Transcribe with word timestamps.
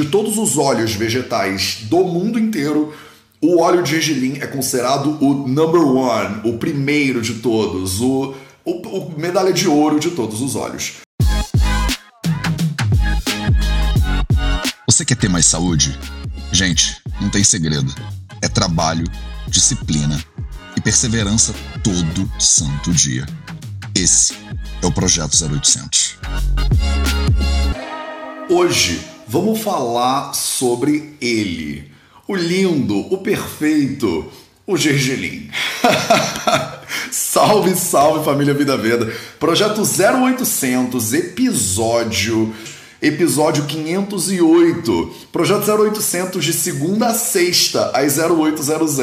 de 0.00 0.08
todos 0.08 0.38
os 0.38 0.56
óleos 0.56 0.94
vegetais 0.94 1.80
do 1.82 2.02
mundo 2.02 2.38
inteiro, 2.38 2.94
o 3.38 3.60
óleo 3.60 3.82
de 3.82 3.90
gergelim 3.90 4.38
é 4.40 4.46
considerado 4.46 5.22
o 5.22 5.46
number 5.46 5.82
one, 5.82 6.40
o 6.42 6.56
primeiro 6.56 7.20
de 7.20 7.34
todos, 7.34 8.00
o, 8.00 8.34
o, 8.64 8.70
o 8.70 9.18
medalha 9.18 9.52
de 9.52 9.68
ouro 9.68 10.00
de 10.00 10.12
todos 10.12 10.40
os 10.40 10.56
óleos. 10.56 10.94
Você 14.86 15.04
quer 15.04 15.16
ter 15.16 15.28
mais 15.28 15.44
saúde? 15.44 15.98
Gente, 16.50 16.96
não 17.20 17.28
tem 17.28 17.44
segredo. 17.44 17.94
É 18.40 18.48
trabalho, 18.48 19.04
disciplina 19.48 20.18
e 20.76 20.80
perseverança 20.80 21.54
todo 21.84 22.30
santo 22.38 22.90
dia. 22.90 23.26
Esse 23.94 24.32
é 24.82 24.86
o 24.86 24.90
Projeto 24.90 25.36
0800. 25.36 26.16
Hoje 28.48 29.19
vamos 29.30 29.60
falar 29.60 30.32
sobre 30.34 31.14
ele, 31.20 31.88
o 32.26 32.34
lindo, 32.34 32.98
o 33.14 33.18
perfeito, 33.18 34.26
o 34.66 34.76
Gergelim. 34.76 35.48
salve, 37.12 37.76
salve 37.76 38.24
família 38.24 38.52
Vida 38.52 38.76
Veda. 38.76 39.12
Projeto 39.38 39.82
0800, 39.82 41.12
episódio 41.14 42.52
episódio 43.00 43.66
508. 43.66 45.14
Projeto 45.30 45.64
0800 45.64 46.44
de 46.44 46.52
segunda 46.52 47.06
a 47.06 47.14
sexta, 47.14 47.92
às 47.94 48.18
0800, 48.18 48.98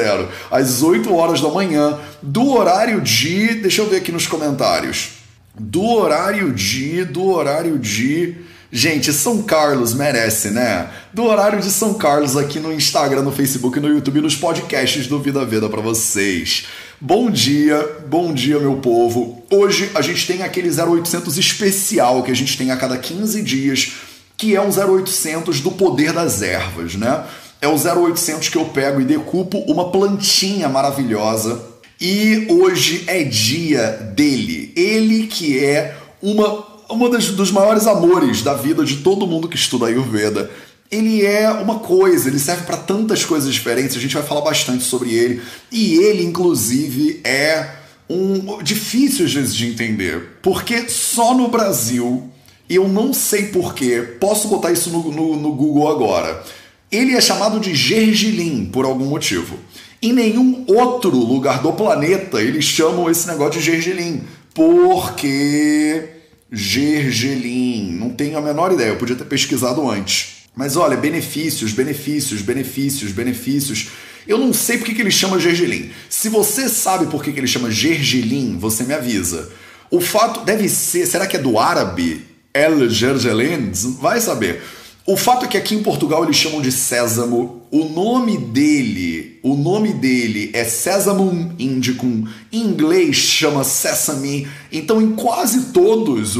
às 0.51 0.83
8 0.83 1.15
horas 1.15 1.39
da 1.39 1.47
manhã, 1.47 1.97
do 2.21 2.49
horário 2.49 2.99
de. 2.99 3.55
Deixa 3.55 3.81
eu 3.81 3.89
ver 3.89 3.95
aqui 3.95 4.11
nos 4.11 4.27
comentários. 4.27 5.11
Do 5.57 5.83
horário 5.83 6.51
de. 6.51 7.05
Do 7.05 7.29
horário 7.29 7.79
de. 7.79 8.45
Gente, 8.69 9.13
São 9.13 9.43
Carlos 9.43 9.93
merece, 9.93 10.49
né? 10.49 10.89
Do 11.13 11.23
horário 11.23 11.61
de 11.61 11.71
São 11.71 11.93
Carlos 11.93 12.35
aqui 12.35 12.59
no 12.59 12.73
Instagram, 12.73 13.21
no 13.21 13.31
Facebook, 13.31 13.79
no 13.79 13.87
YouTube, 13.87 14.19
nos 14.19 14.35
podcasts 14.35 15.07
do 15.07 15.19
Vida 15.19 15.45
Veda 15.45 15.69
para 15.69 15.79
vocês. 15.79 16.65
Bom 16.99 17.31
dia, 17.31 17.97
bom 18.09 18.33
dia, 18.33 18.59
meu 18.59 18.75
povo. 18.75 19.41
Hoje 19.49 19.89
a 19.95 20.01
gente 20.01 20.27
tem 20.27 20.43
aquele 20.43 20.69
0800 20.69 21.37
especial 21.37 22.23
que 22.23 22.31
a 22.31 22.35
gente 22.35 22.57
tem 22.57 22.69
a 22.69 22.75
cada 22.75 22.97
15 22.97 23.41
dias, 23.41 23.93
que 24.35 24.53
é 24.53 24.61
um 24.61 24.69
0800 24.69 25.61
do 25.61 25.71
poder 25.71 26.11
das 26.11 26.41
ervas, 26.41 26.95
né? 26.95 27.23
É 27.61 27.69
o 27.69 27.75
0800 27.75 28.49
que 28.49 28.57
eu 28.57 28.65
pego 28.65 28.99
e 28.99 29.05
decupo 29.05 29.59
uma 29.59 29.91
plantinha 29.91 30.67
maravilhosa. 30.67 31.61
E 32.01 32.45
hoje 32.49 33.05
é 33.07 33.23
dia 33.23 33.91
dele. 34.13 34.73
Ele 34.75 35.25
que 35.25 35.57
é 35.57 35.95
uma, 36.21 36.76
das, 37.11 37.27
dos 37.27 37.51
maiores 37.51 37.87
amores 37.87 38.41
da 38.41 38.53
vida 38.53 38.83
de 38.83 38.97
todo 38.97 39.27
mundo 39.27 39.47
que 39.47 39.55
estuda 39.55 39.87
Ayurveda 39.87 40.49
ele 40.89 41.25
é 41.25 41.49
uma 41.49 41.79
coisa, 41.79 42.29
ele 42.29 42.39
serve 42.39 42.63
para 42.63 42.77
tantas 42.77 43.25
coisas 43.25 43.53
diferentes, 43.53 43.97
a 43.97 43.99
gente 43.99 44.13
vai 44.13 44.23
falar 44.23 44.41
bastante 44.41 44.83
sobre 44.83 45.13
ele. 45.13 45.41
E 45.71 45.95
ele, 45.95 46.23
inclusive, 46.23 47.19
é 47.23 47.71
um 48.09 48.63
difícil 48.63 49.25
às 49.25 49.33
vezes 49.33 49.53
de 49.53 49.67
entender, 49.67 50.37
porque 50.41 50.87
só 50.87 51.33
no 51.33 51.49
Brasil, 51.49 52.29
e 52.69 52.75
eu 52.75 52.87
não 52.87 53.13
sei 53.13 53.47
porquê, 53.47 54.01
posso 54.19 54.47
botar 54.47 54.71
isso 54.71 54.89
no, 54.89 55.11
no, 55.11 55.35
no 55.35 55.51
Google 55.51 55.89
agora. 55.89 56.41
Ele 56.89 57.15
é 57.15 57.19
chamado 57.21 57.59
de 57.59 57.75
gergelim 57.75 58.65
por 58.65 58.85
algum 58.85 59.07
motivo. 59.07 59.59
Em 60.01 60.13
nenhum 60.13 60.63
outro 60.67 61.09
lugar 61.09 61.61
do 61.61 61.73
planeta 61.73 62.41
eles 62.41 62.63
chamam 62.63 63.09
esse 63.09 63.27
negócio 63.27 63.59
de 63.59 63.65
gergelim, 63.65 64.23
porque 64.53 66.16
gergelim, 66.51 67.91
não 67.91 68.09
tenho 68.09 68.37
a 68.37 68.41
menor 68.41 68.71
ideia, 68.71 68.89
eu 68.89 68.97
podia 68.97 69.15
ter 69.15 69.25
pesquisado 69.25 69.89
antes. 69.89 70.37
Mas 70.55 70.75
olha, 70.75 70.97
benefícios, 70.97 71.71
benefícios, 71.71 72.41
benefícios, 72.41 73.11
benefícios. 73.11 73.89
Eu 74.27 74.37
não 74.37 74.51
sei 74.51 74.77
por 74.77 74.85
que, 74.85 74.99
ele 74.99 75.11
chama 75.11 75.39
gergelim. 75.39 75.91
Se 76.09 76.29
você 76.29 76.67
sabe 76.67 77.05
por 77.07 77.23
que, 77.23 77.31
que 77.31 77.39
ele 77.39 77.47
chama 77.47 77.69
gergelim, 77.69 78.57
você 78.57 78.83
me 78.83 78.93
avisa. 78.93 79.49
O 79.91 80.01
fato 80.01 80.43
deve 80.43 80.67
ser, 80.67 81.05
será 81.05 81.27
que 81.27 81.37
é 81.37 81.39
do 81.39 81.59
árabe? 81.59 82.25
El 82.53 82.89
gergelim? 82.89 83.71
Vai 84.01 84.19
saber. 84.19 84.63
O 85.09 85.15
fato 85.15 85.45
é 85.45 85.47
que 85.47 85.55
aqui 85.55 85.73
em 85.73 85.81
Portugal 85.81 86.25
eles 86.25 86.35
chamam 86.35 86.61
de 86.61 86.69
sésamo. 86.69 87.65
O 87.71 87.85
nome 87.85 88.37
dele, 88.37 89.39
o 89.41 89.55
nome 89.55 89.93
dele 89.93 90.51
é 90.51 90.65
Sesamum 90.65 91.53
indicum. 91.57 92.27
Em 92.51 92.59
inglês 92.59 93.15
chama 93.15 93.63
sesame. 93.63 94.49
Então 94.69 95.01
em 95.01 95.13
quase 95.15 95.67
todas 95.67 96.35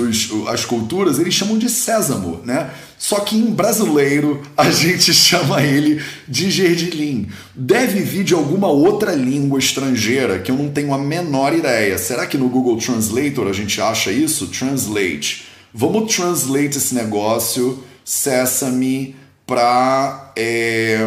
as 0.49 0.65
culturas 0.65 1.17
eles 1.17 1.33
chamam 1.33 1.57
de 1.57 1.69
sésamo, 1.69 2.41
né? 2.43 2.69
Só 2.97 3.21
que 3.21 3.37
em 3.37 3.45
brasileiro 3.45 4.41
a 4.57 4.67
gente 4.69 5.13
chama 5.13 5.63
ele 5.63 6.03
de 6.27 6.51
gergelim. 6.51 7.29
Deve 7.55 8.01
vir 8.01 8.25
de 8.25 8.33
alguma 8.33 8.67
outra 8.67 9.13
língua 9.13 9.59
estrangeira 9.59 10.39
que 10.39 10.51
eu 10.51 10.57
não 10.57 10.69
tenho 10.69 10.93
a 10.93 10.97
menor 10.97 11.55
ideia. 11.55 11.97
Será 11.97 12.25
que 12.25 12.37
no 12.37 12.49
Google 12.49 12.75
Translator 12.75 13.47
a 13.47 13.53
gente 13.53 13.79
acha 13.79 14.11
isso? 14.11 14.47
Translate. 14.47 15.45
Vamos 15.73 16.13
translate 16.13 16.77
esse 16.77 16.93
negócio 16.93 17.86
Sesame 18.07 19.17
para 19.45 20.31
é... 20.33 20.97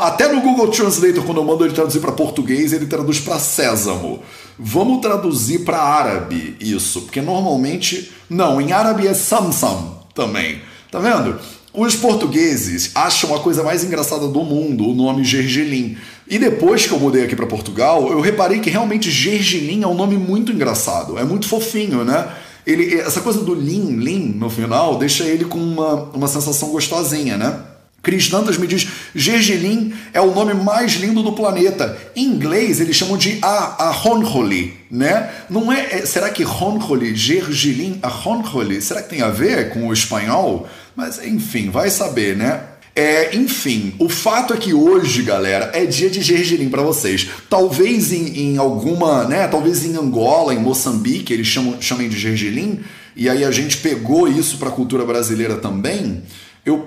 até 0.00 0.26
no 0.32 0.40
Google 0.40 0.68
Translator 0.68 1.22
quando 1.22 1.36
eu 1.36 1.44
mando 1.44 1.66
ele 1.66 1.74
traduzir 1.74 2.00
para 2.00 2.12
português 2.12 2.72
ele 2.72 2.86
traduz 2.86 3.20
para 3.20 3.38
sésamo. 3.38 4.22
Vamos 4.58 5.02
traduzir 5.02 5.66
para 5.66 5.78
árabe 5.82 6.56
isso 6.58 7.02
porque 7.02 7.20
normalmente 7.20 8.10
não 8.30 8.58
em 8.58 8.72
árabe 8.72 9.06
é 9.06 9.12
samsam 9.12 9.98
também. 10.14 10.62
Tá 10.90 10.98
vendo? 10.98 11.38
Os 11.74 11.94
portugueses 11.94 12.90
acham 12.94 13.34
a 13.34 13.40
coisa 13.40 13.62
mais 13.62 13.84
engraçada 13.84 14.26
do 14.26 14.42
mundo 14.42 14.88
o 14.88 14.94
nome 14.94 15.24
gergelim. 15.24 15.98
E 16.26 16.38
depois 16.38 16.86
que 16.86 16.92
eu 16.92 16.98
mudei 16.98 17.24
aqui 17.24 17.36
para 17.36 17.46
Portugal 17.46 18.10
eu 18.10 18.22
reparei 18.22 18.60
que 18.60 18.70
realmente 18.70 19.10
gergelim 19.10 19.82
é 19.82 19.86
um 19.86 19.94
nome 19.94 20.16
muito 20.16 20.50
engraçado. 20.52 21.18
É 21.18 21.24
muito 21.24 21.46
fofinho 21.46 22.02
né 22.02 22.26
ele, 22.66 23.00
essa 23.00 23.20
coisa 23.20 23.40
do 23.42 23.54
lean, 23.54 23.96
lean 23.96 24.32
no 24.34 24.50
final, 24.50 24.98
deixa 24.98 25.24
ele 25.24 25.44
com 25.44 25.58
uma, 25.58 25.94
uma 26.12 26.28
sensação 26.28 26.70
gostosinha, 26.70 27.36
né? 27.36 27.60
Cris 28.02 28.28
Dantas 28.28 28.56
me 28.56 28.66
diz: 28.68 28.86
gergelim 29.14 29.92
é 30.12 30.20
o 30.20 30.32
nome 30.32 30.54
mais 30.54 30.92
lindo 30.92 31.22
do 31.22 31.32
planeta. 31.32 31.98
Em 32.14 32.24
inglês 32.24 32.80
eles 32.80 32.94
chamam 32.94 33.16
de 33.16 33.38
a, 33.42 33.88
a 33.88 33.90
Honholi, 33.90 34.74
né? 34.90 35.30
Não 35.50 35.72
é, 35.72 35.98
é 35.98 36.06
será 36.06 36.30
que 36.30 36.44
Honholi, 36.44 37.16
gergelim, 37.16 37.98
a 38.02 38.08
Honholi, 38.08 38.80
será 38.80 39.02
que 39.02 39.10
tem 39.10 39.22
a 39.22 39.28
ver 39.30 39.70
com 39.70 39.88
o 39.88 39.92
espanhol? 39.92 40.68
Mas 40.94 41.22
enfim, 41.24 41.68
vai 41.68 41.90
saber, 41.90 42.36
né? 42.36 42.60
É, 42.98 43.36
enfim, 43.36 43.92
o 43.98 44.08
fato 44.08 44.54
é 44.54 44.56
que 44.56 44.72
hoje, 44.72 45.20
galera, 45.20 45.70
é 45.74 45.84
dia 45.84 46.08
de 46.08 46.22
gergelim 46.22 46.70
para 46.70 46.80
vocês. 46.80 47.28
Talvez 47.46 48.10
em, 48.10 48.38
em, 48.38 48.56
alguma, 48.56 49.24
né? 49.24 49.46
Talvez 49.46 49.84
em 49.84 49.94
Angola, 49.94 50.54
em 50.54 50.58
Moçambique, 50.58 51.30
eles 51.30 51.46
chamam, 51.46 51.76
chamem 51.78 52.08
de 52.08 52.18
gergelim, 52.18 52.80
e 53.14 53.28
aí 53.28 53.44
a 53.44 53.50
gente 53.50 53.76
pegou 53.76 54.26
isso 54.26 54.56
para 54.56 54.70
a 54.70 54.72
cultura 54.72 55.04
brasileira 55.04 55.56
também. 55.56 56.22
Eu, 56.64 56.82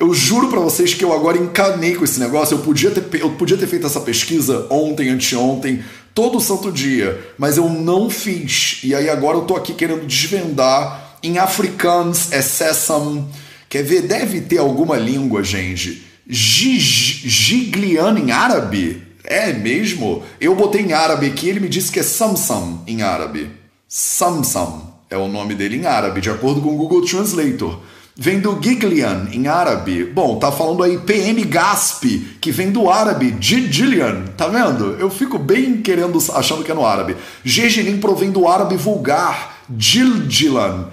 eu 0.00 0.14
juro 0.14 0.48
para 0.48 0.60
vocês 0.60 0.94
que 0.94 1.04
eu 1.04 1.12
agora 1.12 1.36
encanei 1.36 1.94
com 1.94 2.04
esse 2.04 2.18
negócio. 2.18 2.54
Eu 2.54 2.62
podia, 2.62 2.90
ter, 2.90 3.20
eu 3.20 3.30
podia 3.32 3.58
ter 3.58 3.66
feito 3.66 3.86
essa 3.86 4.00
pesquisa 4.00 4.66
ontem, 4.70 5.10
anteontem, 5.10 5.84
todo 6.14 6.40
santo 6.40 6.72
dia, 6.72 7.20
mas 7.36 7.58
eu 7.58 7.68
não 7.68 8.08
fiz. 8.08 8.80
E 8.82 8.94
aí 8.94 9.10
agora 9.10 9.36
eu 9.36 9.42
tô 9.42 9.56
aqui 9.56 9.74
querendo 9.74 10.06
desvendar. 10.06 11.18
Em 11.22 11.36
afrikaans 11.36 12.32
é 12.32 12.40
sesam 12.40 13.28
Quer 13.70 13.84
ver? 13.84 14.02
Deve 14.02 14.40
ter 14.40 14.58
alguma 14.58 14.96
língua, 14.98 15.44
gente. 15.44 16.04
Gigliano 16.28 18.18
em 18.18 18.32
árabe? 18.32 19.00
É 19.22 19.52
mesmo? 19.52 20.24
Eu 20.40 20.56
botei 20.56 20.82
em 20.82 20.92
árabe 20.92 21.28
aqui 21.28 21.48
ele 21.48 21.60
me 21.60 21.68
disse 21.68 21.92
que 21.92 22.00
é 22.00 22.02
Samsam 22.02 22.82
em 22.84 23.02
árabe. 23.02 23.48
Samsam 23.86 24.92
é 25.08 25.16
o 25.16 25.28
nome 25.28 25.54
dele 25.54 25.76
em 25.76 25.86
árabe, 25.86 26.20
de 26.20 26.28
acordo 26.28 26.60
com 26.60 26.74
o 26.74 26.76
Google 26.76 27.02
Translator. 27.02 27.78
Vem 28.16 28.40
do 28.40 28.60
Giglian 28.60 29.28
em 29.32 29.46
árabe. 29.46 30.04
Bom, 30.04 30.40
tá 30.40 30.50
falando 30.50 30.82
aí 30.82 30.98
PM 30.98 31.44
Gasp, 31.44 32.04
que 32.40 32.50
vem 32.50 32.72
do 32.72 32.90
árabe 32.90 33.36
Gigilian. 33.40 34.24
Tá 34.36 34.48
vendo? 34.48 34.96
Eu 34.98 35.08
fico 35.08 35.38
bem 35.38 35.80
querendo, 35.80 36.18
achando 36.34 36.64
que 36.64 36.72
é 36.72 36.74
no 36.74 36.84
árabe. 36.84 37.16
Gergelim 37.44 37.98
provém 37.98 38.32
do 38.32 38.48
árabe 38.48 38.76
vulgar 38.76 39.62
Gilgilan 39.78 40.88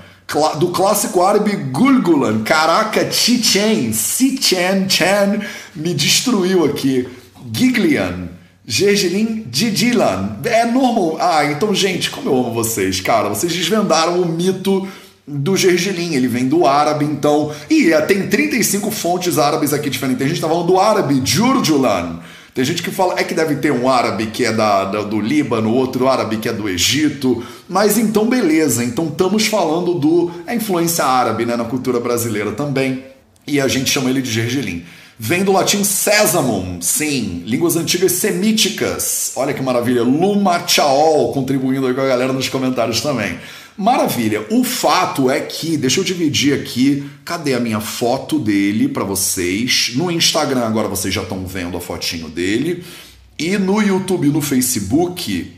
do 0.59 0.69
clássico 0.69 1.24
árabe 1.24 1.56
Gulgulan. 1.56 2.44
Caraca, 2.44 3.09
Chichen, 3.09 3.94
Sichen, 3.94 4.89
Chen 4.89 5.41
me 5.75 5.94
destruiu 5.94 6.65
aqui. 6.65 7.07
Giglian, 7.53 8.29
Gergelin, 8.65 9.45
Didilan. 9.50 10.39
É 10.44 10.65
normal. 10.65 11.18
Ah, 11.21 11.45
então, 11.45 11.74
gente, 11.74 12.09
como 12.09 12.29
eu 12.29 12.38
amo 12.38 12.53
vocês, 12.53 13.00
cara. 13.00 13.29
Vocês 13.29 13.53
desvendaram 13.53 14.21
o 14.21 14.27
mito 14.27 14.85
do 15.25 15.57
gergelim, 15.57 16.15
ele 16.15 16.27
vem 16.27 16.47
do 16.47 16.65
árabe, 16.65 17.06
então. 17.06 17.51
E 17.69 17.94
é, 17.94 18.01
tem 18.01 18.27
35 18.27 18.91
fontes 18.91 19.38
árabes 19.38 19.74
aqui 19.74 19.89
diferentes. 19.89 20.25
A 20.25 20.27
gente 20.27 20.41
tá 20.41 20.47
falando 20.47 20.68
do 20.68 20.79
árabe, 20.79 21.21
Jurjulan. 21.24 22.19
Tem 22.57 22.65
gente 22.65 22.81
que 22.81 22.89
fala, 22.89 23.19
é 23.19 23.24
que 23.24 23.36
deve 23.36 23.57
ter 23.57 23.71
um 23.71 23.88
árabe 23.88 24.31
que 24.31 24.44
é 24.44 24.51
da, 24.51 24.86
da, 24.86 25.04
do 25.04 25.21
Líbano, 25.21 25.71
outro 25.71 26.07
árabe 26.07 26.38
que 26.38 26.50
é 26.50 26.51
do 26.51 26.68
Egito, 26.68 27.44
mas 27.69 28.00
então 28.00 28.27
beleza, 28.27 28.83
então 28.83 29.06
estamos 29.06 29.45
falando 29.45 29.94
do 29.94 30.31
a 30.48 30.56
influência 30.56 31.06
árabe 31.06 31.45
né, 31.45 31.56
na 31.56 31.65
cultura 31.65 32.00
brasileira 32.00 32.51
também. 32.54 33.04
e 33.45 33.62
a 33.62 33.68
gente 33.68 33.92
chama 33.92 34.09
ele 34.09 34.24
de 34.24 34.31
gergelim. 34.31 34.83
Vem 35.19 35.44
do 35.44 35.51
latim 35.51 35.83
sesamum, 35.83 36.81
sim, 36.81 37.44
línguas 37.45 37.75
antigas 37.75 38.13
semíticas. 38.13 39.33
Olha 39.36 39.53
que 39.53 39.62
maravilha. 39.62 40.01
Lumachaol 40.01 41.31
contribuindo 41.33 41.86
aí 41.86 41.94
com 41.94 42.01
a 42.01 42.07
galera 42.07 42.33
nos 42.33 42.50
comentários 42.50 43.01
também. 43.01 43.38
Maravilha. 43.77 44.44
O 44.50 44.63
fato 44.63 45.29
é 45.29 45.39
que, 45.39 45.77
deixa 45.77 46.00
eu 46.00 46.03
dividir 46.03 46.59
aqui, 46.59 47.07
cadê 47.24 47.53
a 47.53 47.59
minha 47.59 47.79
foto 47.79 48.39
dele 48.39 48.89
para 48.89 49.03
vocês? 49.03 49.91
No 49.94 50.09
Instagram 50.09 50.65
agora 50.65 50.88
vocês 50.88 51.13
já 51.13 51.21
estão 51.21 51.45
vendo 51.45 51.77
a 51.77 51.81
fotinho 51.81 52.27
dele. 52.27 52.83
E 53.38 53.56
no 53.59 53.79
YouTube 53.79 54.29
no 54.29 54.41
Facebook, 54.41 55.53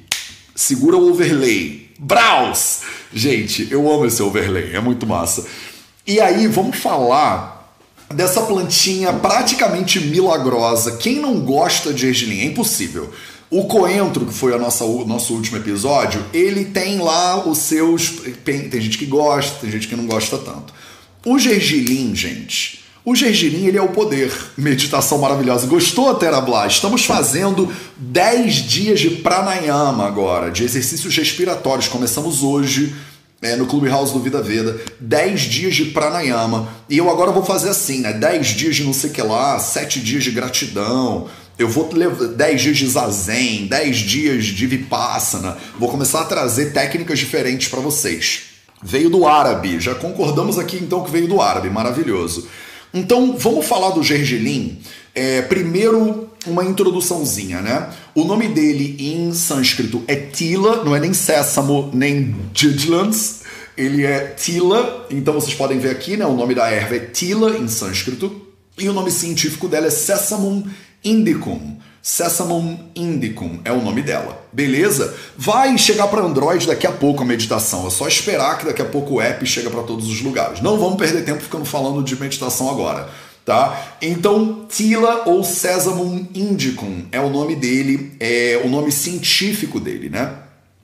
segura 0.53 0.97
o 0.97 1.09
overlay. 1.09 1.91
Braus! 1.97 2.81
Gente, 3.13 3.67
eu 3.71 3.89
amo 3.89 4.05
esse 4.05 4.21
overlay, 4.21 4.75
é 4.75 4.81
muito 4.81 5.07
massa. 5.07 5.47
E 6.05 6.19
aí, 6.19 6.45
vamos 6.47 6.77
falar 6.77 7.73
dessa 8.13 8.41
plantinha 8.41 9.13
praticamente 9.13 9.99
milagrosa. 9.99 10.97
Quem 10.97 11.19
não 11.19 11.39
gosta 11.39 11.93
de 11.93 12.01
gergelim? 12.01 12.41
É 12.41 12.45
impossível. 12.45 13.13
O 13.51 13.65
coentro, 13.65 14.27
que 14.27 14.33
foi 14.33 14.51
o 14.51 14.59
nosso 14.59 15.33
último 15.33 15.57
episódio, 15.57 16.23
ele 16.31 16.65
tem 16.65 16.99
lá 16.99 17.47
os 17.47 17.57
seus. 17.57 18.21
Tem, 18.45 18.69
tem 18.69 18.79
gente 18.79 18.97
que 18.97 19.07
gosta, 19.07 19.57
tem 19.61 19.71
gente 19.71 19.87
que 19.87 19.95
não 19.95 20.05
gosta 20.05 20.37
tanto. 20.37 20.71
O 21.25 21.39
gergelim, 21.39 22.15
gente. 22.15 22.83
O 23.03 23.15
gergelim, 23.15 23.65
ele 23.65 23.77
é 23.77 23.81
o 23.81 23.89
poder. 23.89 24.31
Meditação 24.55 25.17
maravilhosa. 25.17 25.65
Gostou, 25.65 26.13
Terabla? 26.13 26.67
Estamos 26.67 27.05
fazendo 27.05 27.73
10 27.97 28.53
dias 28.55 28.99
de 28.99 29.09
pranayama 29.09 30.05
agora, 30.05 30.51
de 30.51 30.63
exercícios 30.63 31.17
respiratórios. 31.17 31.87
Começamos 31.87 32.43
hoje 32.43 32.93
é, 33.41 33.55
no 33.55 33.65
Clubhouse 33.65 34.13
do 34.13 34.19
Vida 34.19 34.43
Veda, 34.43 34.79
10 34.99 35.41
dias 35.41 35.75
de 35.75 35.85
pranayama. 35.85 36.69
E 36.87 36.99
eu 36.99 37.09
agora 37.09 37.31
vou 37.31 37.43
fazer 37.43 37.69
assim, 37.69 38.01
né? 38.01 38.13
10 38.13 38.47
dias 38.47 38.75
de 38.75 38.83
não 38.83 38.93
sei 38.93 39.09
o 39.09 39.13
que 39.13 39.21
lá, 39.23 39.57
7 39.57 39.99
dias 40.01 40.23
de 40.23 40.29
gratidão. 40.29 41.27
Eu 41.59 41.67
vou 41.67 41.93
levar 41.93 42.25
10 42.25 42.61
dias 42.61 42.77
de 42.77 42.87
zazen, 42.87 43.67
10 43.67 43.97
dias 43.97 44.45
de 44.45 44.65
vipassana. 44.65 45.57
Vou 45.77 45.89
começar 45.89 46.21
a 46.21 46.25
trazer 46.25 46.71
técnicas 46.71 47.19
diferentes 47.19 47.67
para 47.67 47.81
vocês. 47.81 48.43
Veio 48.81 49.09
do 49.09 49.27
árabe, 49.27 49.77
já 49.77 49.93
concordamos 49.93 50.57
aqui 50.57 50.77
então 50.77 51.03
que 51.03 51.11
veio 51.11 51.27
do 51.27 51.41
árabe, 51.41 51.69
maravilhoso. 51.69 52.47
Então 52.93 53.35
vamos 53.37 53.65
falar 53.65 53.89
do 53.89 54.01
gergelim. 54.01 54.79
É, 55.13 55.41
primeiro, 55.41 56.29
uma 56.47 56.63
introduçãozinha, 56.63 57.61
né? 57.61 57.89
O 58.15 58.23
nome 58.23 58.47
dele 58.47 58.95
em 58.97 59.33
sânscrito 59.33 60.01
é 60.07 60.15
Tila, 60.15 60.85
não 60.85 60.95
é 60.95 60.99
nem 61.01 61.11
Sésamo, 61.11 61.91
nem 61.93 62.37
Jidlans, 62.53 63.41
ele 63.75 64.05
é 64.05 64.27
Tila, 64.27 65.05
então 65.11 65.33
vocês 65.33 65.55
podem 65.55 65.77
ver 65.77 65.89
aqui, 65.89 66.15
né? 66.15 66.25
O 66.25 66.37
nome 66.37 66.55
da 66.55 66.69
erva 66.69 66.95
é 66.95 66.99
Tila 66.99 67.57
em 67.57 67.67
sânscrito, 67.67 68.47
e 68.77 68.87
o 68.87 68.93
nome 68.93 69.11
científico 69.11 69.67
dela 69.67 69.87
é 69.87 69.89
Sesamum 69.89 70.63
indicum. 71.03 71.77
Sesamum 72.01 72.79
indicum 72.95 73.59
é 73.65 73.71
o 73.71 73.81
nome 73.81 74.01
dela. 74.01 74.41
Beleza? 74.51 75.13
Vai 75.37 75.77
chegar 75.77 76.07
para 76.07 76.21
Android 76.21 76.65
daqui 76.65 76.87
a 76.87 76.91
pouco 76.91 77.23
a 77.23 77.25
meditação. 77.25 77.85
É 77.85 77.89
só 77.89 78.07
esperar 78.07 78.57
que 78.57 78.65
daqui 78.65 78.81
a 78.81 78.85
pouco 78.85 79.15
o 79.15 79.21
app 79.21 79.45
chega 79.45 79.69
para 79.69 79.83
todos 79.83 80.07
os 80.07 80.21
lugares. 80.21 80.61
Não 80.61 80.79
vamos 80.79 80.97
perder 80.97 81.23
tempo 81.23 81.41
ficando 81.41 81.65
falando 81.65 82.03
de 82.03 82.19
meditação 82.19 82.69
agora 82.69 83.09
tá? 83.49 83.97
Então, 83.99 84.67
Tila 84.69 85.23
ou 85.25 85.43
Sesamum 85.43 86.27
indicum 86.35 87.05
é 87.11 87.19
o 87.19 87.31
nome 87.31 87.55
dele, 87.55 88.11
é 88.19 88.61
o 88.63 88.69
nome 88.69 88.91
científico 88.91 89.79
dele, 89.79 90.07
né? 90.07 90.33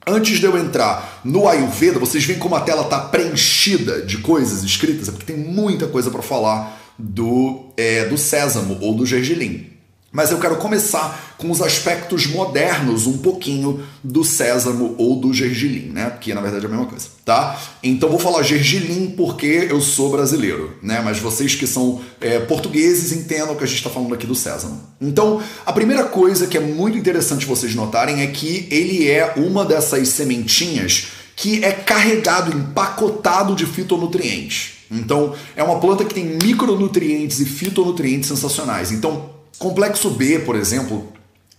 Antes 0.07 0.39
de 0.39 0.45
eu 0.47 0.57
entrar 0.57 1.21
no 1.23 1.47
Ayurveda, 1.47 1.99
vocês 1.99 2.23
veem 2.25 2.39
como 2.39 2.55
a 2.55 2.61
tela 2.61 2.81
está 2.81 2.99
preenchida 2.99 4.01
de 4.01 4.17
coisas 4.17 4.63
escritas, 4.63 5.07
é 5.07 5.11
porque 5.11 5.31
tem 5.31 5.37
muita 5.37 5.85
coisa 5.85 6.09
para 6.09 6.23
falar 6.23 6.81
do, 6.97 7.67
é, 7.77 8.05
do 8.05 8.17
sésamo 8.17 8.79
ou 8.81 8.95
do 8.95 9.05
gergelim. 9.05 9.74
Mas 10.15 10.31
eu 10.31 10.39
quero 10.39 10.55
começar 10.55 11.35
com 11.37 11.51
os 11.51 11.61
aspectos 11.61 12.25
modernos 12.25 13.05
um 13.05 13.17
pouquinho 13.17 13.83
do 14.01 14.23
sésamo 14.23 14.95
ou 14.97 15.19
do 15.19 15.33
gergelim, 15.33 15.89
né? 15.89 16.09
Que 16.21 16.33
na 16.33 16.39
verdade 16.39 16.63
é 16.63 16.67
a 16.69 16.71
mesma 16.71 16.85
coisa, 16.85 17.07
tá? 17.25 17.59
Então 17.83 18.07
vou 18.07 18.17
falar 18.17 18.41
gergelim 18.41 19.07
porque 19.17 19.67
eu 19.69 19.81
sou 19.81 20.09
brasileiro, 20.09 20.77
né? 20.81 21.01
Mas 21.03 21.19
vocês 21.19 21.53
que 21.53 21.67
são 21.67 21.99
é, 22.21 22.39
portugueses 22.39 23.11
entendam 23.11 23.55
que 23.55 23.63
a 23.65 23.67
gente 23.67 23.75
está 23.75 23.89
falando 23.89 24.13
aqui 24.13 24.25
do 24.25 24.33
sésamo. 24.33 24.81
Então 25.01 25.43
a 25.65 25.73
primeira 25.73 26.05
coisa 26.05 26.47
que 26.47 26.55
é 26.55 26.61
muito 26.61 26.97
interessante 26.97 27.45
vocês 27.45 27.75
notarem 27.75 28.21
é 28.21 28.27
que 28.27 28.69
ele 28.71 29.09
é 29.11 29.33
uma 29.35 29.65
dessas 29.65 30.07
sementinhas 30.07 31.07
que 31.35 31.61
é 31.61 31.73
carregado, 31.73 32.57
empacotado 32.57 33.53
de 33.53 33.65
fitonutrientes. 33.65 34.75
Então, 34.89 35.35
é 35.57 35.63
uma 35.63 35.79
planta 35.79 36.05
que 36.05 36.13
tem 36.13 36.37
micronutrientes 36.41 37.41
e 37.41 37.45
fitonutrientes 37.45 38.29
sensacionais. 38.29 38.91
Então, 38.93 39.35
Complexo 39.57 40.09
B, 40.09 40.39
por 40.39 40.55
exemplo, 40.55 41.13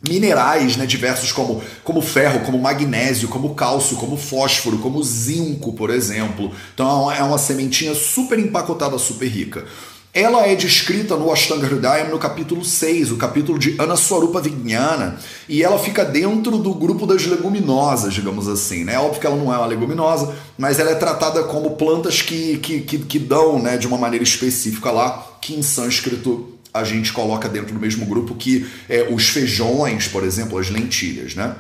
minerais 0.07 0.77
né, 0.77 0.87
diversos 0.87 1.33
como, 1.33 1.63
como 1.83 2.01
ferro, 2.01 2.41
como 2.41 2.59
magnésio, 2.59 3.29
como 3.29 3.55
cálcio, 3.55 3.97
como 3.97 4.17
fósforo, 4.17 4.79
como 4.79 5.03
zinco, 5.03 5.73
por 5.73 5.91
exemplo. 5.91 6.53
Então 6.75 7.11
é 7.11 7.23
uma 7.23 7.39
sementinha 7.39 7.95
super 7.95 8.39
empacotada, 8.39 8.99
super 8.99 9.27
rica. 9.27 9.65
Ela 10.13 10.47
é 10.47 10.55
descrita 10.55 11.15
no 11.15 11.31
Ashtanga 11.31 11.67
Hridayam 11.67 12.09
no 12.09 12.19
capítulo 12.19 12.65
6, 12.65 13.13
o 13.13 13.17
capítulo 13.19 13.59
de 13.59 13.77
Anaswarupa 13.79 14.41
Vijnana, 14.41 15.19
e 15.47 15.63
ela 15.63 15.79
fica 15.79 16.07
dentro 16.07 16.57
do 16.57 16.73
grupo 16.73 17.07
das 17.07 17.27
leguminosas, 17.27 18.15
digamos 18.15 18.49
assim. 18.49 18.83
Né? 18.83 18.95
É 18.95 18.99
óbvio 18.99 19.21
que 19.21 19.27
ela 19.27 19.37
não 19.37 19.53
é 19.53 19.59
uma 19.59 19.67
leguminosa, 19.67 20.35
mas 20.57 20.79
ela 20.79 20.91
é 20.91 20.95
tratada 20.95 21.43
como 21.45 21.77
plantas 21.77 22.23
que, 22.23 22.57
que, 22.57 22.81
que, 22.81 22.99
que 23.01 23.19
dão 23.19 23.59
né, 23.59 23.77
de 23.77 23.87
uma 23.87 23.99
maneira 23.99 24.23
específica 24.23 24.91
lá, 24.91 25.23
que 25.39 25.55
em 25.55 25.63
sânscrito 25.63 26.56
a 26.79 26.85
gente 26.85 27.13
coloca 27.13 27.49
dentro 27.49 27.75
do 27.75 27.81
mesmo 27.81 28.07
grupo 28.07 28.35
que 28.35 28.67
é, 28.89 29.09
os 29.11 29.29
feijões, 29.29 30.09
por 30.09 30.25
exemplo, 30.25 30.59
as 30.59 30.71
lentilhas, 30.71 31.35
né? 31.35 31.55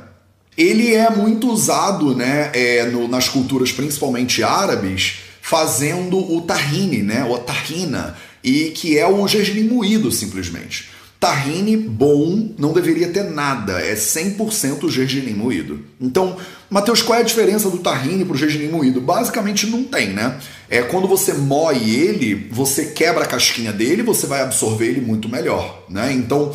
Ele 0.56 0.94
é 0.94 1.10
muito 1.10 1.50
usado 1.50 2.14
né, 2.14 2.50
é, 2.54 2.86
no, 2.86 3.06
nas 3.06 3.28
culturas 3.28 3.72
principalmente 3.72 4.42
árabes, 4.42 5.18
fazendo 5.42 6.18
o 6.18 6.40
tahine, 6.40 7.02
né, 7.02 7.24
ou 7.24 7.38
tahina, 7.38 8.16
e 8.42 8.70
que 8.70 8.98
é 8.98 9.06
o 9.06 9.28
gergelim 9.28 9.68
moído 9.68 10.10
simplesmente. 10.10 10.88
Tahine 11.18 11.76
bom 11.76 12.54
não 12.58 12.72
deveria 12.72 13.08
ter 13.08 13.24
nada, 13.24 13.80
é 13.80 13.94
100% 13.94 14.88
gergelim 14.90 15.34
moído. 15.34 15.82
Então, 16.00 16.36
Matheus, 16.68 17.00
qual 17.00 17.18
é 17.18 17.22
a 17.22 17.24
diferença 17.24 17.70
do 17.70 17.78
tahine 17.78 18.24
para 18.24 18.34
o 18.34 18.38
gergelim 18.38 18.68
moído? 18.68 19.00
Basicamente 19.00 19.66
não 19.66 19.84
tem, 19.84 20.10
né? 20.10 20.38
É 20.68 20.82
quando 20.82 21.08
você 21.08 21.32
moe 21.32 21.94
ele, 21.94 22.48
você 22.50 22.86
quebra 22.86 23.24
a 23.24 23.26
casquinha 23.26 23.72
dele, 23.72 24.02
você 24.02 24.26
vai 24.26 24.42
absorver 24.42 24.86
ele 24.86 25.00
muito 25.00 25.28
melhor, 25.28 25.84
né? 25.88 26.12
Então, 26.12 26.52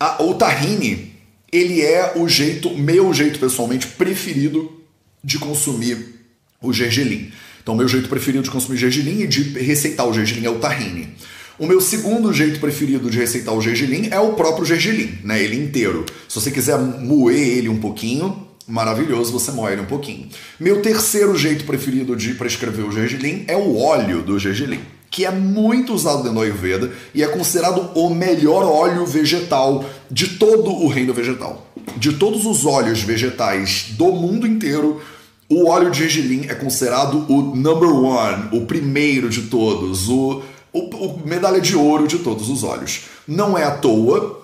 a, 0.00 0.22
o 0.22 0.34
tahine, 0.34 1.12
ele 1.52 1.82
é 1.82 2.14
o 2.16 2.26
jeito, 2.26 2.70
meu 2.70 3.12
jeito 3.12 3.38
pessoalmente 3.38 3.86
preferido 3.88 4.80
de 5.22 5.38
consumir 5.38 6.18
o 6.62 6.72
gergelim. 6.72 7.30
Então, 7.62 7.74
meu 7.74 7.86
jeito 7.86 8.08
preferido 8.08 8.42
de 8.42 8.50
consumir 8.50 8.78
gergelim 8.78 9.20
e 9.20 9.26
de 9.26 9.42
receitar 9.58 10.06
o 10.08 10.14
gergelim 10.14 10.46
é 10.46 10.50
o 10.50 10.58
tahine. 10.58 11.14
O 11.62 11.66
meu 11.68 11.80
segundo 11.80 12.32
jeito 12.32 12.58
preferido 12.58 13.08
de 13.08 13.16
receitar 13.16 13.54
o 13.54 13.60
gergelim 13.60 14.08
é 14.10 14.18
o 14.18 14.32
próprio 14.32 14.64
gergelim, 14.64 15.16
né? 15.22 15.40
Ele 15.40 15.56
inteiro. 15.64 16.04
Se 16.28 16.40
você 16.40 16.50
quiser 16.50 16.76
moer 16.76 17.38
ele 17.38 17.68
um 17.68 17.78
pouquinho, 17.78 18.48
maravilhoso, 18.66 19.30
você 19.30 19.52
moe 19.52 19.70
ele 19.70 19.82
um 19.82 19.86
pouquinho. 19.86 20.28
Meu 20.58 20.82
terceiro 20.82 21.38
jeito 21.38 21.64
preferido 21.64 22.16
de 22.16 22.34
prescrever 22.34 22.84
o 22.84 22.90
gergelim 22.90 23.44
é 23.46 23.56
o 23.56 23.78
óleo 23.78 24.22
do 24.22 24.40
gergelim, 24.40 24.80
que 25.08 25.24
é 25.24 25.30
muito 25.30 25.94
usado 25.94 26.24
dentro 26.24 26.32
do 26.32 26.40
Ayurveda 26.40 26.90
e 27.14 27.22
é 27.22 27.28
considerado 27.28 27.92
o 27.94 28.10
melhor 28.10 28.64
óleo 28.64 29.06
vegetal 29.06 29.88
de 30.10 30.30
todo 30.30 30.68
o 30.68 30.88
reino 30.88 31.14
vegetal. 31.14 31.72
De 31.96 32.14
todos 32.14 32.44
os 32.44 32.66
óleos 32.66 33.02
vegetais 33.02 33.86
do 33.90 34.06
mundo 34.06 34.48
inteiro, 34.48 35.00
o 35.48 35.68
óleo 35.68 35.92
de 35.92 35.98
gergelim 35.98 36.46
é 36.48 36.56
considerado 36.56 37.24
o 37.28 37.54
number 37.54 37.88
one, 37.88 38.48
o 38.50 38.66
primeiro 38.66 39.28
de 39.28 39.42
todos, 39.42 40.08
o 40.08 40.42
o, 40.72 40.80
o 40.80 41.22
medalha 41.26 41.60
de 41.60 41.76
ouro 41.76 42.08
de 42.08 42.18
todos 42.18 42.48
os 42.48 42.62
olhos. 42.64 43.02
Não 43.26 43.56
é 43.56 43.64
à 43.64 43.72
toa 43.72 44.40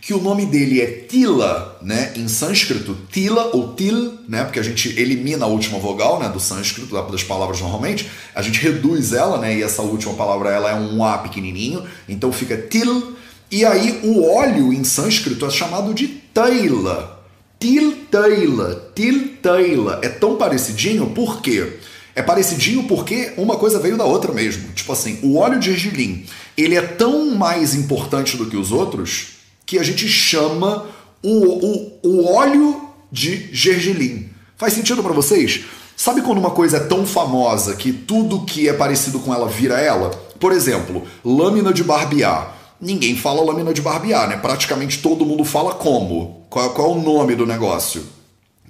que 0.00 0.14
o 0.14 0.20
nome 0.20 0.46
dele 0.46 0.80
é 0.80 0.86
Tila, 0.86 1.78
né, 1.82 2.12
em 2.16 2.26
sânscrito, 2.26 2.96
Tila 3.12 3.50
ou 3.52 3.74
Til, 3.74 4.14
né, 4.26 4.44
porque 4.44 4.58
a 4.58 4.62
gente 4.62 4.98
elimina 4.98 5.44
a 5.44 5.48
última 5.48 5.78
vogal, 5.78 6.18
né, 6.18 6.28
do 6.28 6.40
sânscrito, 6.40 6.94
das 7.12 7.22
palavras 7.22 7.60
normalmente, 7.60 8.10
a 8.34 8.40
gente 8.40 8.60
reduz 8.60 9.12
ela, 9.12 9.38
né, 9.38 9.58
e 9.58 9.62
essa 9.62 9.82
última 9.82 10.14
palavra 10.14 10.50
ela 10.50 10.70
é 10.70 10.74
um 10.74 11.04
A 11.04 11.18
pequenininho, 11.18 11.84
então 12.08 12.32
fica 12.32 12.56
Til, 12.56 13.14
e 13.50 13.64
aí 13.64 14.00
o 14.02 14.24
óleo 14.24 14.72
em 14.72 14.84
sânscrito 14.84 15.44
é 15.44 15.50
chamado 15.50 15.92
de 15.92 16.08
Taila, 16.08 17.22
Til 17.58 18.06
Taila, 18.10 18.90
Til 18.94 19.36
Taila, 19.42 20.00
é 20.02 20.08
tão 20.08 20.36
parecidinho, 20.36 21.10
por 21.10 21.42
quê? 21.42 21.78
É 22.14 22.22
parecidinho 22.22 22.84
porque 22.84 23.32
uma 23.36 23.56
coisa 23.56 23.78
veio 23.78 23.96
da 23.96 24.04
outra 24.04 24.32
mesmo. 24.32 24.72
Tipo 24.72 24.92
assim, 24.92 25.18
o 25.22 25.36
óleo 25.36 25.58
de 25.58 25.72
gergelim, 25.72 26.26
ele 26.56 26.76
é 26.76 26.82
tão 26.82 27.30
mais 27.34 27.74
importante 27.74 28.36
do 28.36 28.46
que 28.46 28.56
os 28.56 28.72
outros 28.72 29.38
que 29.64 29.78
a 29.78 29.82
gente 29.82 30.08
chama 30.08 30.86
o, 31.22 31.28
o, 31.28 31.98
o 32.02 32.32
óleo 32.32 32.88
de 33.10 33.48
gergelim. 33.52 34.30
Faz 34.56 34.72
sentido 34.72 35.02
para 35.02 35.12
vocês? 35.12 35.64
Sabe 35.96 36.22
quando 36.22 36.38
uma 36.38 36.50
coisa 36.50 36.78
é 36.78 36.80
tão 36.80 37.06
famosa 37.06 37.76
que 37.76 37.92
tudo 37.92 38.44
que 38.44 38.68
é 38.68 38.72
parecido 38.72 39.20
com 39.20 39.32
ela 39.32 39.48
vira 39.48 39.78
ela? 39.78 40.10
Por 40.38 40.52
exemplo, 40.52 41.04
lâmina 41.24 41.72
de 41.72 41.84
barbear. 41.84 42.56
Ninguém 42.80 43.16
fala 43.16 43.42
lâmina 43.42 43.74
de 43.74 43.82
barbear, 43.82 44.28
né? 44.28 44.36
Praticamente 44.36 45.02
todo 45.02 45.26
mundo 45.26 45.44
fala 45.44 45.74
como. 45.74 46.46
Qual, 46.48 46.70
qual 46.70 46.90
é 46.90 46.94
o 46.94 47.02
nome 47.02 47.34
do 47.34 47.46
negócio 47.46 48.02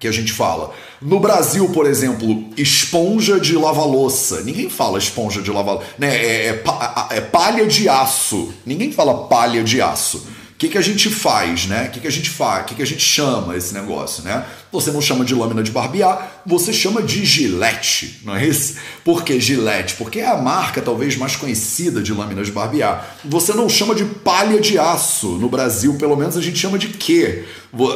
que 0.00 0.08
a 0.08 0.12
gente 0.12 0.32
fala? 0.32 0.74
No 1.00 1.20
Brasil, 1.20 1.68
por 1.68 1.86
exemplo, 1.86 2.46
esponja 2.56 3.38
de 3.38 3.54
lava-louça. 3.54 4.40
Ninguém 4.40 4.70
fala 4.70 4.98
esponja 4.98 5.42
de 5.42 5.50
lava-louça. 5.50 5.86
Né? 5.98 6.16
É, 6.16 6.46
é, 6.48 6.64
é, 7.10 7.20
palha 7.20 7.66
de 7.66 7.86
aço. 7.86 8.52
Ninguém 8.64 8.90
fala 8.90 9.28
palha 9.28 9.62
de 9.62 9.80
aço 9.82 10.26
que, 10.60 10.68
que 10.68 10.76
a 10.76 10.82
gente 10.82 11.08
faz, 11.08 11.64
né? 11.64 11.86
O 11.86 11.90
que, 11.90 12.00
que 12.00 12.06
a 12.06 12.10
gente 12.10 12.28
faz? 12.28 12.62
O 12.62 12.66
que, 12.66 12.74
que 12.74 12.82
a 12.82 12.86
gente 12.86 13.02
chama 13.02 13.56
esse 13.56 13.72
negócio, 13.72 14.22
né? 14.22 14.44
Você 14.70 14.90
não 14.90 15.00
chama 15.00 15.24
de 15.24 15.34
lâmina 15.34 15.62
de 15.62 15.70
barbear, 15.70 16.42
você 16.44 16.70
chama 16.70 17.02
de 17.02 17.24
gilete, 17.24 18.20
não 18.26 18.36
é 18.36 18.46
isso? 18.46 18.74
Por 19.02 19.24
que 19.24 19.40
gilete? 19.40 19.94
Porque 19.94 20.20
é 20.20 20.26
a 20.26 20.36
marca 20.36 20.82
talvez 20.82 21.16
mais 21.16 21.34
conhecida 21.34 22.02
de 22.02 22.12
lâminas 22.12 22.48
de 22.48 22.52
barbear. 22.52 23.16
Você 23.24 23.54
não 23.54 23.70
chama 23.70 23.94
de 23.94 24.04
palha 24.04 24.60
de 24.60 24.78
aço. 24.78 25.28
No 25.38 25.48
Brasil, 25.48 25.94
pelo 25.94 26.14
menos, 26.14 26.36
a 26.36 26.42
gente 26.42 26.58
chama 26.58 26.78
de 26.78 26.88
quê? 26.88 27.46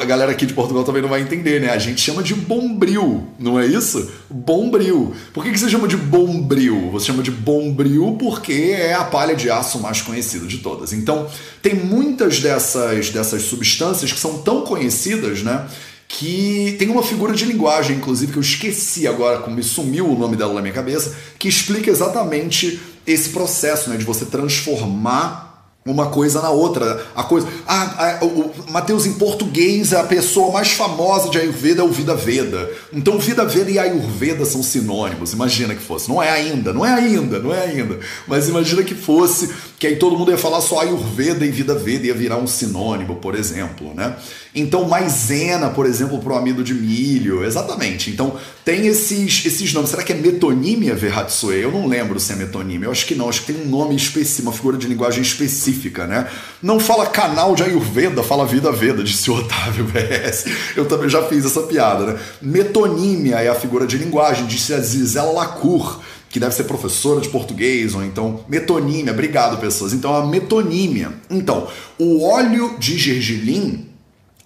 A 0.00 0.04
galera 0.04 0.30
aqui 0.30 0.46
de 0.46 0.54
Portugal 0.54 0.84
também 0.84 1.02
não 1.02 1.08
vai 1.08 1.20
entender, 1.20 1.60
né? 1.60 1.70
A 1.70 1.78
gente 1.78 2.00
chama 2.00 2.22
de 2.22 2.32
bombril, 2.34 3.26
não 3.38 3.58
é 3.58 3.66
isso? 3.66 4.08
Bombril. 4.30 5.14
Por 5.32 5.42
que, 5.42 5.50
que 5.50 5.58
você 5.58 5.68
chama 5.68 5.88
de 5.88 5.96
bombril? 5.96 6.90
Você 6.92 7.06
chama 7.06 7.24
de 7.24 7.32
bombril 7.32 8.16
porque 8.18 8.74
é 8.76 8.94
a 8.94 9.02
palha 9.02 9.34
de 9.34 9.50
aço 9.50 9.80
mais 9.80 10.00
conhecida 10.00 10.46
de 10.46 10.58
todas. 10.58 10.92
Então, 10.92 11.26
tem 11.60 11.74
muitas 11.74 12.38
dessas, 12.38 13.10
dessas 13.10 13.42
substâncias 13.42 14.12
que 14.12 14.20
são 14.20 14.38
tão 14.38 14.62
conhecidas, 14.62 15.42
né? 15.42 15.66
que 16.06 16.76
tem 16.78 16.88
uma 16.90 17.02
figura 17.02 17.34
de 17.34 17.44
linguagem, 17.44 17.96
inclusive, 17.96 18.30
que 18.30 18.38
eu 18.38 18.42
esqueci 18.42 19.08
agora, 19.08 19.40
como 19.40 19.56
me 19.56 19.62
sumiu 19.62 20.08
o 20.08 20.16
nome 20.16 20.36
dela 20.36 20.54
na 20.54 20.60
minha 20.60 20.74
cabeça, 20.74 21.16
que 21.38 21.48
explica 21.48 21.90
exatamente 21.90 22.80
esse 23.06 23.30
processo 23.30 23.90
né, 23.90 23.96
de 23.96 24.04
você 24.04 24.24
transformar 24.24 25.43
uma 25.86 26.06
coisa 26.06 26.40
na 26.40 26.50
outra. 26.50 27.04
A 27.14 27.22
coisa. 27.22 27.46
Ah, 27.66 28.18
o 28.22 28.50
Mateus, 28.70 29.04
em 29.04 29.14
português, 29.14 29.92
a 29.92 30.04
pessoa 30.04 30.52
mais 30.52 30.72
famosa 30.72 31.28
de 31.28 31.38
Ayurveda 31.38 31.82
é 31.82 31.84
o 31.84 31.90
Vida 31.90 32.14
Veda. 32.14 32.70
Então, 32.92 33.18
Vida 33.18 33.44
Veda 33.44 33.70
e 33.70 33.78
Ayurveda 33.78 34.44
são 34.46 34.62
sinônimos. 34.62 35.32
Imagina 35.32 35.74
que 35.74 35.82
fosse. 35.82 36.08
Não 36.08 36.22
é 36.22 36.30
ainda, 36.30 36.72
não 36.72 36.86
é 36.86 36.92
ainda, 36.92 37.38
não 37.38 37.52
é 37.52 37.66
ainda. 37.66 37.98
Mas 38.26 38.48
imagina 38.48 38.82
que 38.82 38.94
fosse, 38.94 39.50
que 39.78 39.86
aí 39.86 39.96
todo 39.96 40.16
mundo 40.16 40.30
ia 40.30 40.38
falar 40.38 40.62
só 40.62 40.80
Ayurveda 40.80 41.44
e 41.44 41.50
Vida 41.50 41.74
Veda, 41.74 42.06
ia 42.06 42.14
virar 42.14 42.38
um 42.38 42.46
sinônimo, 42.46 43.16
por 43.16 43.34
exemplo, 43.34 43.92
né? 43.94 44.16
Então, 44.54 44.88
maisena, 44.88 45.68
por 45.68 45.84
exemplo, 45.84 46.20
para 46.20 46.32
o 46.32 46.36
amido 46.36 46.62
de 46.62 46.72
milho. 46.72 47.44
Exatamente. 47.44 48.08
Então, 48.10 48.36
tem 48.64 48.86
esses, 48.86 49.44
esses 49.44 49.72
nomes. 49.72 49.90
Será 49.90 50.04
que 50.04 50.12
é 50.12 50.16
metonímia 50.16 50.94
Verhatsue? 50.94 51.56
Eu 51.56 51.72
não 51.72 51.88
lembro 51.88 52.20
se 52.20 52.32
é 52.32 52.36
metonímia. 52.36 52.86
Eu 52.86 52.92
acho 52.92 53.04
que 53.04 53.16
não. 53.16 53.28
Acho 53.28 53.44
que 53.44 53.52
tem 53.52 53.62
um 53.62 53.68
nome 53.68 53.96
específico, 53.96 54.48
uma 54.48 54.52
figura 54.52 54.78
de 54.78 54.86
linguagem 54.86 55.22
específica, 55.22 56.06
né? 56.06 56.28
Não 56.62 56.78
fala 56.78 57.06
canal 57.06 57.56
de 57.56 57.64
Ayurveda, 57.64 58.22
fala 58.22 58.46
Vida 58.46 58.70
Veda, 58.70 59.02
disse 59.02 59.28
o 59.28 59.34
Otávio 59.34 59.86
BS. 59.90 60.44
Eu 60.76 60.86
também 60.86 61.08
já 61.08 61.22
fiz 61.24 61.44
essa 61.44 61.62
piada, 61.62 62.06
né? 62.06 62.18
Metonímia 62.40 63.40
é 63.40 63.48
a 63.48 63.54
figura 63.56 63.88
de 63.88 63.98
linguagem, 63.98 64.46
disse 64.46 64.72
a 64.72 64.78
Zizela 64.78 65.32
Lacour 65.32 66.00
que 66.30 66.40
deve 66.40 66.52
ser 66.52 66.64
professora 66.64 67.20
de 67.20 67.28
português, 67.28 67.94
ou 67.94 68.02
então 68.04 68.44
metonímia. 68.48 69.12
Obrigado, 69.12 69.56
pessoas. 69.58 69.92
Então, 69.92 70.14
a 70.14 70.26
metonímia. 70.26 71.12
Então, 71.30 71.68
o 71.96 72.24
óleo 72.24 72.74
de 72.76 72.98
gergelim 72.98 73.93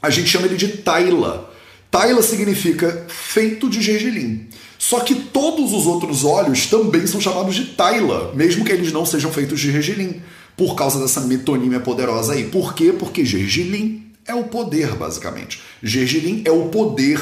a 0.00 0.10
gente 0.10 0.28
chama 0.28 0.46
ele 0.46 0.56
de 0.56 0.68
taila. 0.68 1.52
Taila 1.90 2.22
significa 2.22 3.06
feito 3.08 3.68
de 3.68 3.80
gergelim. 3.80 4.46
Só 4.78 5.00
que 5.00 5.14
todos 5.14 5.72
os 5.72 5.86
outros 5.86 6.24
óleos 6.24 6.66
também 6.66 7.06
são 7.06 7.20
chamados 7.20 7.54
de 7.54 7.66
taila, 7.66 8.32
mesmo 8.34 8.64
que 8.64 8.70
eles 8.70 8.92
não 8.92 9.04
sejam 9.04 9.32
feitos 9.32 9.58
de 9.58 9.72
gergelim, 9.72 10.22
por 10.56 10.74
causa 10.76 11.00
dessa 11.00 11.20
metonímia 11.22 11.80
poderosa 11.80 12.34
aí. 12.34 12.44
Por 12.44 12.74
quê? 12.74 12.94
Porque 12.96 13.24
gergelim 13.24 14.12
é 14.26 14.34
o 14.34 14.44
poder, 14.44 14.94
basicamente. 14.94 15.60
Gergelim 15.82 16.42
é 16.44 16.50
o 16.50 16.66
poder 16.66 17.20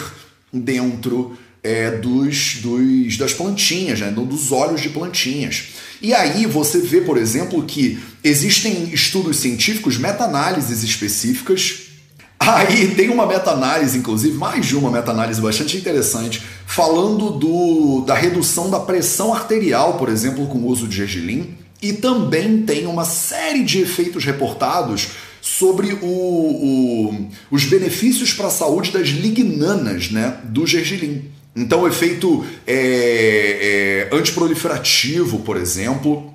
dentro 0.53 1.37
é, 1.63 1.91
dos, 1.91 2.57
dos, 2.57 3.17
das 3.17 3.33
plantinhas, 3.33 4.01
né? 4.01 4.11
dos 4.11 4.53
óleos 4.53 4.81
de 4.81 4.91
plantinhas. 4.91 5.69
E 6.03 6.13
aí 6.13 6.45
você 6.45 6.79
vê, 6.79 7.01
por 7.01 7.17
exemplo, 7.17 7.63
que 7.65 7.99
existem 8.23 8.91
estudos 8.93 9.39
científicos, 9.39 9.97
meta-análises 9.97 10.83
específicas 10.83 11.86
Aí 12.39 12.95
tem 12.95 13.09
uma 13.09 13.27
meta-análise, 13.27 13.99
inclusive, 13.99 14.37
mais 14.37 14.67
de 14.67 14.77
uma 14.77 14.91
meta-análise 14.91 15.41
bastante 15.41 15.77
interessante, 15.77 16.43
falando 16.67 17.31
do, 17.31 18.03
da 18.07 18.15
redução 18.15 18.71
da 18.71 18.79
pressão 18.79 19.35
arterial, 19.35 19.95
por 19.95 20.09
exemplo, 20.09 20.47
com 20.47 20.59
o 20.59 20.67
uso 20.67 20.87
de 20.87 20.97
gergelim. 20.97 21.57
E 21.83 21.93
também 21.93 22.63
tem 22.63 22.87
uma 22.87 23.05
série 23.05 23.65
de 23.65 23.81
efeitos 23.81 24.25
reportados 24.25 25.09
sobre 25.41 25.93
o, 25.93 26.07
o, 26.07 27.29
os 27.51 27.65
benefícios 27.65 28.33
para 28.33 28.49
a 28.49 28.51
saúde 28.51 28.91
das 28.91 29.09
lignanas 29.09 30.11
né, 30.11 30.39
do 30.45 30.67
gergelim. 30.67 31.31
Então, 31.55 31.83
o 31.83 31.89
efeito 31.89 32.45
é, 32.67 34.09
é, 34.13 34.17
antiproliferativo, 34.17 35.39
por 35.39 35.57
exemplo, 35.57 36.35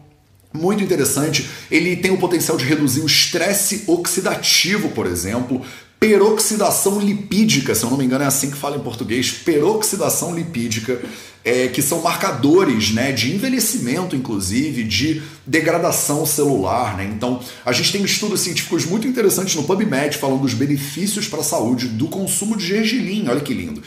muito 0.53 0.83
interessante. 0.83 1.47
Ele 1.69 1.95
tem 1.95 2.11
o 2.11 2.17
potencial 2.17 2.57
de 2.57 2.65
reduzir 2.65 3.01
o 3.01 3.05
estresse 3.05 3.83
oxidativo, 3.87 4.89
por 4.89 5.05
exemplo, 5.05 5.61
peroxidação 6.01 6.99
lipídica, 6.99 7.75
se 7.75 7.83
eu 7.83 7.91
não 7.91 7.97
me 7.97 8.03
engano 8.03 8.23
é 8.23 8.27
assim 8.27 8.49
que 8.49 8.57
fala 8.57 8.75
em 8.75 8.79
português, 8.79 9.29
peroxidação 9.29 10.33
lipídica, 10.33 10.99
é, 11.45 11.67
que 11.67 11.79
são 11.79 12.01
marcadores 12.01 12.91
né, 12.91 13.11
de 13.11 13.35
envelhecimento, 13.35 14.15
inclusive, 14.15 14.83
de 14.83 15.21
degradação 15.45 16.25
celular. 16.25 16.97
Né? 16.97 17.05
Então, 17.05 17.39
a 17.63 17.71
gente 17.71 17.91
tem 17.91 18.03
estudos 18.03 18.41
científicos 18.41 18.83
muito 18.83 19.07
interessantes 19.07 19.55
no 19.55 19.63
PubMed 19.63 20.17
falando 20.17 20.41
dos 20.41 20.55
benefícios 20.55 21.27
para 21.27 21.41
a 21.41 21.43
saúde 21.43 21.87
do 21.87 22.07
consumo 22.07 22.57
de 22.57 22.65
gergelim, 22.65 23.27
olha 23.27 23.41
que 23.41 23.53
lindo. 23.53 23.83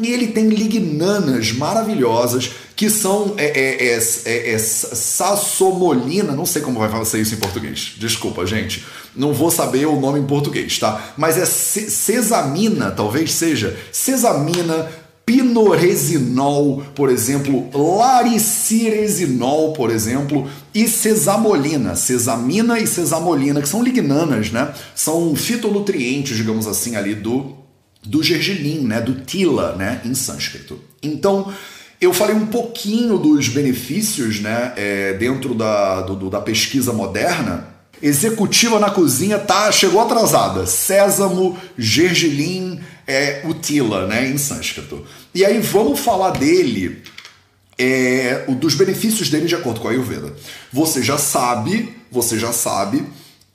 E 0.00 0.12
ele 0.12 0.28
tem 0.28 0.48
lignanas 0.48 1.52
maravilhosas 1.52 2.50
que 2.76 2.88
são 2.88 3.34
é, 3.36 3.46
é, 3.46 3.86
é, 3.86 3.98
é, 4.24 4.52
é 4.52 4.58
sassomolina, 4.58 6.32
não 6.32 6.46
sei 6.46 6.62
como 6.62 6.78
vai 6.78 6.88
fazer 6.88 7.20
isso 7.20 7.34
em 7.34 7.38
português. 7.38 7.94
Desculpa, 7.98 8.46
gente. 8.46 8.86
Não 9.16 9.34
vou 9.34 9.50
saber 9.50 9.86
o 9.86 9.98
nome 9.98 10.20
em 10.20 10.26
português, 10.26 10.78
tá? 10.78 11.12
Mas 11.16 11.36
é 11.36 11.44
sesamina, 11.44 12.92
talvez 12.92 13.32
seja. 13.32 13.76
Sesamina, 13.90 14.88
pinoresinol, 15.26 16.84
por 16.94 17.10
exemplo, 17.10 17.68
lariciresinol, 17.74 19.72
por 19.74 19.90
exemplo, 19.90 20.48
e 20.72 20.88
sesamolina, 20.88 21.96
sesamina 21.96 22.78
e 22.78 22.86
sesamolina, 22.86 23.60
que 23.60 23.68
são 23.68 23.82
lignanas, 23.82 24.50
né? 24.52 24.72
São 24.94 25.36
fitonutrientes, 25.36 26.36
digamos 26.36 26.66
assim, 26.66 26.96
ali 26.96 27.14
do 27.14 27.57
do 28.08 28.22
gergelim, 28.22 28.80
né, 28.80 29.00
do 29.00 29.20
tila, 29.20 29.76
né, 29.76 30.00
em 30.04 30.14
sânscrito. 30.14 30.80
Então, 31.02 31.52
eu 32.00 32.12
falei 32.12 32.34
um 32.34 32.46
pouquinho 32.46 33.18
dos 33.18 33.48
benefícios, 33.48 34.40
né, 34.40 34.72
é, 34.76 35.12
dentro 35.12 35.54
da, 35.54 36.00
do, 36.00 36.30
da 36.30 36.40
pesquisa 36.40 36.92
moderna. 36.92 37.68
Executiva 38.00 38.78
na 38.78 38.90
cozinha 38.90 39.38
tá 39.38 39.70
chegou 39.70 40.00
atrasada. 40.00 40.64
Sésamo, 40.66 41.58
gergelim, 41.76 42.80
é, 43.06 43.42
utila, 43.44 44.06
né, 44.06 44.26
em 44.26 44.38
sânscrito. 44.38 45.04
E 45.34 45.44
aí 45.44 45.60
vamos 45.60 46.00
falar 46.00 46.30
dele, 46.30 47.02
é, 47.76 48.46
dos 48.58 48.74
benefícios 48.74 49.28
dele 49.28 49.46
de 49.46 49.54
acordo 49.54 49.80
com 49.80 49.88
a 49.88 49.90
Ayurveda. 49.90 50.34
Você 50.72 51.02
já 51.02 51.18
sabe, 51.18 51.94
você 52.10 52.38
já 52.38 52.52
sabe 52.54 53.04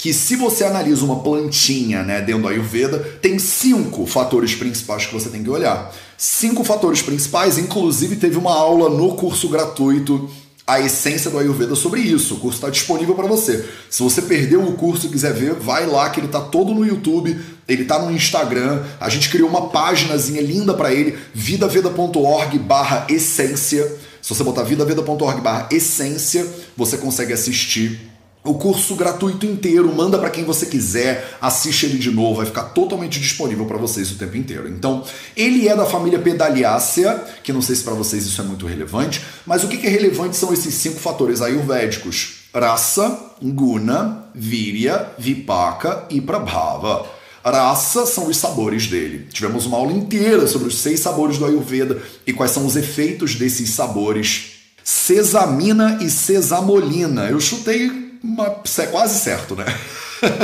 que 0.03 0.13
se 0.13 0.35
você 0.35 0.65
analisa 0.65 1.05
uma 1.05 1.21
plantinha 1.21 2.03
né, 2.03 2.19
dentro 2.19 2.41
do 2.41 2.49
Ayurveda, 2.49 2.99
tem 3.21 3.39
cinco 3.39 4.05
fatores 4.05 4.53
principais 4.53 5.05
que 5.05 5.13
você 5.13 5.29
tem 5.29 5.41
que 5.41 5.49
olhar. 5.49 5.95
Cinco 6.17 6.65
fatores 6.65 7.01
principais, 7.01 7.57
inclusive 7.57 8.17
teve 8.17 8.37
uma 8.37 8.53
aula 8.53 8.89
no 8.89 9.15
curso 9.15 9.47
gratuito 9.47 10.29
a 10.67 10.81
essência 10.81 11.31
do 11.31 11.39
Ayurveda 11.39 11.73
sobre 11.73 12.01
isso. 12.01 12.33
O 12.33 12.39
curso 12.41 12.57
está 12.57 12.69
disponível 12.69 13.15
para 13.15 13.27
você. 13.27 13.63
Se 13.89 14.03
você 14.03 14.21
perdeu 14.21 14.67
o 14.67 14.73
curso 14.73 15.05
e 15.05 15.09
quiser 15.09 15.31
ver, 15.31 15.53
vai 15.53 15.85
lá 15.85 16.09
que 16.09 16.19
ele 16.19 16.27
está 16.27 16.41
todo 16.41 16.73
no 16.73 16.85
YouTube, 16.85 17.39
ele 17.65 17.83
está 17.83 17.97
no 17.97 18.11
Instagram. 18.11 18.83
A 18.99 19.07
gente 19.07 19.29
criou 19.29 19.47
uma 19.47 19.69
páginazinha 19.69 20.41
linda 20.41 20.73
para 20.73 20.93
ele, 20.93 21.17
vidaveda.org/essência. 21.33 23.99
Se 24.21 24.35
você 24.35 24.43
botar 24.43 24.63
vidaveda.org/essência, 24.63 26.45
você 26.75 26.97
consegue 26.97 27.31
assistir 27.31 28.11
o 28.43 28.55
curso 28.55 28.95
gratuito 28.95 29.45
inteiro, 29.45 29.93
manda 29.95 30.17
para 30.19 30.29
quem 30.29 30.43
você 30.43 30.65
quiser, 30.65 31.37
assiste 31.39 31.85
ele 31.85 31.97
de 31.97 32.11
novo, 32.11 32.35
vai 32.35 32.45
ficar 32.45 32.63
totalmente 32.65 33.19
disponível 33.19 33.65
para 33.65 33.77
vocês 33.77 34.11
o 34.11 34.15
tempo 34.15 34.35
inteiro. 34.35 34.67
Então, 34.67 35.03
ele 35.35 35.67
é 35.67 35.75
da 35.75 35.85
família 35.85 36.19
Pedaliácea, 36.19 37.23
que 37.41 37.53
não 37.53 37.61
sei 37.61 37.75
se 37.75 37.83
para 37.83 37.93
vocês 37.93 38.25
isso 38.25 38.41
é 38.41 38.43
muito 38.43 38.65
relevante, 38.65 39.23
mas 39.45 39.63
o 39.63 39.67
que 39.69 39.85
é 39.87 39.89
relevante 39.89 40.35
são 40.35 40.53
esses 40.53 40.73
cinco 40.73 40.99
fatores 40.99 41.41
ayurvédicos: 41.41 42.47
Rasa, 42.53 43.17
Guna, 43.41 44.25
Virya, 44.35 45.07
Vipaka 45.17 46.05
e 46.09 46.19
Prabhava. 46.19 47.05
Rasa 47.45 48.05
são 48.05 48.27
os 48.27 48.37
sabores 48.37 48.87
dele. 48.87 49.27
Tivemos 49.31 49.65
uma 49.65 49.77
aula 49.77 49.93
inteira 49.93 50.47
sobre 50.47 50.67
os 50.67 50.79
seis 50.79 50.99
sabores 50.99 51.37
do 51.37 51.45
Ayurveda 51.45 52.01
e 52.27 52.33
quais 52.33 52.51
são 52.51 52.65
os 52.65 52.75
efeitos 52.75 53.35
desses 53.35 53.69
sabores 53.69 54.53
Sesamina 54.83 55.99
e 56.01 56.09
sesamolina. 56.09 57.29
Eu 57.29 57.39
chutei 57.39 58.02
uma, 58.23 58.61
é 58.77 58.85
quase 58.87 59.19
certo, 59.19 59.53
né? 59.55 59.65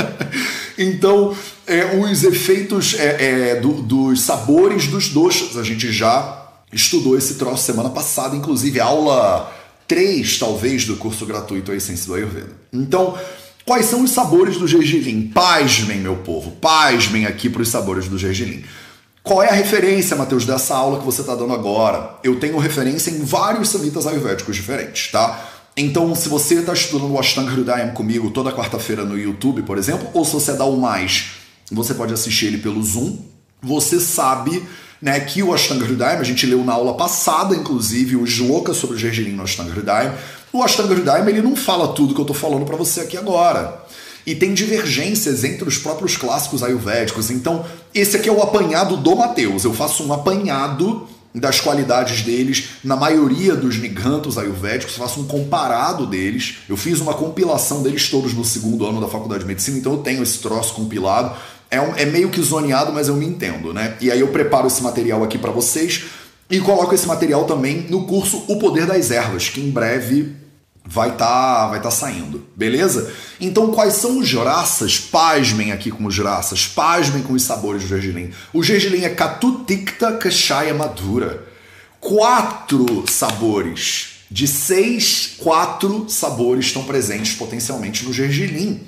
então, 0.76 1.34
é, 1.66 1.96
os 1.96 2.22
efeitos 2.22 2.94
é, 2.94 3.52
é, 3.52 3.54
do, 3.56 3.80
dos 3.80 4.20
sabores 4.20 4.86
dos 4.86 5.08
doces, 5.08 5.56
a 5.56 5.62
gente 5.62 5.90
já 5.90 6.46
estudou 6.70 7.16
esse 7.16 7.34
troço 7.34 7.64
semana 7.64 7.88
passada, 7.88 8.36
inclusive 8.36 8.78
aula 8.78 9.50
3, 9.88 10.38
talvez, 10.38 10.84
do 10.84 10.96
curso 10.96 11.24
gratuito 11.24 11.72
A 11.72 11.74
Essência 11.74 12.06
do 12.06 12.14
Ayurveda. 12.14 12.52
Então, 12.72 13.18
quais 13.64 13.86
são 13.86 14.04
os 14.04 14.10
sabores 14.10 14.58
do 14.58 14.68
gergelim? 14.68 15.28
Pasmem, 15.28 15.98
meu 15.98 16.16
povo, 16.16 16.52
pasmem 16.52 17.24
aqui 17.24 17.48
para 17.48 17.62
os 17.62 17.68
sabores 17.68 18.08
do 18.08 18.18
gergelim. 18.18 18.62
Qual 19.22 19.42
é 19.42 19.48
a 19.48 19.54
referência, 19.54 20.16
Matheus, 20.16 20.46
dessa 20.46 20.74
aula 20.74 20.98
que 20.98 21.04
você 21.04 21.20
está 21.20 21.34
dando 21.34 21.52
agora? 21.52 22.18
Eu 22.22 22.38
tenho 22.38 22.58
referência 22.58 23.10
em 23.10 23.22
vários 23.22 23.68
samhitas 23.68 24.06
ayurvédicos 24.06 24.56
diferentes, 24.56 25.10
tá? 25.10 25.49
Então, 25.80 26.14
se 26.14 26.28
você 26.28 26.56
está 26.56 26.74
estudando 26.74 27.10
o 27.10 27.18
Ashtanga 27.18 27.50
Hridayam 27.50 27.92
comigo 27.92 28.30
toda 28.30 28.52
quarta-feira 28.52 29.02
no 29.02 29.18
YouTube, 29.18 29.62
por 29.62 29.78
exemplo, 29.78 30.08
ou 30.12 30.26
se 30.26 30.34
você 30.34 30.52
da 30.52 30.66
o 30.66 30.76
mais, 30.76 31.30
você 31.72 31.94
pode 31.94 32.12
assistir 32.12 32.48
ele 32.48 32.58
pelo 32.58 32.82
Zoom, 32.82 33.16
você 33.62 33.98
sabe 33.98 34.62
né, 35.00 35.18
que 35.20 35.42
o 35.42 35.54
Ashtanga 35.54 35.86
Hridayam, 35.86 36.20
a 36.20 36.24
gente 36.24 36.44
leu 36.44 36.62
na 36.62 36.74
aula 36.74 36.98
passada, 36.98 37.56
inclusive, 37.56 38.14
o 38.14 38.26
Shloka 38.26 38.74
sobre 38.74 38.96
o 38.96 38.98
gergelim 38.98 39.32
no 39.32 39.42
Ashtanga 39.42 39.70
Hridayam, 39.70 40.14
o 40.52 40.62
Ashtanga 40.62 40.92
Hridayam 40.92 41.26
ele 41.30 41.40
não 41.40 41.56
fala 41.56 41.94
tudo 41.94 42.12
que 42.12 42.20
eu 42.20 42.24
estou 42.24 42.36
falando 42.36 42.66
para 42.66 42.76
você 42.76 43.00
aqui 43.00 43.16
agora. 43.16 43.82
E 44.26 44.34
tem 44.34 44.52
divergências 44.52 45.44
entre 45.44 45.66
os 45.66 45.78
próprios 45.78 46.14
clássicos 46.14 46.62
ayurvédicos. 46.62 47.30
Então, 47.30 47.64
esse 47.94 48.18
aqui 48.18 48.28
é 48.28 48.32
o 48.32 48.42
apanhado 48.42 48.98
do 48.98 49.16
Mateus. 49.16 49.64
Eu 49.64 49.72
faço 49.72 50.04
um 50.04 50.12
apanhado 50.12 51.08
das 51.34 51.60
qualidades 51.60 52.22
deles 52.22 52.70
na 52.82 52.96
maioria 52.96 53.54
dos 53.54 53.78
nigrantos 53.78 54.36
ayurvédicos, 54.36 54.96
faço 54.96 55.20
um 55.20 55.26
comparado 55.26 56.06
deles. 56.06 56.58
Eu 56.68 56.76
fiz 56.76 57.00
uma 57.00 57.14
compilação 57.14 57.82
deles 57.82 58.08
todos 58.08 58.34
no 58.34 58.44
segundo 58.44 58.86
ano 58.86 59.00
da 59.00 59.08
faculdade 59.08 59.42
de 59.42 59.48
medicina, 59.48 59.78
então 59.78 59.92
eu 59.92 59.98
tenho 59.98 60.22
esse 60.22 60.38
troço 60.38 60.74
compilado. 60.74 61.34
É, 61.70 61.80
um, 61.80 61.94
é 61.94 62.04
meio 62.04 62.30
que 62.30 62.42
zoneado, 62.42 62.92
mas 62.92 63.06
eu 63.06 63.14
me 63.14 63.26
entendo, 63.26 63.72
né? 63.72 63.96
E 64.00 64.10
aí 64.10 64.20
eu 64.20 64.28
preparo 64.28 64.66
esse 64.66 64.82
material 64.82 65.22
aqui 65.22 65.38
para 65.38 65.52
vocês 65.52 66.04
e 66.50 66.58
coloco 66.58 66.92
esse 66.92 67.06
material 67.06 67.44
também 67.44 67.86
no 67.88 68.06
curso 68.06 68.44
O 68.48 68.58
Poder 68.58 68.86
das 68.86 69.12
Ervas, 69.12 69.48
que 69.48 69.60
em 69.60 69.70
breve 69.70 70.34
vai 70.90 71.10
estar 71.10 71.24
tá, 71.24 71.68
vai 71.68 71.80
tá 71.80 71.88
saindo, 71.88 72.44
beleza? 72.56 73.12
Então, 73.40 73.70
quais 73.70 73.94
são 73.94 74.18
os 74.18 74.32
raças? 74.32 74.98
Pasmem 74.98 75.70
aqui 75.70 75.88
com 75.88 76.04
os 76.04 76.18
raças, 76.18 76.66
pasmem 76.66 77.22
com 77.22 77.32
os 77.32 77.44
sabores 77.44 77.82
do 77.82 77.88
gergelim. 77.88 78.32
O 78.52 78.60
gergelim 78.60 79.04
é 79.04 79.08
Katutikta 79.10 80.14
Kashaya 80.14 80.74
Madura. 80.74 81.46
Quatro 82.00 83.04
sabores. 83.08 84.24
De 84.28 84.48
seis, 84.48 85.34
quatro 85.38 86.06
sabores 86.08 86.66
estão 86.66 86.82
presentes 86.82 87.34
potencialmente 87.34 88.04
no 88.04 88.12
gergelim. 88.12 88.80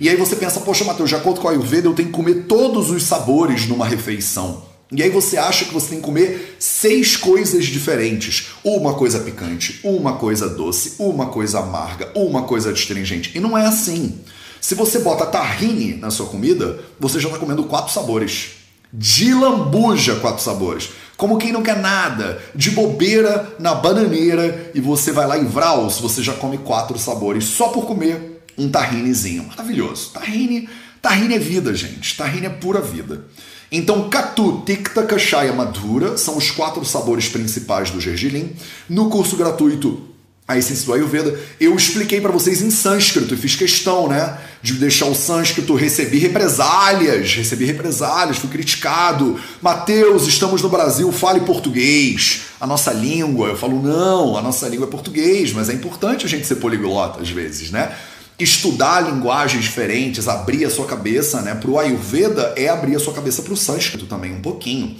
E 0.00 0.08
aí 0.08 0.16
você 0.16 0.34
pensa, 0.34 0.60
poxa, 0.60 0.84
Matheus, 0.84 1.08
de 1.08 1.14
acordo 1.14 1.40
com 1.40 1.46
a 1.46 1.52
Ayurveda, 1.52 1.86
eu 1.86 1.94
tenho 1.94 2.08
que 2.08 2.14
comer 2.14 2.46
todos 2.48 2.90
os 2.90 3.04
sabores 3.04 3.68
numa 3.68 3.86
refeição. 3.86 4.73
E 4.96 5.02
aí 5.02 5.10
você 5.10 5.36
acha 5.36 5.64
que 5.64 5.74
você 5.74 5.90
tem 5.90 5.98
que 5.98 6.04
comer 6.04 6.56
seis 6.58 7.16
coisas 7.16 7.66
diferentes. 7.66 8.48
Uma 8.62 8.94
coisa 8.94 9.18
picante, 9.20 9.80
uma 9.82 10.16
coisa 10.16 10.48
doce, 10.48 10.94
uma 10.98 11.26
coisa 11.26 11.58
amarga, 11.58 12.10
uma 12.14 12.42
coisa 12.42 12.70
astringente. 12.70 13.32
E 13.34 13.40
não 13.40 13.56
é 13.58 13.66
assim. 13.66 14.20
Se 14.60 14.74
você 14.74 15.00
bota 15.00 15.26
tahine 15.26 15.94
na 15.96 16.10
sua 16.10 16.26
comida, 16.26 16.78
você 16.98 17.20
já 17.20 17.28
está 17.28 17.38
comendo 17.38 17.64
quatro 17.64 17.92
sabores. 17.92 18.52
De 18.92 19.34
lambuja, 19.34 20.16
quatro 20.16 20.42
sabores. 20.42 20.90
Como 21.16 21.38
quem 21.38 21.52
não 21.52 21.62
quer 21.62 21.78
nada, 21.78 22.40
de 22.54 22.70
bobeira 22.70 23.54
na 23.58 23.74
bananeira 23.74 24.70
e 24.74 24.80
você 24.80 25.12
vai 25.12 25.26
lá 25.26 25.38
em 25.38 25.44
Vraus, 25.44 25.98
você 25.98 26.22
já 26.22 26.32
come 26.32 26.58
quatro 26.58 26.98
sabores 26.98 27.44
só 27.44 27.68
por 27.68 27.86
comer 27.86 28.42
um 28.56 28.68
tahinezinho. 28.68 29.44
Maravilhoso. 29.44 30.10
Tahine, 30.12 30.68
tahine 31.02 31.34
é 31.34 31.38
vida, 31.38 31.74
gente. 31.74 32.16
Tahine 32.16 32.46
é 32.46 32.50
pura 32.50 32.80
vida. 32.80 33.24
Então, 33.70 34.08
Katu, 34.08 34.62
Tikta, 34.64 35.02
Kashaya, 35.02 35.52
Madura 35.52 36.16
são 36.16 36.36
os 36.36 36.50
quatro 36.50 36.84
sabores 36.84 37.28
principais 37.28 37.90
do 37.90 38.00
gergelim. 38.00 38.52
No 38.88 39.08
curso 39.08 39.36
gratuito 39.36 40.14
a 40.46 40.58
essência 40.58 40.84
do 40.84 40.92
Ayurveda, 40.92 41.40
eu 41.58 41.74
expliquei 41.74 42.20
para 42.20 42.30
vocês 42.30 42.60
em 42.60 42.70
sânscrito 42.70 43.32
e 43.32 43.36
fiz 43.36 43.56
questão, 43.56 44.08
né, 44.08 44.36
de 44.60 44.74
deixar 44.74 45.06
o 45.06 45.14
sânscrito, 45.14 45.74
recebi 45.74 46.18
represálias, 46.18 47.34
recebi 47.34 47.64
represálias, 47.64 48.36
fui 48.36 48.50
criticado. 48.50 49.40
Mateus, 49.62 50.26
estamos 50.26 50.60
no 50.60 50.68
Brasil, 50.68 51.10
fale 51.12 51.40
português, 51.40 52.42
a 52.60 52.66
nossa 52.66 52.92
língua. 52.92 53.48
Eu 53.48 53.56
falo, 53.56 53.82
não, 53.82 54.36
a 54.36 54.42
nossa 54.42 54.68
língua 54.68 54.86
é 54.86 54.90
português, 54.90 55.50
mas 55.50 55.70
é 55.70 55.72
importante 55.72 56.26
a 56.26 56.28
gente 56.28 56.46
ser 56.46 56.56
poliglota 56.56 57.22
às 57.22 57.30
vezes, 57.30 57.70
né? 57.70 57.96
Estudar 58.38 59.00
linguagens 59.00 59.64
diferentes, 59.64 60.28
abrir 60.28 60.64
a 60.64 60.70
sua 60.70 60.86
cabeça, 60.86 61.40
né? 61.40 61.54
Para 61.54 61.70
o 61.70 61.78
Ayurveda 61.78 62.54
é 62.56 62.68
abrir 62.68 62.96
a 62.96 63.00
sua 63.00 63.14
cabeça 63.14 63.42
para 63.42 63.52
o 63.52 63.56
sânscrito 63.56 64.06
também 64.06 64.32
um 64.32 64.40
pouquinho. 64.40 64.96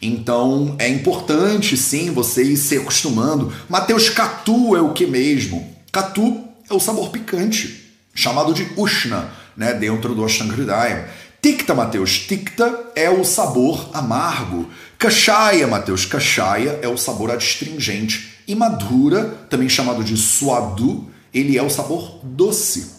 Então 0.00 0.76
é 0.78 0.88
importante 0.88 1.76
sim 1.76 2.10
você 2.10 2.42
ir 2.42 2.56
se 2.56 2.76
acostumando. 2.76 3.52
Mateus 3.68 4.08
Catu 4.08 4.76
é 4.76 4.80
o 4.80 4.92
que 4.92 5.06
mesmo? 5.06 5.76
Catu 5.92 6.44
é 6.68 6.74
o 6.74 6.80
sabor 6.80 7.10
picante, 7.10 7.92
chamado 8.14 8.54
de 8.54 8.66
Ushna, 8.76 9.30
né? 9.56 9.74
Dentro 9.74 10.14
do 10.14 10.24
Ashtangridayam. 10.24 11.04
Tikta, 11.40 11.72
Mateus, 11.72 12.18
Tikta 12.18 12.90
é 12.96 13.08
o 13.08 13.24
sabor 13.24 13.90
amargo. 13.92 14.68
Kashaya, 14.98 15.68
Mateus, 15.68 16.04
Kashaya 16.04 16.80
é 16.82 16.88
o 16.88 16.96
sabor 16.96 17.30
adstringente. 17.30 18.38
E 18.48 18.54
Madura, 18.54 19.38
também 19.48 19.68
chamado 19.68 20.02
de 20.02 20.16
Suadu, 20.16 21.08
ele 21.32 21.56
é 21.56 21.62
o 21.62 21.70
sabor 21.70 22.20
doce. 22.22 22.98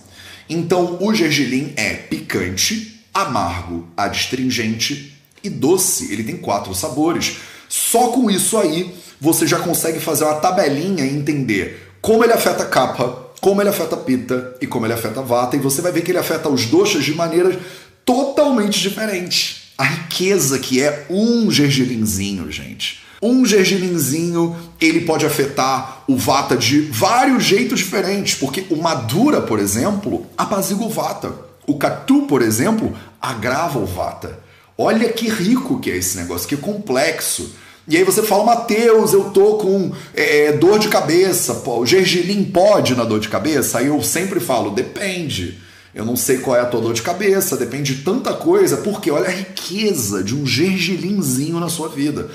Então, 0.49 0.97
o 1.01 1.13
gergelim 1.13 1.73
é 1.75 1.93
picante, 1.93 3.05
amargo, 3.13 3.87
adstringente 3.95 5.15
e 5.43 5.49
doce. 5.49 6.11
Ele 6.11 6.23
tem 6.23 6.37
quatro 6.37 6.73
sabores. 6.73 7.37
Só 7.67 8.09
com 8.09 8.31
isso 8.31 8.57
aí, 8.57 8.93
você 9.21 9.45
já 9.45 9.59
consegue 9.59 9.99
fazer 9.99 10.23
uma 10.23 10.35
tabelinha 10.35 11.05
e 11.05 11.15
entender 11.15 11.91
como 12.01 12.23
ele 12.23 12.33
afeta 12.33 12.63
a 12.63 12.67
capa, 12.67 13.31
como 13.39 13.61
ele 13.61 13.69
afeta 13.69 13.95
a 13.95 13.99
pita 13.99 14.55
e 14.59 14.67
como 14.67 14.85
ele 14.85 14.93
afeta 14.93 15.19
a 15.19 15.23
vata. 15.23 15.55
E 15.55 15.59
você 15.59 15.81
vai 15.81 15.91
ver 15.91 16.01
que 16.01 16.11
ele 16.11 16.17
afeta 16.17 16.49
os 16.49 16.65
doxas 16.65 17.03
de 17.03 17.13
maneiras 17.13 17.57
totalmente 18.03 18.79
diferentes. 18.79 19.73
A 19.77 19.83
riqueza 19.83 20.57
que 20.59 20.81
é 20.81 21.05
um 21.09 21.49
gergelinzinho, 21.51 22.51
gente. 22.51 23.01
Um 23.21 23.45
gergelinzinho, 23.45 24.55
ele 24.79 25.01
pode 25.01 25.25
afetar 25.25 26.03
o 26.07 26.15
vata 26.15 26.55
de 26.55 26.81
vários 26.81 27.43
jeitos 27.43 27.79
diferentes, 27.79 28.35
porque 28.35 28.65
o 28.69 28.77
madura, 28.77 29.41
por 29.41 29.59
exemplo, 29.59 30.25
apazigua 30.37 30.87
o 30.87 30.89
vata. 30.89 31.33
O 31.67 31.77
catu, 31.77 32.23
por 32.23 32.41
exemplo, 32.41 32.95
agrava 33.21 33.77
o 33.77 33.85
vata. 33.85 34.39
Olha 34.77 35.11
que 35.11 35.27
rico 35.27 35.79
que 35.79 35.91
é 35.91 35.97
esse 35.97 36.17
negócio, 36.17 36.47
que 36.47 36.55
complexo. 36.55 37.53
E 37.85 37.97
aí 37.97 38.03
você 38.03 38.23
fala, 38.23 38.45
Mateus, 38.45 39.11
eu 39.11 39.25
tô 39.31 39.55
com 39.55 39.91
é, 40.15 40.45
é, 40.45 40.51
dor 40.53 40.79
de 40.79 40.87
cabeça. 40.87 41.61
O 41.65 41.85
gergelim 41.85 42.45
pode 42.45 42.95
na 42.95 43.03
dor 43.03 43.19
de 43.19 43.27
cabeça? 43.27 43.79
Aí 43.79 43.87
eu 43.87 44.01
sempre 44.01 44.39
falo, 44.39 44.71
depende. 44.71 45.59
Eu 45.93 46.05
não 46.05 46.15
sei 46.15 46.37
qual 46.37 46.55
é 46.55 46.61
a 46.61 46.65
tua 46.65 46.81
dor 46.81 46.93
de 46.93 47.01
cabeça, 47.01 47.57
depende 47.57 47.95
de 47.95 48.03
tanta 48.03 48.31
coisa, 48.33 48.77
porque 48.77 49.09
olha 49.09 49.27
a 49.27 49.31
riqueza 49.31 50.23
de 50.23 50.35
um 50.35 50.45
gergelinzinho 50.45 51.59
na 51.59 51.67
sua 51.67 51.89
vida. 51.89 52.29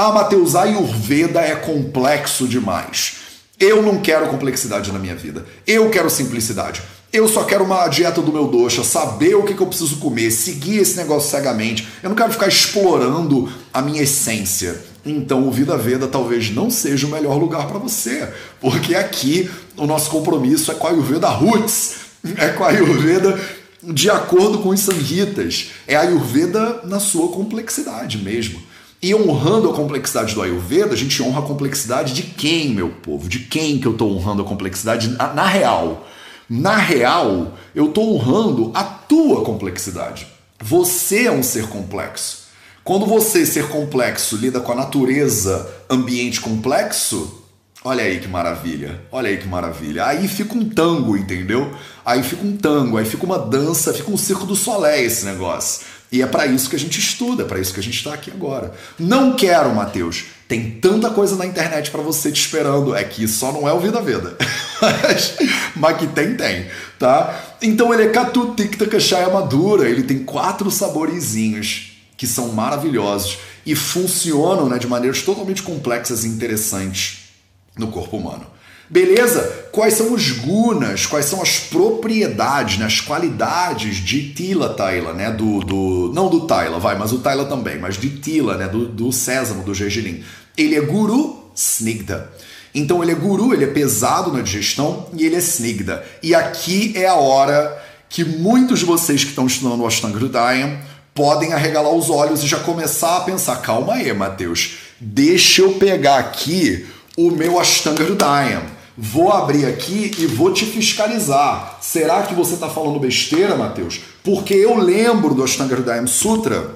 Ah, 0.00 0.12
Mateus, 0.12 0.54
a 0.54 0.62
Ayurveda 0.62 1.40
é 1.40 1.56
complexo 1.56 2.46
demais. 2.46 3.16
Eu 3.58 3.82
não 3.82 3.98
quero 3.98 4.28
complexidade 4.28 4.92
na 4.92 4.98
minha 5.00 5.16
vida. 5.16 5.44
Eu 5.66 5.90
quero 5.90 6.08
simplicidade. 6.08 6.80
Eu 7.12 7.26
só 7.26 7.42
quero 7.42 7.64
uma 7.64 7.88
dieta 7.88 8.22
do 8.22 8.32
meu 8.32 8.46
doxa, 8.46 8.84
saber 8.84 9.34
o 9.34 9.42
que, 9.42 9.54
que 9.54 9.60
eu 9.60 9.66
preciso 9.66 9.96
comer, 9.96 10.30
seguir 10.30 10.78
esse 10.78 10.96
negócio 10.96 11.28
cegamente. 11.28 11.88
Eu 12.00 12.10
não 12.10 12.16
quero 12.16 12.30
ficar 12.30 12.46
explorando 12.46 13.52
a 13.74 13.82
minha 13.82 14.00
essência. 14.00 14.80
Então, 15.04 15.48
o 15.48 15.50
Vida 15.50 15.76
Veda 15.76 16.06
talvez 16.06 16.48
não 16.48 16.70
seja 16.70 17.04
o 17.04 17.10
melhor 17.10 17.36
lugar 17.36 17.66
para 17.66 17.80
você, 17.80 18.32
porque 18.60 18.94
aqui 18.94 19.50
o 19.76 19.84
nosso 19.84 20.10
compromisso 20.10 20.70
é 20.70 20.76
com 20.76 20.86
a 20.86 20.90
Ayurveda 20.90 21.28
Roots, 21.28 21.96
é 22.36 22.50
com 22.50 22.62
a 22.62 22.68
Ayurveda 22.68 23.36
de 23.82 24.08
acordo 24.08 24.58
com 24.58 24.68
os 24.68 24.78
Samhitas, 24.78 25.70
é 25.88 25.96
a 25.96 26.02
Ayurveda 26.02 26.82
na 26.84 27.00
sua 27.00 27.32
complexidade 27.32 28.18
mesmo. 28.18 28.67
E 29.00 29.14
honrando 29.14 29.70
a 29.70 29.74
complexidade 29.74 30.34
do 30.34 30.42
Ayurveda, 30.42 30.92
a 30.92 30.96
gente 30.96 31.22
honra 31.22 31.38
a 31.38 31.46
complexidade 31.46 32.12
de 32.12 32.22
quem, 32.22 32.70
meu 32.70 32.90
povo? 32.90 33.28
De 33.28 33.38
quem 33.38 33.78
que 33.78 33.86
eu 33.86 33.92
estou 33.92 34.12
honrando 34.12 34.42
a 34.42 34.44
complexidade 34.44 35.10
na, 35.10 35.32
na 35.34 35.46
real? 35.46 36.08
Na 36.50 36.76
real, 36.76 37.56
eu 37.74 37.86
estou 37.86 38.14
honrando 38.14 38.72
a 38.74 38.82
tua 38.82 39.44
complexidade. 39.44 40.26
Você 40.60 41.26
é 41.26 41.30
um 41.30 41.44
ser 41.44 41.68
complexo. 41.68 42.48
Quando 42.82 43.06
você, 43.06 43.46
ser 43.46 43.68
complexo, 43.68 44.36
lida 44.36 44.60
com 44.60 44.72
a 44.72 44.74
natureza, 44.74 45.70
ambiente 45.88 46.40
complexo, 46.40 47.44
olha 47.84 48.02
aí 48.02 48.18
que 48.18 48.26
maravilha, 48.26 49.00
olha 49.12 49.28
aí 49.28 49.36
que 49.36 49.46
maravilha. 49.46 50.06
Aí 50.06 50.26
fica 50.26 50.56
um 50.56 50.68
tango, 50.68 51.16
entendeu? 51.16 51.72
Aí 52.04 52.22
fica 52.22 52.44
um 52.44 52.56
tango, 52.56 52.96
aí 52.96 53.04
fica 53.04 53.24
uma 53.24 53.38
dança, 53.38 53.94
fica 53.94 54.10
um 54.10 54.16
circo 54.16 54.44
do 54.44 54.56
solé 54.56 55.02
esse 55.02 55.24
negócio. 55.24 55.86
E 56.10 56.22
é 56.22 56.26
para 56.26 56.46
isso 56.46 56.70
que 56.70 56.76
a 56.76 56.78
gente 56.78 56.98
estuda, 56.98 57.42
é 57.42 57.46
para 57.46 57.60
isso 57.60 57.72
que 57.72 57.80
a 57.80 57.82
gente 57.82 57.96
está 57.96 58.14
aqui 58.14 58.30
agora. 58.30 58.72
Não 58.98 59.36
quero, 59.36 59.74
Mateus. 59.74 60.24
Tem 60.48 60.70
tanta 60.70 61.10
coisa 61.10 61.36
na 61.36 61.44
internet 61.44 61.90
para 61.90 62.00
você 62.00 62.32
te 62.32 62.40
esperando. 62.40 62.94
É 62.94 63.04
que 63.04 63.28
só 63.28 63.52
não 63.52 63.68
é 63.68 63.72
o 63.72 63.80
Vida 63.80 64.00
Veda. 64.00 64.34
mas, 64.80 65.36
mas 65.76 65.96
que 65.98 66.06
tem, 66.06 66.34
tem, 66.34 66.66
tá? 66.98 67.56
Então 67.60 67.92
ele 67.92 68.04
é 68.04 68.08
Katu 68.08 68.54
Tikta 68.54 68.86
Kashaya 68.86 69.28
Madura. 69.28 69.88
Ele 69.88 70.02
tem 70.02 70.20
quatro 70.20 70.70
saborezinhos 70.70 71.98
que 72.16 72.26
são 72.26 72.48
maravilhosos 72.48 73.38
e 73.66 73.76
funcionam 73.76 74.68
né, 74.68 74.78
de 74.78 74.86
maneiras 74.86 75.20
totalmente 75.22 75.62
complexas 75.62 76.24
e 76.24 76.28
interessantes 76.28 77.28
no 77.76 77.88
corpo 77.88 78.16
humano. 78.16 78.46
Beleza? 78.90 79.68
Quais 79.70 79.94
são 79.94 80.14
os 80.14 80.30
gunas? 80.30 81.04
Quais 81.04 81.26
são 81.26 81.42
as 81.42 81.60
propriedades, 81.60 82.78
né, 82.78 82.86
as 82.86 83.00
qualidades 83.00 83.96
de 83.96 84.32
Tila 84.32 84.70
Taila, 84.70 85.12
né? 85.12 85.30
Do, 85.30 85.60
do, 85.60 86.10
não 86.14 86.30
do 86.30 86.46
Taila, 86.46 86.78
vai, 86.78 86.96
mas 86.96 87.12
o 87.12 87.18
Taila 87.18 87.44
também, 87.44 87.78
mas 87.78 87.98
de 87.98 88.08
Tila, 88.08 88.56
né? 88.56 88.66
Do, 88.66 88.86
do 88.88 89.12
sésamo, 89.12 89.62
do 89.62 89.74
gergelim. 89.74 90.24
Ele 90.56 90.74
é 90.74 90.80
guru 90.80 91.50
snigda. 91.54 92.32
Então 92.74 93.02
ele 93.02 93.12
é 93.12 93.14
guru, 93.14 93.52
ele 93.52 93.64
é 93.64 93.68
pesado 93.68 94.32
na 94.32 94.40
digestão 94.40 95.08
e 95.14 95.26
ele 95.26 95.36
é 95.36 95.38
snigda. 95.38 96.04
E 96.22 96.34
aqui 96.34 96.92
é 96.96 97.06
a 97.06 97.14
hora 97.14 97.82
que 98.08 98.24
muitos 98.24 98.78
de 98.78 98.84
vocês 98.86 99.22
que 99.22 99.30
estão 99.30 99.46
estudando 99.46 99.82
o 99.82 99.86
Ashtanga 99.86 100.18
Hridayam 100.18 100.78
podem 101.14 101.52
arregalar 101.52 101.92
os 101.92 102.08
olhos 102.08 102.42
e 102.42 102.46
já 102.46 102.58
começar 102.60 103.18
a 103.18 103.20
pensar: 103.20 103.56
calma 103.56 103.94
aí, 103.94 104.12
Mateus, 104.14 104.78
deixa 104.98 105.60
eu 105.60 105.72
pegar 105.74 106.18
aqui 106.18 106.86
o 107.18 107.30
meu 107.30 107.60
Ashtanga 107.60 108.02
Hridayam 108.02 108.77
Vou 109.00 109.32
abrir 109.32 109.64
aqui 109.64 110.10
e 110.18 110.26
vou 110.26 110.52
te 110.52 110.66
fiscalizar. 110.66 111.78
Será 111.80 112.24
que 112.24 112.34
você 112.34 112.54
está 112.54 112.68
falando 112.68 112.98
besteira, 112.98 113.54
Matheus? 113.54 114.00
Porque 114.24 114.52
eu 114.52 114.76
lembro 114.76 115.34
do 115.34 115.44
Ashtanga 115.44 115.76
Hridayam 115.76 116.08
Sutra. 116.08 116.74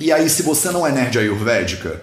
E 0.00 0.10
aí, 0.10 0.28
se 0.28 0.42
você 0.42 0.72
não 0.72 0.84
é 0.84 0.90
nerd 0.90 1.16
ayurvédica, 1.16 2.02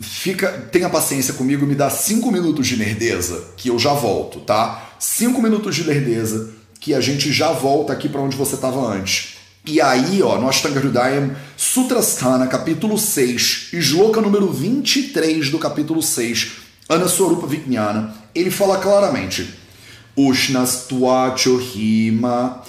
fica, 0.00 0.52
tenha 0.70 0.88
paciência 0.88 1.34
comigo, 1.34 1.66
me 1.66 1.74
dá 1.74 1.90
cinco 1.90 2.30
minutos 2.30 2.68
de 2.68 2.76
nerdeza, 2.76 3.48
que 3.56 3.70
eu 3.70 3.76
já 3.76 3.92
volto, 3.92 4.38
tá? 4.38 4.92
Cinco 5.00 5.42
minutos 5.42 5.74
de 5.74 5.82
nerdeza, 5.82 6.50
que 6.78 6.94
a 6.94 7.00
gente 7.00 7.32
já 7.32 7.50
volta 7.50 7.92
aqui 7.92 8.08
para 8.08 8.20
onde 8.20 8.36
você 8.36 8.54
estava 8.54 8.80
antes. 8.86 9.38
E 9.66 9.80
aí, 9.80 10.22
ó, 10.22 10.38
no 10.38 10.48
Ashtanga 10.48 10.78
Hridayam 10.78 11.34
Sutrasthana, 11.56 12.46
capítulo 12.46 12.96
6, 12.96 13.70
esloka 13.72 14.20
número 14.20 14.48
23 14.52 15.50
do 15.50 15.58
capítulo 15.58 16.00
6, 16.00 16.52
Anaswarupa 16.88 17.48
Vijnana, 17.48 18.25
ele 18.38 18.50
fala 18.50 18.78
claramente 18.78 19.54
Ushnas 20.16 20.86
Tuachohima, 20.88 22.62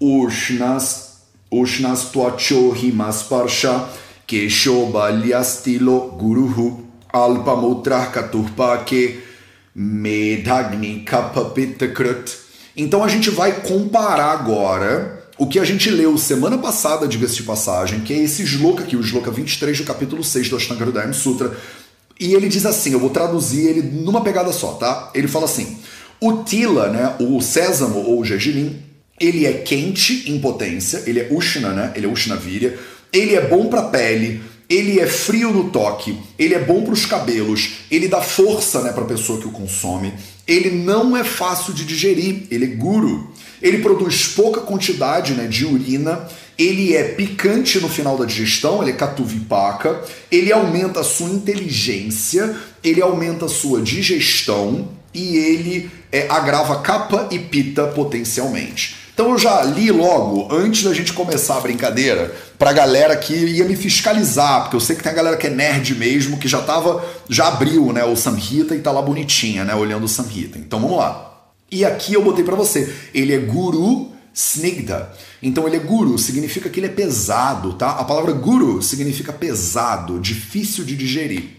Ushnas, 0.00 1.18
Ushnas 1.50 2.04
Tuachohima 2.04 3.12
Sparsha, 3.12 3.88
Keshobalyastilo 4.26 6.12
Guruhu, 6.12 6.88
Alpamutra 7.12 8.06
Katurpake, 8.06 9.20
Medagni 9.74 11.00
Kapapitakrut. 11.00 12.38
Então 12.76 13.04
a 13.04 13.08
gente 13.08 13.30
vai 13.30 13.60
comparar 13.60 14.32
agora 14.32 15.24
o 15.36 15.46
que 15.46 15.58
a 15.58 15.64
gente 15.64 15.90
leu 15.90 16.16
semana 16.16 16.56
passada, 16.56 17.08
diga-se 17.08 17.36
de 17.36 17.42
passagem, 17.42 18.00
que 18.00 18.12
é 18.12 18.18
esse 18.18 18.42
sloka 18.44 18.84
aqui, 18.84 18.96
o 18.96 19.00
sloka 19.00 19.30
23 19.30 19.78
do 19.78 19.84
capítulo 19.84 20.22
6 20.22 20.48
do 20.48 20.56
Ashtanga 20.56 20.84
Hridayam 20.84 21.12
Sutra, 21.12 21.56
e 22.18 22.34
ele 22.34 22.48
diz 22.48 22.64
assim, 22.64 22.92
eu 22.92 23.00
vou 23.00 23.10
traduzir 23.10 23.66
ele 23.66 23.82
numa 23.82 24.22
pegada 24.22 24.52
só, 24.52 24.74
tá? 24.74 25.10
Ele 25.14 25.28
fala 25.28 25.46
assim: 25.46 25.78
o 26.20 26.44
tila, 26.44 26.88
né, 26.88 27.16
o 27.20 27.40
sésamo 27.40 27.98
ou 27.98 28.20
o 28.20 28.24
gergelim, 28.24 28.80
ele 29.20 29.46
é 29.46 29.52
quente 29.52 30.30
em 30.30 30.38
potência, 30.40 31.02
ele 31.06 31.20
é 31.20 31.28
ushna, 31.30 31.70
né? 31.70 31.92
Ele 31.94 32.06
é 32.06 32.08
ushna 32.08 32.36
virya, 32.36 32.78
ele 33.12 33.34
é 33.34 33.40
bom 33.40 33.66
para 33.66 33.82
pele, 33.82 34.42
ele 34.68 34.98
é 34.98 35.06
frio 35.06 35.52
no 35.52 35.70
toque, 35.70 36.16
ele 36.38 36.54
é 36.54 36.58
bom 36.58 36.82
para 36.82 36.94
os 36.94 37.04
cabelos, 37.04 37.70
ele 37.90 38.08
dá 38.08 38.20
força, 38.20 38.80
né, 38.80 38.92
para 38.92 39.04
a 39.04 39.08
pessoa 39.08 39.40
que 39.40 39.46
o 39.46 39.52
consome. 39.52 40.12
Ele 40.46 40.70
não 40.70 41.16
é 41.16 41.24
fácil 41.24 41.72
de 41.72 41.84
digerir, 41.84 42.46
ele 42.50 42.64
é 42.64 42.68
guru. 42.68 43.32
Ele 43.62 43.78
produz 43.78 44.28
pouca 44.28 44.60
quantidade, 44.60 45.32
né, 45.32 45.46
de 45.46 45.64
urina 45.64 46.28
ele 46.58 46.94
é 46.94 47.02
picante 47.04 47.80
no 47.80 47.88
final 47.88 48.16
da 48.16 48.24
digestão, 48.24 48.82
ele 48.82 48.92
é 48.92 48.94
catuvipaka, 48.94 50.02
ele 50.30 50.52
aumenta 50.52 51.00
a 51.00 51.04
sua 51.04 51.30
inteligência, 51.30 52.54
ele 52.82 53.02
aumenta 53.02 53.46
a 53.46 53.48
sua 53.48 53.82
digestão 53.82 54.88
e 55.12 55.36
ele 55.36 55.90
é, 56.12 56.26
agrava 56.28 56.80
capa 56.80 57.28
e 57.30 57.38
pita 57.38 57.86
potencialmente. 57.88 59.04
Então 59.14 59.30
eu 59.30 59.38
já 59.38 59.62
li 59.62 59.92
logo, 59.92 60.52
antes 60.52 60.82
da 60.82 60.92
gente 60.92 61.12
começar 61.12 61.56
a 61.56 61.60
brincadeira, 61.60 62.34
pra 62.58 62.72
galera 62.72 63.16
que 63.16 63.32
ia 63.32 63.64
me 63.64 63.76
fiscalizar, 63.76 64.62
porque 64.62 64.74
eu 64.74 64.80
sei 64.80 64.96
que 64.96 65.04
tem 65.04 65.12
a 65.12 65.14
galera 65.14 65.36
que 65.36 65.46
é 65.46 65.50
nerd 65.50 65.94
mesmo, 65.94 66.36
que 66.36 66.48
já 66.48 66.60
tava, 66.60 67.04
já 67.28 67.46
abriu 67.46 67.92
né, 67.92 68.04
o 68.04 68.16
Samhita 68.16 68.74
e 68.74 68.80
tá 68.80 68.90
lá 68.90 69.00
bonitinha, 69.00 69.64
né, 69.64 69.72
olhando 69.72 70.04
o 70.04 70.08
Samhita. 70.08 70.58
Então 70.58 70.80
vamos 70.80 70.96
lá. 70.96 71.32
E 71.70 71.84
aqui 71.84 72.14
eu 72.14 72.24
botei 72.24 72.44
para 72.44 72.56
você, 72.56 72.92
ele 73.14 73.32
é 73.32 73.38
guru 73.38 74.13
snigda. 74.34 75.12
Então 75.40 75.66
ele 75.66 75.76
é 75.76 75.80
guru, 75.80 76.18
significa 76.18 76.68
que 76.68 76.80
ele 76.80 76.88
é 76.88 76.90
pesado, 76.90 77.74
tá? 77.74 77.90
A 77.90 78.04
palavra 78.04 78.32
guru 78.32 78.82
significa 78.82 79.32
pesado, 79.32 80.18
difícil 80.18 80.84
de 80.84 80.96
digerir. 80.96 81.50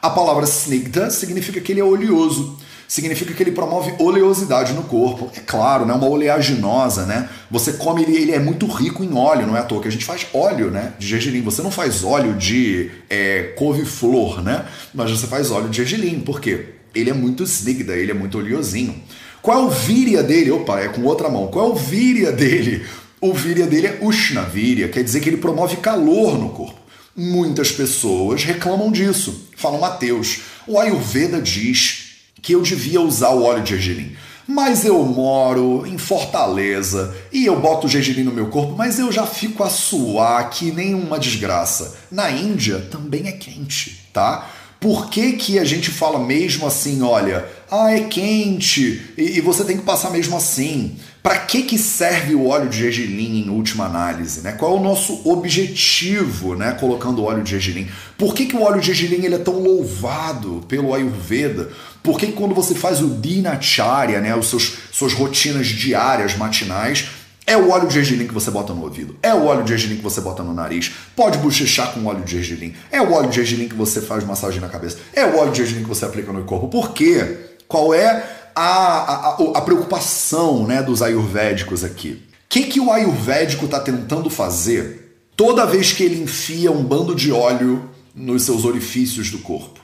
A 0.00 0.08
palavra 0.08 0.44
snigda 0.44 1.10
significa 1.10 1.60
que 1.60 1.72
ele 1.72 1.80
é 1.80 1.84
oleoso, 1.84 2.58
significa 2.88 3.32
que 3.34 3.42
ele 3.42 3.52
promove 3.52 3.94
oleosidade 3.98 4.72
no 4.72 4.82
corpo. 4.82 5.30
É 5.36 5.40
claro, 5.40 5.84
né? 5.84 5.92
Uma 5.92 6.08
oleaginosa, 6.08 7.04
né? 7.04 7.28
Você 7.50 7.74
come 7.74 8.02
ele, 8.02 8.16
ele 8.16 8.32
é 8.32 8.38
muito 8.38 8.66
rico 8.66 9.04
em 9.04 9.14
óleo, 9.14 9.46
não 9.46 9.56
é 9.56 9.60
à 9.60 9.62
toa 9.62 9.82
que 9.82 9.88
a 9.88 9.92
gente 9.92 10.04
faz 10.04 10.26
óleo, 10.32 10.70
né? 10.70 10.94
De 10.98 11.06
gergelim. 11.06 11.42
Você 11.42 11.62
não 11.62 11.70
faz 11.70 12.02
óleo 12.02 12.34
de 12.34 12.90
é, 13.08 13.54
couve-flor, 13.56 14.42
né? 14.42 14.64
Mas 14.94 15.10
você 15.10 15.26
faz 15.26 15.50
óleo 15.50 15.68
de 15.68 15.76
gergelim. 15.76 16.20
Por 16.20 16.40
quê? 16.40 16.66
Ele 16.94 17.10
é 17.10 17.14
muito 17.14 17.42
snigda, 17.44 17.94
ele 17.94 18.10
é 18.10 18.14
muito 18.14 18.38
oleosinho. 18.38 19.00
Qual 19.42 19.58
é 19.58 19.66
o 19.66 19.70
víria 19.70 20.22
dele? 20.22 20.52
Opa, 20.52 20.78
é 20.78 20.88
com 20.88 21.02
outra 21.02 21.28
mão. 21.28 21.48
Qual 21.48 21.68
é 21.68 21.72
o 21.72 21.74
víria 21.74 22.30
dele? 22.30 22.86
O 23.20 23.34
víria 23.34 23.66
dele 23.66 23.88
é 23.88 23.98
Ushna 24.00 24.42
Virya, 24.42 24.88
quer 24.88 25.02
dizer 25.02 25.20
que 25.20 25.28
ele 25.28 25.36
promove 25.36 25.76
calor 25.76 26.38
no 26.38 26.50
corpo. 26.50 26.80
Muitas 27.14 27.72
pessoas 27.72 28.44
reclamam 28.44 28.90
disso. 28.90 29.48
Falam, 29.56 29.80
Mateus, 29.80 30.40
o 30.66 30.78
Ayurveda 30.78 31.40
diz 31.40 32.14
que 32.40 32.54
eu 32.54 32.62
devia 32.62 33.00
usar 33.00 33.30
o 33.30 33.42
óleo 33.42 33.62
de 33.62 33.70
gergelim. 33.70 34.16
Mas 34.46 34.84
eu 34.84 35.04
moro 35.04 35.86
em 35.86 35.98
Fortaleza 35.98 37.14
e 37.32 37.46
eu 37.46 37.60
boto 37.60 37.88
gergelim 37.88 38.24
no 38.24 38.32
meu 38.32 38.48
corpo, 38.48 38.74
mas 38.76 38.98
eu 38.98 39.10
já 39.12 39.26
fico 39.26 39.62
a 39.62 39.70
suar 39.70 40.50
que 40.50 40.72
nem 40.72 40.94
uma 40.94 41.18
desgraça. 41.18 41.96
Na 42.10 42.30
Índia 42.30 42.78
também 42.90 43.28
é 43.28 43.32
quente, 43.32 44.08
tá? 44.12 44.48
Por 44.82 45.08
que, 45.08 45.34
que 45.34 45.60
a 45.60 45.64
gente 45.64 45.90
fala 45.90 46.18
mesmo 46.18 46.66
assim, 46.66 47.02
olha, 47.02 47.46
ah, 47.70 47.92
é 47.92 48.00
quente 48.00 49.00
e, 49.16 49.38
e 49.38 49.40
você 49.40 49.62
tem 49.62 49.76
que 49.76 49.84
passar 49.84 50.10
mesmo 50.10 50.36
assim? 50.36 50.96
Para 51.22 51.38
que, 51.38 51.62
que 51.62 51.78
serve 51.78 52.34
o 52.34 52.48
óleo 52.48 52.68
de 52.68 52.78
gergelim 52.78 53.44
em 53.44 53.48
última 53.48 53.86
análise? 53.86 54.40
Né? 54.40 54.50
Qual 54.50 54.76
é 54.76 54.80
o 54.80 54.82
nosso 54.82 55.22
objetivo 55.24 56.56
né, 56.56 56.72
colocando 56.72 57.20
o 57.20 57.24
óleo 57.24 57.44
de 57.44 57.52
gergelim? 57.52 57.88
Por 58.18 58.34
que, 58.34 58.46
que 58.46 58.56
o 58.56 58.62
óleo 58.62 58.80
de 58.80 58.92
gergelim 58.92 59.24
ele 59.24 59.36
é 59.36 59.38
tão 59.38 59.60
louvado 59.60 60.64
pelo 60.66 60.92
Ayurveda? 60.92 61.70
Por 62.02 62.18
que, 62.18 62.26
que 62.26 62.32
quando 62.32 62.52
você 62.52 62.74
faz 62.74 63.00
o 63.00 63.08
Dinacharya, 63.08 64.20
né, 64.20 64.34
os 64.34 64.48
seus 64.48 64.78
suas 64.90 65.12
rotinas 65.12 65.68
diárias, 65.68 66.36
matinais, 66.36 67.06
é 67.52 67.56
o 67.56 67.70
óleo 67.70 67.86
de 67.86 67.94
gergelim 67.94 68.26
que 68.26 68.32
você 68.32 68.50
bota 68.50 68.72
no 68.72 68.82
ouvido. 68.82 69.14
É 69.22 69.34
o 69.34 69.44
óleo 69.44 69.62
de 69.62 69.70
gergelim 69.70 69.96
que 69.96 70.02
você 70.02 70.20
bota 70.20 70.42
no 70.42 70.54
nariz. 70.54 70.90
Pode 71.14 71.36
bochechar 71.38 71.92
com 71.92 72.06
óleo 72.06 72.24
de 72.24 72.32
gergelim. 72.32 72.74
É 72.90 73.00
o 73.00 73.12
óleo 73.12 73.28
de 73.28 73.36
gergelim 73.36 73.68
que 73.68 73.74
você 73.74 74.00
faz 74.00 74.24
massagem 74.24 74.60
na 74.60 74.68
cabeça. 74.68 74.96
É 75.12 75.26
o 75.26 75.36
óleo 75.36 75.52
de 75.52 75.58
gergelim 75.58 75.82
que 75.82 75.88
você 75.88 76.04
aplica 76.04 76.32
no 76.32 76.44
corpo. 76.44 76.68
Por 76.68 76.92
quê? 76.92 77.40
Qual 77.68 77.92
é 77.92 78.24
a, 78.54 78.62
a, 78.64 79.36
a 79.54 79.60
preocupação 79.60 80.66
né, 80.66 80.82
dos 80.82 81.02
ayurvédicos 81.02 81.84
aqui? 81.84 82.22
O 82.22 82.48
que, 82.48 82.64
que 82.64 82.80
o 82.80 82.90
ayurvédico 82.90 83.66
está 83.66 83.80
tentando 83.80 84.30
fazer 84.30 85.26
toda 85.36 85.66
vez 85.66 85.92
que 85.92 86.02
ele 86.02 86.22
enfia 86.22 86.72
um 86.72 86.82
bando 86.82 87.14
de 87.14 87.32
óleo 87.32 87.90
nos 88.14 88.44
seus 88.44 88.64
orifícios 88.64 89.30
do 89.30 89.38
corpo? 89.38 89.80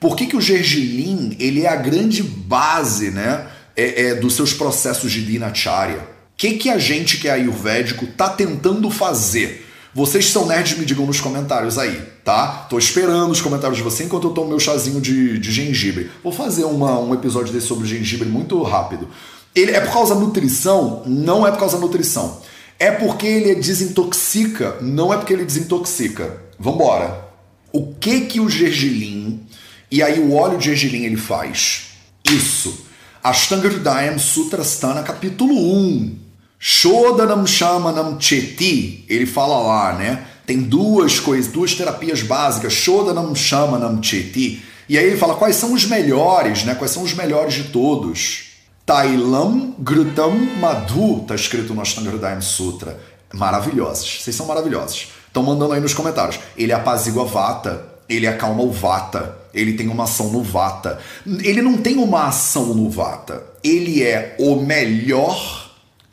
Por 0.00 0.16
que, 0.16 0.26
que 0.26 0.36
o 0.36 0.40
gergelim 0.40 1.36
ele 1.38 1.62
é 1.62 1.68
a 1.68 1.76
grande 1.76 2.22
base 2.22 3.10
né, 3.12 3.46
é, 3.76 4.06
é, 4.06 4.14
dos 4.16 4.34
seus 4.34 4.52
processos 4.52 5.12
de 5.12 5.24
dinacharya? 5.24 6.10
Que, 6.42 6.54
que 6.54 6.68
a 6.68 6.76
gente 6.76 7.18
que 7.18 7.28
é 7.28 7.30
ayurvédico 7.30 8.04
tá 8.04 8.28
tentando 8.28 8.90
fazer? 8.90 9.64
Vocês 9.94 10.28
são 10.28 10.44
nerds, 10.44 10.76
me 10.76 10.84
digam 10.84 11.06
nos 11.06 11.20
comentários 11.20 11.78
aí, 11.78 12.02
tá? 12.24 12.66
Tô 12.68 12.78
esperando 12.78 13.30
os 13.30 13.40
comentários 13.40 13.76
de 13.76 13.84
vocês 13.84 14.08
enquanto 14.08 14.26
eu 14.26 14.32
tomo 14.32 14.48
meu 14.48 14.58
chazinho 14.58 15.00
de, 15.00 15.38
de 15.38 15.52
gengibre. 15.52 16.10
Vou 16.20 16.32
fazer 16.32 16.64
uma, 16.64 16.98
um 16.98 17.14
episódio 17.14 17.52
desse 17.52 17.68
sobre 17.68 17.86
gengibre 17.86 18.28
muito 18.28 18.60
rápido. 18.64 19.08
Ele 19.54 19.70
é 19.70 19.80
por 19.82 19.92
causa 19.92 20.16
da 20.16 20.20
nutrição? 20.20 21.04
Não 21.06 21.46
é 21.46 21.52
por 21.52 21.60
causa 21.60 21.76
da 21.76 21.80
nutrição. 21.80 22.40
É 22.76 22.90
porque 22.90 23.26
ele 23.26 23.54
desintoxica? 23.54 24.78
Não 24.80 25.14
é 25.14 25.18
porque 25.18 25.34
ele 25.34 25.44
desintoxica. 25.44 26.42
Vambora. 26.58 27.24
O 27.72 27.94
que 27.94 28.22
que 28.22 28.40
o 28.40 28.48
gergelim 28.48 29.46
e 29.88 30.02
aí 30.02 30.18
o 30.18 30.34
óleo 30.34 30.58
de 30.58 30.64
gergelim 30.64 31.04
ele 31.04 31.16
faz? 31.16 31.92
Isso. 32.28 32.84
Ashtanga 33.22 33.68
Hridayam 33.68 34.18
Sutrasthana 34.18 35.04
capítulo 35.04 35.54
1. 35.54 36.21
Shodanam 36.64 37.44
Shamanam 37.44 38.20
Cheti, 38.20 39.04
ele 39.08 39.26
fala 39.26 39.58
lá, 39.58 39.94
né? 39.94 40.24
Tem 40.46 40.60
duas 40.60 41.18
coisas, 41.18 41.50
duas 41.50 41.74
terapias 41.74 42.22
básicas, 42.22 42.72
Shodanam 42.72 43.34
Shamanam 43.34 44.00
Cheti. 44.00 44.62
E 44.88 44.96
aí 44.96 45.06
ele 45.06 45.16
fala 45.16 45.34
quais 45.34 45.56
são 45.56 45.72
os 45.72 45.86
melhores, 45.86 46.62
né? 46.62 46.76
Quais 46.76 46.92
são 46.92 47.02
os 47.02 47.14
melhores 47.14 47.54
de 47.54 47.64
todos. 47.64 48.44
Tailam 48.86 49.74
Grutam 49.76 50.36
Madhu, 50.60 51.24
tá 51.26 51.34
escrito 51.34 51.74
no 51.74 51.82
Ashtanga 51.82 52.10
Hridayam 52.10 52.40
Sutra. 52.40 52.96
Maravilhosos. 53.34 54.20
Vocês 54.22 54.36
são 54.36 54.46
maravilhosos. 54.46 55.08
Estão 55.26 55.42
mandando 55.42 55.72
aí 55.72 55.80
nos 55.80 55.94
comentários. 55.94 56.38
Ele 56.56 56.72
apazigua 56.72 57.24
Vata, 57.24 57.84
ele 58.08 58.28
acalma 58.28 58.62
o 58.62 58.70
Vata, 58.70 59.36
ele 59.52 59.72
tem 59.72 59.88
uma 59.88 60.04
ação 60.04 60.30
no 60.30 60.44
Vata. 60.44 61.00
Ele 61.26 61.60
não 61.60 61.76
tem 61.78 61.96
uma 61.96 62.28
ação 62.28 62.66
no 62.66 62.88
Vata. 62.88 63.42
Ele 63.64 64.00
é 64.00 64.36
o 64.38 64.54
melhor 64.54 65.61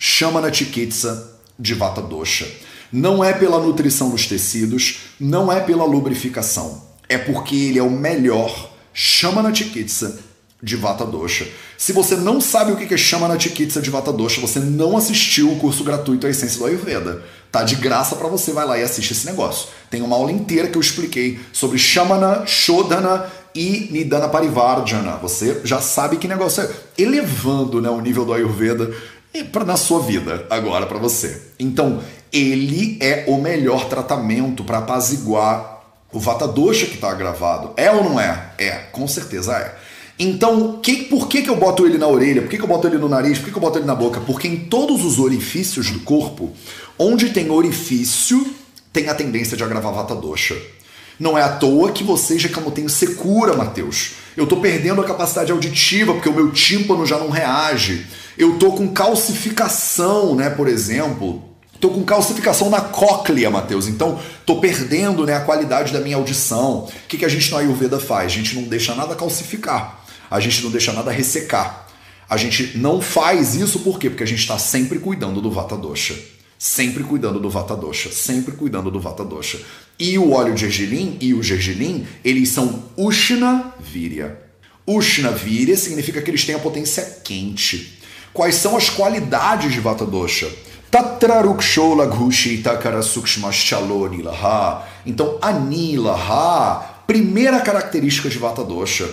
Shamana 0.02 0.52
Chikitsa 0.52 1.42
de 1.60 1.74
Vata 1.74 2.02
Dosha. 2.02 2.48
Não 2.90 3.22
é 3.22 3.34
pela 3.34 3.60
nutrição 3.60 4.10
dos 4.10 4.26
tecidos, 4.26 5.00
não 5.20 5.52
é 5.52 5.60
pela 5.60 5.84
lubrificação. 5.84 6.82
É 7.10 7.18
porque 7.18 7.54
ele 7.54 7.80
é 7.80 7.84
o 7.84 7.92
melhor 7.92 8.72
Shamana 8.94 9.54
Chikitsa 9.54 10.18
de 10.64 10.78
Vata 10.78 11.06
Dosha. 11.06 11.46
Se 11.78 11.92
você 11.92 12.16
não 12.16 12.40
sabe 12.40 12.72
o 12.72 12.78
que 12.78 12.94
é 12.94 12.98
Shamana 12.98 13.38
Chikitsa 13.38 13.82
de 13.82 13.90
Vata 13.90 14.14
Dosha, 14.14 14.40
você 14.40 14.60
não 14.60 14.96
assistiu 14.96 15.52
o 15.52 15.60
curso 15.60 15.84
gratuito 15.84 16.26
A 16.26 16.30
Essência 16.30 16.60
do 16.60 16.66
Ayurveda. 16.66 17.22
Tá 17.52 17.64
de 17.64 17.76
graça 17.76 18.16
para 18.16 18.30
você, 18.30 18.54
vai 18.54 18.66
lá 18.66 18.78
e 18.78 18.84
assiste 18.84 19.12
esse 19.12 19.26
negócio. 19.26 19.68
Tem 19.90 20.02
uma 20.02 20.16
aula 20.16 20.32
inteira 20.32 20.70
que 20.70 20.78
eu 20.78 20.82
expliquei 20.82 21.40
sobre 21.52 21.78
Shamana, 21.78 22.46
Shodana 22.46 23.26
e 23.54 23.90
Nidana 23.92 24.30
Parivardhana. 24.30 25.18
Você 25.18 25.60
já 25.66 25.82
sabe 25.82 26.18
que 26.18 26.28
negócio 26.28 26.64
é. 26.64 26.70
Elevando 26.98 27.82
né, 27.82 27.90
o 27.90 28.00
nível 28.00 28.24
do 28.24 28.34
Ayurveda 28.34 28.94
na 29.66 29.78
sua 29.78 30.02
vida 30.02 30.46
agora 30.50 30.86
para 30.86 30.98
você. 30.98 31.42
Então, 31.60 32.02
ele 32.32 32.98
é 33.00 33.26
o 33.28 33.38
melhor 33.38 33.88
tratamento 33.88 34.64
para 34.64 34.80
apaziguar 34.80 35.84
o 36.12 36.20
Vata 36.20 36.48
Dosha 36.48 36.88
que 36.88 36.96
está 36.96 37.12
agravado. 37.12 37.72
É 37.78 37.92
ou 37.92 38.04
não 38.04 38.20
é? 38.20 38.52
É, 38.58 38.72
com 38.92 39.08
certeza 39.08 39.56
é. 39.56 39.76
Então, 40.18 40.80
que, 40.82 41.04
por 41.04 41.28
que, 41.28 41.42
que 41.42 41.50
eu 41.50 41.56
boto 41.56 41.86
ele 41.86 41.98
na 41.98 42.08
orelha? 42.08 42.42
Por 42.42 42.50
que, 42.50 42.58
que 42.58 42.64
eu 42.64 42.68
boto 42.68 42.88
ele 42.88 42.98
no 42.98 43.08
nariz? 43.08 43.38
Por 43.38 43.46
que, 43.46 43.52
que 43.52 43.58
eu 43.58 43.62
boto 43.62 43.78
ele 43.78 43.86
na 43.86 43.96
boca? 43.96 44.20
Porque 44.20 44.48
em 44.48 44.58
todos 44.58 45.06
os 45.06 45.18
orifícios 45.18 45.90
do 45.92 46.02
corpo, 46.02 46.52
onde 46.98 47.30
tem 47.30 47.50
orifício, 47.50 48.46
tem 48.92 49.08
a 49.08 49.16
tendência 49.16 49.56
de 49.56 49.64
agravar 49.64 49.94
vata 49.94 50.16
dosha. 50.16 50.58
Não 51.18 51.38
é 51.38 51.42
à 51.42 51.50
toa 51.50 51.92
que 51.92 52.04
vocês 52.04 52.42
reclamam, 52.44 52.72
tenho 52.72 52.90
secura, 52.90 53.56
Mateus. 53.56 54.12
Eu 54.36 54.48
tô 54.48 54.58
perdendo 54.58 55.02
a 55.02 55.06
capacidade 55.06 55.52
auditiva 55.52 56.14
porque 56.14 56.30
o 56.30 56.34
meu 56.34 56.52
tímpano 56.52 57.06
já 57.06 57.18
não 57.18 57.30
reage. 57.30 58.06
Eu 58.40 58.58
tô 58.58 58.72
com 58.72 58.88
calcificação, 58.88 60.34
né, 60.34 60.50
por 60.50 60.68
exemplo. 60.68 61.44
Tô 61.80 61.90
com 61.90 62.04
calcificação 62.04 62.72
na 62.72 62.82
cóclea, 62.82 63.52
Mateus. 63.52 63.88
Então, 63.88 64.20
tô 64.46 64.60
perdendo 64.60 65.26
né, 65.26 65.36
a 65.36 65.42
qualidade 65.42 65.94
da 65.94 66.00
minha 66.00 66.16
audição. 66.16 66.86
O 66.86 67.08
que, 67.08 67.18
que 67.18 67.26
a 67.26 67.30
gente 67.30 67.52
no 67.52 67.58
Ayurveda 67.58 68.00
faz? 68.00 68.32
A 68.32 68.36
gente 68.36 68.56
não 68.56 68.64
deixa 68.64 68.96
nada 68.96 69.16
calcificar 69.16 70.00
a 70.30 70.40
gente 70.40 70.64
não 70.64 70.70
deixa 70.70 70.94
nada 70.94 71.12
ressecar. 71.12 71.88
A 72.30 72.38
gente 72.38 72.78
não 72.78 73.02
faz 73.02 73.56
isso 73.56 73.80
por 73.80 73.98
quê? 73.98 74.10
Porque 74.10 74.24
a 74.24 74.28
gente 74.28 74.40
está 74.40 74.60
sempre 74.60 75.00
cuidando 75.00 75.42
do 75.42 75.50
Vata 75.50 75.76
Dosha. 75.76 76.16
Sempre 76.58 77.04
cuidando 77.04 77.40
do 77.40 77.50
Vata 77.50 77.76
Dosha, 77.76 78.12
sempre 78.12 78.54
cuidando 78.54 78.92
do 78.92 79.00
Vata 79.00 79.24
Dosha. 79.24 79.60
E 79.98 80.18
o 80.18 80.32
óleo 80.32 80.54
de 80.54 80.62
gergelim 80.62 81.18
e 81.22 81.34
o 81.34 81.42
gergelim, 81.42 82.06
eles 82.24 82.50
são 82.50 82.84
Ushna 82.98 83.74
Virya. 83.80 84.38
Ushna 84.86 85.32
Virya 85.32 85.78
significa 85.78 86.22
que 86.22 86.30
eles 86.30 86.44
têm 86.44 86.56
a 86.56 86.60
potência 86.60 87.22
quente. 87.24 87.99
Quais 88.34 88.56
são 88.56 88.78
as 88.78 88.90
qualidades 88.90 89.72
de 89.72 89.80
Vata 89.80 90.06
Dosha? 90.06 90.50
Tatrarukshola 90.92 92.08
Ghushita 92.08 92.76
Karasukshmaschalonilaha. 92.78 94.88
Então, 95.06 95.38
Anilaha, 95.42 97.04
primeira 97.06 97.60
característica 97.60 98.30
de 98.30 98.38
Vata 98.38 98.64
Dosha 98.64 99.10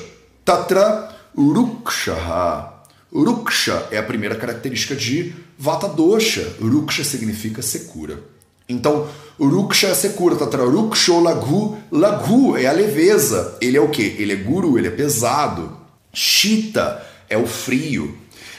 Tatra 0.46 1.08
Rukshaha. 1.36 2.72
Ruksha 3.12 3.88
é 3.90 3.98
a 3.98 4.02
primeira 4.04 4.36
característica 4.36 4.94
de 4.94 5.34
Vata 5.58 5.88
Dosha. 5.88 6.54
Ruksha 6.60 7.02
significa 7.02 7.60
secura. 7.62 8.22
Então, 8.68 9.08
Ruksha 9.40 9.88
é 9.88 9.94
secura. 9.94 10.36
Tatra 10.36 10.64
Ruksho 10.64 11.18
Lagu. 11.18 11.76
Lagu 11.90 12.56
é 12.56 12.66
a 12.66 12.72
leveza. 12.72 13.58
Ele 13.60 13.76
é 13.76 13.80
o 13.80 13.88
que? 13.88 14.02
Ele 14.02 14.34
é 14.34 14.36
guru, 14.36 14.78
ele 14.78 14.86
é 14.86 14.92
pesado. 14.92 15.76
Shita 16.12 17.04
é 17.28 17.36
o 17.36 17.46
frio. 17.46 18.16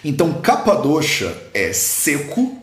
Então, 0.08 0.32
Kapadosha 0.41 1.36
é 1.54 1.74
seco, 1.74 2.58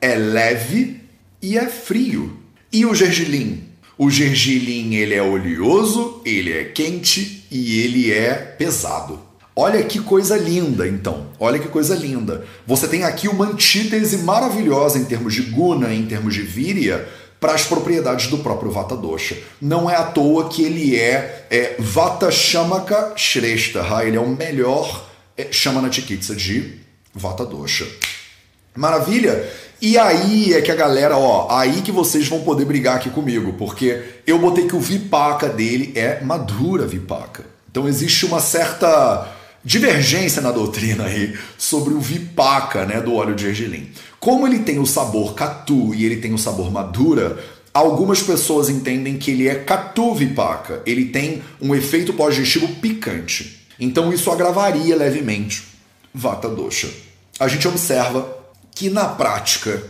é 0.00 0.14
leve 0.14 1.02
e 1.42 1.58
é 1.58 1.66
frio. 1.66 2.38
E 2.72 2.86
o 2.86 2.94
gergelim? 2.94 3.62
O 3.98 4.08
gergelim 4.08 4.94
ele 4.94 5.14
é 5.14 5.22
oleoso, 5.22 6.22
ele 6.24 6.50
é 6.50 6.64
quente 6.64 7.46
e 7.50 7.80
ele 7.80 8.10
é 8.10 8.32
pesado. 8.32 9.20
Olha 9.54 9.82
que 9.82 10.00
coisa 10.00 10.38
linda, 10.38 10.88
então. 10.88 11.26
Olha 11.38 11.58
que 11.58 11.68
coisa 11.68 11.94
linda. 11.94 12.46
Você 12.66 12.88
tem 12.88 13.04
aqui 13.04 13.28
uma 13.28 13.44
antítese 13.44 14.16
maravilhosa 14.16 14.98
em 14.98 15.04
termos 15.04 15.34
de 15.34 15.42
guna, 15.42 15.92
em 15.92 16.06
termos 16.06 16.32
de 16.32 16.40
víria, 16.40 17.06
para 17.38 17.52
as 17.52 17.64
propriedades 17.64 18.28
do 18.28 18.38
próprio 18.38 18.70
Vata 18.70 18.96
Dosha. 18.96 19.36
Não 19.60 19.90
é 19.90 19.94
à 19.94 20.04
toa 20.04 20.48
que 20.48 20.62
ele 20.62 20.96
é, 20.96 21.46
é 21.50 21.76
Vata 21.78 22.30
Shamaka 22.30 23.12
Shrestha, 23.14 23.84
ele 24.02 24.16
é 24.16 24.20
o 24.20 24.34
melhor 24.34 25.07
é, 25.38 25.52
Shamana 25.52 25.90
Chikitsa 25.90 26.34
de 26.34 26.74
Vata 27.14 27.46
Dosha. 27.46 27.86
Maravilha? 28.76 29.48
E 29.80 29.96
aí 29.96 30.52
é 30.52 30.60
que 30.60 30.72
a 30.72 30.74
galera, 30.74 31.16
ó, 31.16 31.46
aí 31.50 31.80
que 31.82 31.92
vocês 31.92 32.26
vão 32.26 32.40
poder 32.40 32.64
brigar 32.64 32.96
aqui 32.96 33.10
comigo, 33.10 33.52
porque 33.52 34.02
eu 34.26 34.38
botei 34.38 34.66
que 34.66 34.74
o 34.74 34.80
Vipaka 34.80 35.48
dele 35.48 35.92
é 35.94 36.20
Madura 36.20 36.84
Vipaka. 36.84 37.44
Então 37.70 37.86
existe 37.86 38.26
uma 38.26 38.40
certa 38.40 39.36
divergência 39.64 40.42
na 40.42 40.50
doutrina 40.50 41.04
aí 41.04 41.38
sobre 41.56 41.94
o 41.94 42.00
Vipaka, 42.00 42.84
né, 42.84 43.00
do 43.00 43.14
óleo 43.14 43.36
de 43.36 43.42
gergelim. 43.42 43.90
Como 44.18 44.46
ele 44.46 44.60
tem 44.60 44.80
o 44.80 44.86
sabor 44.86 45.34
Katu 45.34 45.94
e 45.94 46.04
ele 46.04 46.16
tem 46.16 46.34
o 46.34 46.38
sabor 46.38 46.72
Madura, 46.72 47.38
algumas 47.72 48.20
pessoas 48.20 48.68
entendem 48.68 49.16
que 49.16 49.30
ele 49.30 49.46
é 49.46 49.54
Katu 49.54 50.12
Vipaka. 50.14 50.82
Ele 50.84 51.06
tem 51.06 51.42
um 51.60 51.72
efeito 51.72 52.12
pós-digestivo 52.12 52.66
picante. 52.76 53.67
Então 53.78 54.12
isso 54.12 54.30
agravaria 54.30 54.96
levemente 54.96 55.64
Vata 56.12 56.48
Dosha. 56.48 56.88
A 57.38 57.46
gente 57.46 57.68
observa 57.68 58.36
que 58.74 58.90
na 58.90 59.04
prática 59.04 59.82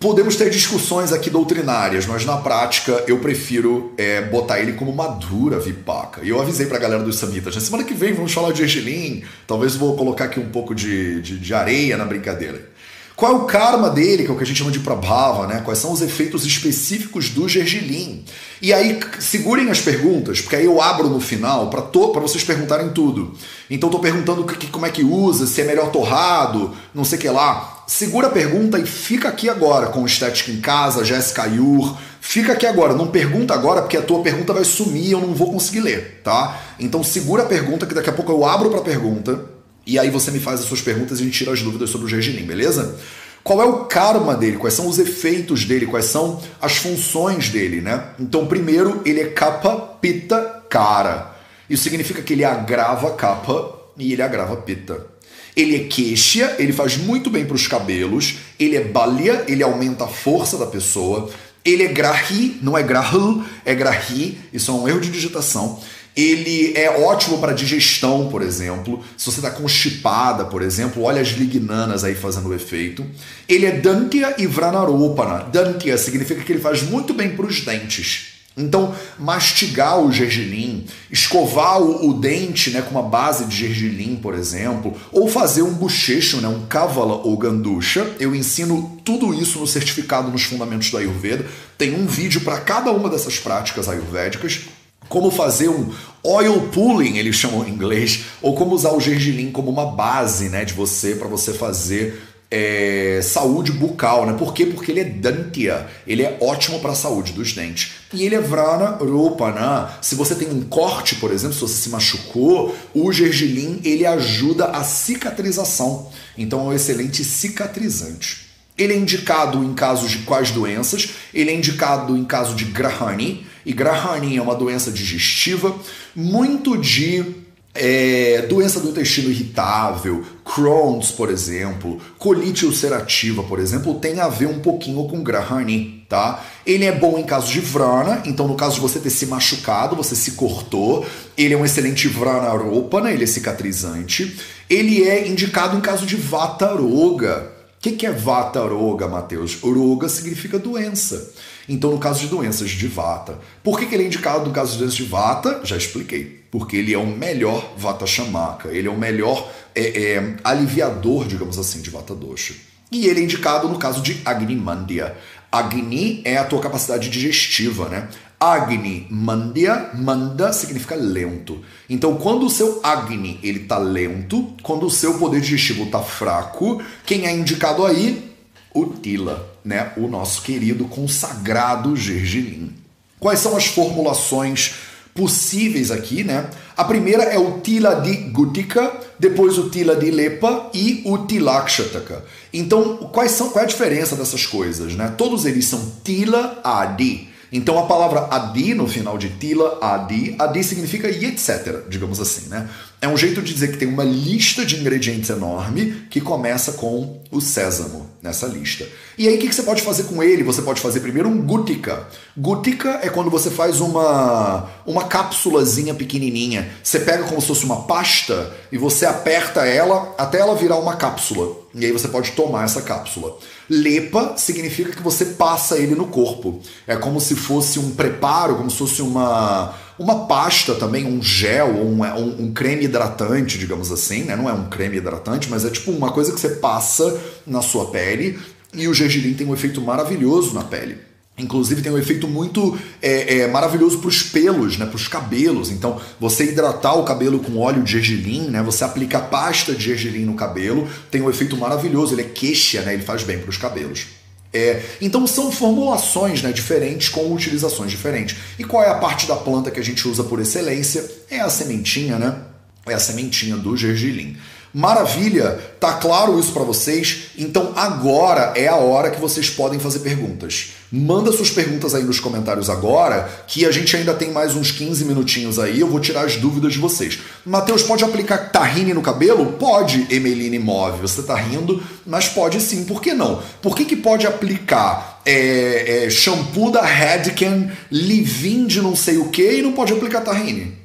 podemos 0.00 0.36
ter 0.36 0.50
discussões 0.50 1.12
aqui 1.12 1.30
doutrinárias, 1.30 2.06
mas 2.06 2.26
na 2.26 2.36
prática 2.36 3.04
eu 3.06 3.18
prefiro 3.20 3.94
é, 3.96 4.20
botar 4.22 4.60
ele 4.60 4.74
como 4.74 4.92
madura 4.92 5.58
vipaca. 5.58 6.22
E 6.22 6.28
eu 6.28 6.40
avisei 6.40 6.66
pra 6.66 6.78
galera 6.78 7.02
dos 7.02 7.18
Samitas, 7.18 7.54
na 7.54 7.60
semana 7.60 7.84
que 7.84 7.94
vem 7.94 8.12
vamos 8.12 8.32
falar 8.32 8.52
de 8.52 8.62
Angelim, 8.62 9.24
talvez 9.46 9.76
vou 9.76 9.96
colocar 9.96 10.24
aqui 10.24 10.38
um 10.38 10.50
pouco 10.50 10.74
de, 10.74 11.22
de, 11.22 11.38
de 11.38 11.54
areia 11.54 11.96
na 11.96 12.04
brincadeira. 12.04 12.73
Qual 13.16 13.30
é 13.30 13.34
o 13.36 13.44
karma 13.44 13.90
dele, 13.90 14.24
que 14.24 14.30
é 14.30 14.34
o 14.34 14.36
que 14.36 14.42
a 14.42 14.46
gente 14.46 14.58
chama 14.58 14.72
de 14.72 14.80
prabhava, 14.80 15.46
né? 15.46 15.62
Quais 15.64 15.78
são 15.78 15.92
os 15.92 16.02
efeitos 16.02 16.44
específicos 16.44 17.28
do 17.28 17.48
gergelim? 17.48 18.24
E 18.60 18.72
aí, 18.72 18.98
segurem 19.20 19.70
as 19.70 19.80
perguntas, 19.80 20.40
porque 20.40 20.56
aí 20.56 20.64
eu 20.64 20.82
abro 20.82 21.08
no 21.08 21.20
final 21.20 21.70
para 21.70 21.80
vocês 22.20 22.42
perguntarem 22.42 22.88
tudo. 22.88 23.32
Então, 23.70 23.88
estou 23.88 24.00
perguntando 24.00 24.42
que, 24.44 24.66
como 24.66 24.84
é 24.84 24.90
que 24.90 25.04
usa, 25.04 25.46
se 25.46 25.60
é 25.60 25.64
melhor 25.64 25.92
torrado, 25.92 26.74
não 26.92 27.04
sei 27.04 27.18
o 27.18 27.20
que 27.20 27.28
lá. 27.28 27.84
Segura 27.86 28.26
a 28.26 28.30
pergunta 28.30 28.80
e 28.80 28.86
fica 28.86 29.28
aqui 29.28 29.48
agora 29.48 29.86
com 29.86 30.02
o 30.02 30.06
Estética 30.06 30.50
em 30.50 30.60
Casa, 30.60 31.04
Jéssica 31.04 31.44
Ayur. 31.44 31.96
Fica 32.20 32.54
aqui 32.54 32.66
agora, 32.66 32.94
não 32.94 33.08
pergunta 33.08 33.54
agora, 33.54 33.82
porque 33.82 33.96
a 33.96 34.02
tua 34.02 34.22
pergunta 34.22 34.52
vai 34.52 34.64
sumir 34.64 35.08
e 35.08 35.12
eu 35.12 35.20
não 35.20 35.34
vou 35.34 35.52
conseguir 35.52 35.80
ler, 35.80 36.20
tá? 36.24 36.60
Então, 36.80 37.04
segura 37.04 37.44
a 37.44 37.46
pergunta, 37.46 37.86
que 37.86 37.94
daqui 37.94 38.10
a 38.10 38.14
pouco 38.14 38.32
eu 38.32 38.44
abro 38.44 38.70
para 38.70 38.80
pergunta 38.80 39.54
e 39.86 39.98
aí 39.98 40.10
você 40.10 40.30
me 40.30 40.40
faz 40.40 40.60
as 40.60 40.66
suas 40.66 40.80
perguntas 40.80 41.18
e 41.18 41.22
a 41.22 41.24
gente 41.24 41.38
tira 41.38 41.52
as 41.52 41.62
dúvidas 41.62 41.90
sobre 41.90 42.06
o 42.06 42.08
gergelim, 42.08 42.44
beleza? 42.44 42.98
Qual 43.42 43.60
é 43.60 43.64
o 43.66 43.84
karma 43.84 44.34
dele? 44.34 44.56
Quais 44.56 44.72
são 44.72 44.88
os 44.88 44.98
efeitos 44.98 45.64
dele? 45.66 45.84
Quais 45.84 46.06
são 46.06 46.42
as 46.60 46.76
funções 46.76 47.50
dele, 47.50 47.82
né? 47.82 48.10
Então, 48.18 48.46
primeiro, 48.46 49.02
ele 49.04 49.20
é 49.20 49.26
capa, 49.26 49.76
pita, 50.00 50.62
cara. 50.70 51.36
Isso 51.68 51.82
significa 51.82 52.22
que 52.22 52.32
ele 52.32 52.44
agrava 52.44 53.10
capa 53.12 53.78
e 53.98 54.14
ele 54.14 54.22
agrava 54.22 54.56
pita. 54.56 55.06
Ele 55.54 55.76
é 55.76 55.80
queixia, 55.80 56.56
ele 56.58 56.72
faz 56.72 56.96
muito 56.96 57.28
bem 57.28 57.44
para 57.44 57.54
os 57.54 57.66
cabelos. 57.66 58.36
Ele 58.58 58.76
é 58.76 58.82
balia, 58.82 59.44
ele 59.46 59.62
aumenta 59.62 60.04
a 60.04 60.08
força 60.08 60.56
da 60.56 60.66
pessoa. 60.66 61.30
Ele 61.62 61.82
é 61.82 61.88
grahi, 61.88 62.58
não 62.62 62.76
é 62.76 62.82
grahl, 62.82 63.44
é 63.64 63.74
grahi. 63.74 64.38
Isso 64.54 64.70
é 64.70 64.74
um 64.74 64.88
erro 64.88 65.00
de 65.00 65.10
digitação. 65.10 65.80
Ele 66.16 66.72
é 66.76 66.90
ótimo 67.04 67.38
para 67.38 67.52
digestão, 67.52 68.28
por 68.28 68.40
exemplo. 68.40 69.02
Se 69.16 69.26
você 69.26 69.38
está 69.40 69.50
constipada, 69.50 70.44
por 70.44 70.62
exemplo, 70.62 71.02
olha 71.02 71.20
as 71.20 71.28
lignanas 71.28 72.04
aí 72.04 72.14
fazendo 72.14 72.54
efeito. 72.54 73.04
Ele 73.48 73.66
é 73.66 73.72
Dantya 73.72 74.34
e 74.38 74.46
Vranaropana. 74.46 75.44
Dantya 75.50 75.98
significa 75.98 76.42
que 76.42 76.52
ele 76.52 76.60
faz 76.60 76.82
muito 76.82 77.12
bem 77.12 77.30
para 77.30 77.46
os 77.46 77.60
dentes. 77.60 78.34
Então, 78.56 78.94
mastigar 79.18 79.98
o 79.98 80.12
gergelim, 80.12 80.86
escovar 81.10 81.82
o, 81.82 82.10
o, 82.10 82.14
dente 82.14 82.70
né, 82.70 82.82
com 82.82 82.92
uma 82.92 83.02
base 83.02 83.46
de 83.46 83.56
gergelim, 83.56 84.14
por 84.14 84.32
exemplo, 84.32 84.96
ou 85.10 85.28
fazer 85.28 85.62
um 85.62 85.74
bochecho, 85.74 86.40
né, 86.40 86.46
um 86.46 86.64
kavala 86.66 87.14
ou 87.14 87.36
ganducha. 87.36 88.08
Eu 88.20 88.32
ensino 88.32 88.96
tudo 89.04 89.34
isso 89.34 89.58
no 89.58 89.66
certificado 89.66 90.30
nos 90.30 90.44
fundamentos 90.44 90.92
da 90.92 91.00
Ayurveda. 91.00 91.44
Tem 91.76 91.96
um 91.96 92.06
vídeo 92.06 92.42
para 92.42 92.60
cada 92.60 92.92
uma 92.92 93.10
dessas 93.10 93.40
práticas 93.40 93.88
ayurvédicas. 93.88 94.60
Como 95.08 95.30
fazer 95.30 95.68
um 95.68 95.92
oil 96.22 96.68
pulling, 96.72 97.18
eles 97.18 97.36
chamam 97.36 97.66
em 97.66 97.70
inglês, 97.70 98.24
ou 98.40 98.54
como 98.54 98.74
usar 98.74 98.92
o 98.92 99.00
gergelim 99.00 99.50
como 99.50 99.70
uma 99.70 99.86
base 99.86 100.48
né, 100.48 100.64
de 100.64 100.72
você 100.72 101.14
para 101.14 101.28
você 101.28 101.52
fazer 101.52 102.20
é, 102.50 103.20
saúde 103.20 103.72
bucal, 103.72 104.26
né? 104.26 104.34
Por 104.34 104.54
quê? 104.54 104.64
Porque 104.64 104.92
ele 104.92 105.00
é 105.00 105.04
dantia, 105.04 105.88
ele 106.06 106.22
é 106.22 106.38
ótimo 106.40 106.78
para 106.78 106.92
a 106.92 106.94
saúde 106.94 107.32
dos 107.32 107.52
dentes. 107.52 107.94
E 108.12 108.24
ele 108.24 108.36
é 108.36 108.40
vrana 108.40 108.90
rupana. 108.90 109.90
Se 110.00 110.14
você 110.14 110.36
tem 110.36 110.48
um 110.48 110.62
corte, 110.62 111.16
por 111.16 111.32
exemplo, 111.32 111.54
se 111.54 111.60
você 111.60 111.74
se 111.74 111.88
machucou, 111.88 112.72
o 112.94 113.12
gergelim 113.12 113.80
ele 113.82 114.06
ajuda 114.06 114.66
a 114.66 114.84
cicatrização. 114.84 116.08
Então 116.38 116.60
é 116.60 116.62
um 116.64 116.72
excelente 116.72 117.24
cicatrizante. 117.24 118.44
Ele 118.78 118.92
é 118.92 118.96
indicado 118.96 119.62
em 119.62 119.74
casos 119.74 120.12
de 120.12 120.18
quais 120.18 120.52
doenças? 120.52 121.10
Ele 121.32 121.50
é 121.50 121.54
indicado 121.54 122.16
em 122.16 122.24
caso 122.24 122.54
de 122.54 122.66
Grahani, 122.66 123.46
e 123.64 123.72
Grahani 123.72 124.36
é 124.36 124.42
uma 124.42 124.54
doença 124.54 124.90
digestiva, 124.90 125.74
muito 126.14 126.76
de 126.76 127.44
é, 127.74 128.42
doença 128.48 128.78
do 128.78 128.90
intestino 128.90 129.30
irritável, 129.30 130.24
Crohn's, 130.44 131.10
por 131.10 131.28
exemplo, 131.28 132.00
colite 132.18 132.64
ulcerativa, 132.64 133.42
por 133.42 133.58
exemplo, 133.58 133.94
tem 133.94 134.20
a 134.20 134.28
ver 134.28 134.46
um 134.46 134.60
pouquinho 134.60 135.08
com 135.08 135.24
Grahani, 135.24 136.06
tá? 136.08 136.44
Ele 136.64 136.84
é 136.84 136.92
bom 136.92 137.18
em 137.18 137.24
casos 137.24 137.50
de 137.50 137.58
vrana, 137.58 138.22
então 138.24 138.46
no 138.46 138.54
caso 138.54 138.76
de 138.76 138.80
você 138.80 139.00
ter 139.00 139.10
se 139.10 139.26
machucado, 139.26 139.96
você 139.96 140.14
se 140.14 140.32
cortou, 140.32 141.04
ele 141.36 141.54
é 141.54 141.56
um 141.56 141.64
excelente 141.64 142.06
vrana 142.06 142.50
ropana, 142.50 143.10
ele 143.10 143.24
é 143.24 143.26
cicatrizante. 143.26 144.38
Ele 144.70 145.02
é 145.02 145.28
indicado 145.28 145.76
em 145.76 145.80
caso 145.80 146.06
de 146.06 146.16
vata 146.16 146.68
roga. 146.68 147.52
O 147.76 147.80
que, 147.80 147.92
que 147.92 148.06
é 148.06 148.12
vata 148.12 148.60
roga, 148.60 149.06
Matheus? 149.06 149.58
Roga 149.60 150.08
significa 150.08 150.58
doença. 150.58 151.32
Então, 151.68 151.90
no 151.90 151.98
caso 151.98 152.20
de 152.20 152.28
doenças 152.28 152.70
de 152.70 152.86
vata. 152.86 153.38
Por 153.62 153.78
que, 153.78 153.86
que 153.86 153.94
ele 153.94 154.04
é 154.04 154.06
indicado 154.06 154.46
no 154.46 154.52
caso 154.52 154.72
de 154.72 154.78
doenças 154.78 154.96
de 154.96 155.04
vata? 155.04 155.60
Já 155.64 155.76
expliquei 155.76 156.44
porque 156.54 156.76
ele 156.76 156.94
é 156.94 156.98
o 156.98 157.04
melhor 157.04 157.74
Vata 157.76 158.06
Shamaka, 158.06 158.68
ele 158.68 158.86
é 158.86 158.90
o 158.90 158.96
melhor 158.96 159.50
é, 159.74 160.12
é, 160.12 160.36
aliviador, 160.44 161.26
digamos 161.26 161.58
assim, 161.58 161.82
de 161.82 161.90
Vata 161.90 162.14
Dosha. 162.14 162.54
E 162.92 163.08
ele 163.08 163.18
é 163.18 163.24
indicado 163.24 163.68
no 163.68 163.76
caso 163.76 164.00
de 164.00 164.22
Agni 164.24 164.54
Mandya. 164.54 165.16
Agni 165.50 166.22
é 166.24 166.36
a 166.36 166.44
tua 166.44 166.60
capacidade 166.60 167.10
digestiva, 167.10 167.88
né? 167.88 168.08
Agni 168.38 169.04
Mandya, 169.10 169.90
Manda 169.94 170.52
significa 170.52 170.94
lento. 170.94 171.60
Então, 171.90 172.14
quando 172.18 172.46
o 172.46 172.50
seu 172.50 172.78
Agni 172.84 173.40
ele 173.42 173.60
tá 173.60 173.78
lento, 173.78 174.54
quando 174.62 174.86
o 174.86 174.90
seu 174.90 175.18
poder 175.18 175.40
digestivo 175.40 175.86
tá 175.86 176.02
fraco, 176.02 176.80
quem 177.04 177.26
é 177.26 177.32
indicado 177.32 177.84
aí? 177.84 178.32
O 178.72 178.86
Tila, 178.86 179.53
né? 179.64 179.92
O 179.96 180.06
nosso 180.06 180.42
querido 180.42 180.84
consagrado 180.86 181.96
gergelim. 181.96 182.72
Quais 183.18 183.40
são 183.40 183.56
as 183.56 183.66
formulações 183.66 184.74
possíveis 185.14 185.90
aqui, 185.90 186.24
né? 186.24 186.50
A 186.76 186.84
primeira 186.84 187.22
é 187.22 187.38
o 187.38 187.60
Tila 187.60 188.00
de 188.00 188.14
Gutika, 188.30 188.92
depois 189.18 189.56
o 189.56 189.70
Tila 189.70 189.94
de 189.94 190.10
Lepa 190.10 190.70
e 190.74 191.02
o 191.06 191.18
Tilakshataka. 191.18 192.24
Então, 192.52 192.96
quais 193.12 193.30
são, 193.30 193.50
qual 193.50 193.62
é 193.62 193.66
a 193.66 193.68
diferença 193.68 194.16
dessas 194.16 194.44
coisas, 194.44 194.94
né? 194.94 195.14
Todos 195.16 195.44
eles 195.46 195.66
são 195.66 195.92
Tila 196.02 196.60
Adi. 196.64 197.28
Então 197.54 197.78
a 197.78 197.86
palavra 197.86 198.26
adi 198.32 198.74
no 198.74 198.88
final 198.88 199.16
de 199.16 199.28
tila, 199.28 199.78
adi, 199.80 200.34
adi 200.40 200.64
significa 200.64 201.08
e 201.08 201.24
etc, 201.24 201.84
digamos 201.88 202.18
assim, 202.18 202.48
né? 202.48 202.68
É 203.00 203.06
um 203.06 203.16
jeito 203.16 203.40
de 203.40 203.54
dizer 203.54 203.70
que 203.70 203.76
tem 203.76 203.86
uma 203.86 204.02
lista 204.02 204.66
de 204.66 204.76
ingredientes 204.80 205.30
enorme 205.30 206.06
que 206.10 206.20
começa 206.20 206.72
com 206.72 207.22
o 207.30 207.40
sésamo 207.40 208.10
nessa 208.20 208.48
lista. 208.48 208.84
E 209.16 209.28
aí 209.28 209.36
o 209.36 209.38
que, 209.38 209.52
você 209.52 209.62
pode 209.62 209.82
fazer 209.82 210.04
com 210.04 210.20
ele? 210.20 210.42
Você 210.42 210.62
pode 210.62 210.80
fazer 210.80 210.98
primeiro 210.98 211.28
um 211.28 211.42
gutica. 211.42 212.08
Gutica 212.36 212.98
é 213.02 213.08
quando 213.08 213.30
você 213.30 213.50
faz 213.50 213.80
uma, 213.80 214.68
uma 214.84 215.04
cápsulazinha 215.04 215.94
pequenininha. 215.94 216.68
Você 216.82 216.98
pega 216.98 217.22
como 217.22 217.40
se 217.40 217.46
fosse 217.46 217.64
uma 217.64 217.82
pasta 217.82 218.52
e 218.72 218.78
você 218.78 219.06
aperta 219.06 219.64
ela 219.64 220.12
até 220.18 220.40
ela 220.40 220.56
virar 220.56 220.78
uma 220.78 220.96
cápsula. 220.96 221.54
E 221.72 221.84
aí 221.84 221.92
você 221.92 222.08
pode 222.08 222.32
tomar 222.32 222.64
essa 222.64 222.82
cápsula. 222.82 223.36
Lepa 223.68 224.34
significa 224.36 224.92
que 224.92 225.02
você 225.02 225.24
passa 225.26 225.78
ele 225.78 225.94
no 225.94 226.06
corpo. 226.06 226.60
É 226.86 226.96
como 226.96 227.20
se 227.20 227.34
fosse 227.34 227.78
um 227.78 227.90
preparo, 227.92 228.56
como 228.56 228.70
se 228.70 228.76
fosse 228.76 229.02
uma 229.02 229.74
uma 229.96 230.26
pasta 230.26 230.74
também, 230.74 231.06
um 231.06 231.22
gel, 231.22 231.68
um, 231.68 232.02
um, 232.02 232.44
um, 232.44 232.52
creme 232.52 232.84
hidratante, 232.84 233.56
digamos 233.56 233.92
assim, 233.92 234.24
né? 234.24 234.34
Não 234.34 234.48
é 234.48 234.52
um 234.52 234.68
creme 234.68 234.96
hidratante, 234.96 235.48
mas 235.48 235.64
é 235.64 235.70
tipo 235.70 235.92
uma 235.92 236.10
coisa 236.10 236.32
que 236.32 236.40
você 236.40 236.48
passa 236.48 237.16
na 237.46 237.62
sua 237.62 237.86
pele 237.86 238.38
e 238.72 238.88
o 238.88 238.94
gergelim 238.94 239.34
tem 239.34 239.46
um 239.46 239.54
efeito 239.54 239.80
maravilhoso 239.80 240.52
na 240.52 240.64
pele. 240.64 240.98
Inclusive 241.36 241.82
tem 241.82 241.90
um 241.90 241.98
efeito 241.98 242.28
muito 242.28 242.78
é, 243.02 243.38
é, 243.38 243.48
maravilhoso 243.48 243.98
para 243.98 244.06
os 244.06 244.22
pelos, 244.22 244.78
né, 244.78 244.86
para 244.86 244.94
os 244.94 245.08
cabelos. 245.08 245.68
Então, 245.68 246.00
você 246.20 246.44
hidratar 246.44 246.94
o 246.94 247.04
cabelo 247.04 247.40
com 247.40 247.58
óleo 247.58 247.82
de 247.82 247.92
gergelim, 247.92 248.48
né, 248.50 248.62
você 248.62 248.84
aplica 248.84 249.18
pasta 249.18 249.74
de 249.74 249.82
gergelim 249.82 250.24
no 250.24 250.34
cabelo, 250.34 250.88
tem 251.10 251.20
um 251.20 251.28
efeito 251.28 251.56
maravilhoso. 251.56 252.14
Ele 252.14 252.22
é 252.22 252.26
queixa, 252.26 252.82
né, 252.82 252.94
ele 252.94 253.02
faz 253.02 253.24
bem 253.24 253.38
para 253.38 253.50
os 253.50 253.56
cabelos. 253.56 254.06
É, 254.52 254.80
então 255.00 255.26
são 255.26 255.50
formulações 255.50 256.40
né, 256.40 256.52
diferentes 256.52 257.08
com 257.08 257.32
utilizações 257.32 257.90
diferentes. 257.90 258.36
E 258.56 258.62
qual 258.62 258.84
é 258.84 258.88
a 258.88 258.94
parte 258.94 259.26
da 259.26 259.34
planta 259.34 259.72
que 259.72 259.80
a 259.80 259.84
gente 259.84 260.06
usa 260.06 260.22
por 260.22 260.38
excelência? 260.40 261.04
É 261.28 261.40
a 261.40 261.50
sementinha, 261.50 262.16
né? 262.16 262.42
É 262.86 262.94
a 262.94 263.00
sementinha 263.00 263.56
do 263.56 263.76
gergelim. 263.76 264.36
Maravilha, 264.74 265.56
tá 265.78 265.92
claro 265.92 266.36
isso 266.36 266.50
para 266.50 266.64
vocês? 266.64 267.26
Então 267.38 267.72
agora 267.76 268.54
é 268.56 268.66
a 268.66 268.74
hora 268.74 269.08
que 269.08 269.20
vocês 269.20 269.48
podem 269.48 269.78
fazer 269.78 270.00
perguntas. 270.00 270.72
Manda 270.90 271.30
suas 271.30 271.48
perguntas 271.48 271.94
aí 271.94 272.02
nos 272.02 272.18
comentários 272.18 272.68
agora, 272.68 273.28
que 273.46 273.64
a 273.64 273.70
gente 273.70 273.96
ainda 273.96 274.12
tem 274.12 274.32
mais 274.32 274.56
uns 274.56 274.72
15 274.72 275.04
minutinhos 275.04 275.60
aí, 275.60 275.78
eu 275.78 275.86
vou 275.86 276.00
tirar 276.00 276.24
as 276.24 276.34
dúvidas 276.36 276.72
de 276.72 276.80
vocês. 276.80 277.20
Matheus, 277.46 277.84
pode 277.84 278.02
aplicar 278.02 278.50
tahine 278.50 278.92
no 278.92 279.00
cabelo? 279.00 279.52
Pode, 279.52 280.08
Emeline 280.10 280.58
Move. 280.58 281.02
Você 281.02 281.22
tá 281.22 281.36
rindo, 281.36 281.80
mas 282.04 282.28
pode 282.28 282.60
sim, 282.60 282.84
por 282.84 283.00
que 283.00 283.14
não? 283.14 283.40
Por 283.62 283.76
que, 283.76 283.84
que 283.84 283.94
pode 283.94 284.26
aplicar 284.26 285.20
é, 285.24 286.06
é, 286.06 286.10
shampoo 286.10 286.72
da 286.72 286.82
Redken, 286.82 287.70
leave 287.92 288.66
de 288.66 288.82
não 288.82 288.96
sei 288.96 289.18
o 289.18 289.28
que 289.28 289.52
e 289.52 289.62
não 289.62 289.72
pode 289.72 289.92
aplicar 289.92 290.20
tahine? 290.22 290.83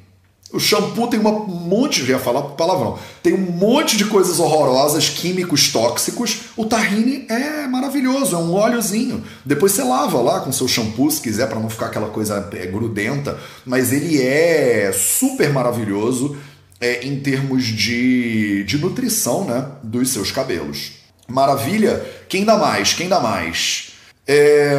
O 0.52 0.58
shampoo 0.58 1.06
tem 1.06 1.20
um 1.20 1.46
monte, 1.46 2.04
já 2.04 2.14
ia 2.14 2.18
falar 2.18 2.42
palavrão, 2.42 2.98
tem 3.22 3.32
um 3.32 3.52
monte 3.52 3.96
de 3.96 4.04
coisas 4.06 4.40
horrorosas, 4.40 5.08
químicos 5.08 5.70
tóxicos. 5.70 6.40
O 6.56 6.64
tahine 6.64 7.24
é 7.28 7.68
maravilhoso, 7.68 8.34
é 8.34 8.38
um 8.38 8.52
óleozinho. 8.54 9.22
Depois 9.44 9.72
você 9.72 9.84
lava 9.84 10.20
lá 10.20 10.40
com 10.40 10.50
seu 10.50 10.66
shampoo, 10.66 11.10
se 11.10 11.20
quiser, 11.20 11.48
para 11.48 11.60
não 11.60 11.70
ficar 11.70 11.86
aquela 11.86 12.08
coisa 12.08 12.48
é, 12.52 12.66
grudenta. 12.66 13.38
Mas 13.64 13.92
ele 13.92 14.20
é 14.20 14.90
super 14.92 15.52
maravilhoso 15.52 16.36
é, 16.80 17.06
em 17.06 17.20
termos 17.20 17.64
de, 17.64 18.64
de 18.64 18.76
nutrição 18.78 19.44
né, 19.44 19.66
dos 19.84 20.10
seus 20.10 20.32
cabelos. 20.32 20.92
Maravilha? 21.28 22.04
Quem 22.28 22.44
dá 22.44 22.56
mais? 22.56 22.92
Quem 22.92 23.08
dá 23.08 23.20
mais? 23.20 23.90
É, 24.26 24.78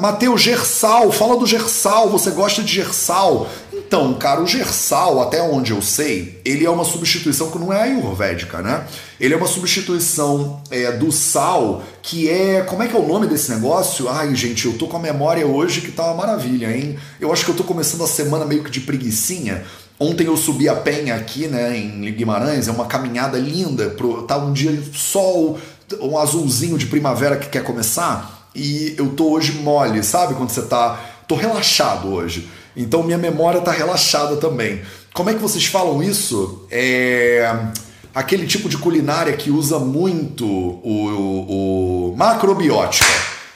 Mateus 0.00 0.40
Gersal, 0.40 1.12
fala 1.12 1.36
do 1.36 1.46
Gersal, 1.46 2.08
você 2.08 2.30
gosta 2.30 2.62
de 2.62 2.72
Gersal? 2.72 3.48
Então, 3.94 4.12
cara, 4.14 4.42
o 4.42 4.46
Gersal, 4.46 5.22
até 5.22 5.40
onde 5.40 5.70
eu 5.70 5.80
sei, 5.80 6.40
ele 6.44 6.66
é 6.66 6.68
uma 6.68 6.84
substituição 6.84 7.52
que 7.52 7.58
não 7.60 7.72
é 7.72 7.82
ayurvédica, 7.82 8.60
né? 8.60 8.84
Ele 9.20 9.34
é 9.34 9.36
uma 9.36 9.46
substituição 9.46 10.60
é, 10.68 10.90
do 10.90 11.12
sal, 11.12 11.80
que 12.02 12.28
é. 12.28 12.62
Como 12.62 12.82
é 12.82 12.88
que 12.88 12.96
é 12.96 12.98
o 12.98 13.06
nome 13.06 13.28
desse 13.28 13.52
negócio? 13.52 14.08
Ai, 14.08 14.34
gente, 14.34 14.66
eu 14.66 14.76
tô 14.76 14.88
com 14.88 14.96
a 14.96 15.00
memória 15.00 15.46
hoje 15.46 15.80
que 15.80 15.92
tá 15.92 16.06
uma 16.06 16.14
maravilha, 16.14 16.76
hein? 16.76 16.98
Eu 17.20 17.32
acho 17.32 17.44
que 17.44 17.52
eu 17.52 17.54
tô 17.54 17.62
começando 17.62 18.02
a 18.02 18.08
semana 18.08 18.44
meio 18.44 18.64
que 18.64 18.70
de 18.70 18.80
preguiçinha. 18.80 19.62
Ontem 19.96 20.26
eu 20.26 20.36
subi 20.36 20.68
a 20.68 20.74
penha 20.74 21.14
aqui, 21.14 21.46
né, 21.46 21.78
em 21.78 22.12
Guimarães, 22.12 22.66
é 22.66 22.72
uma 22.72 22.86
caminhada 22.86 23.38
linda, 23.38 23.90
pro, 23.90 24.22
tá 24.22 24.36
um 24.36 24.52
dia 24.52 24.76
sol, 24.92 25.56
um 26.00 26.18
azulzinho 26.18 26.76
de 26.76 26.86
primavera 26.86 27.36
que 27.36 27.48
quer 27.48 27.62
começar, 27.62 28.50
e 28.56 28.96
eu 28.98 29.10
tô 29.10 29.30
hoje 29.30 29.52
mole, 29.52 30.02
sabe? 30.02 30.34
Quando 30.34 30.50
você 30.50 30.62
tá. 30.62 30.98
tô 31.28 31.36
relaxado 31.36 32.08
hoje. 32.08 32.48
Então 32.76 33.02
minha 33.02 33.18
memória 33.18 33.58
está 33.58 33.70
relaxada 33.70 34.36
também. 34.36 34.82
Como 35.12 35.30
é 35.30 35.34
que 35.34 35.40
vocês 35.40 35.64
falam 35.66 36.02
isso? 36.02 36.66
É 36.70 37.68
aquele 38.14 38.46
tipo 38.46 38.68
de 38.68 38.78
culinária 38.78 39.32
que 39.32 39.50
usa 39.50 39.78
muito 39.78 40.46
o, 40.46 40.80
o, 40.84 42.12
o 42.12 42.16
macrobiótica. 42.16 43.06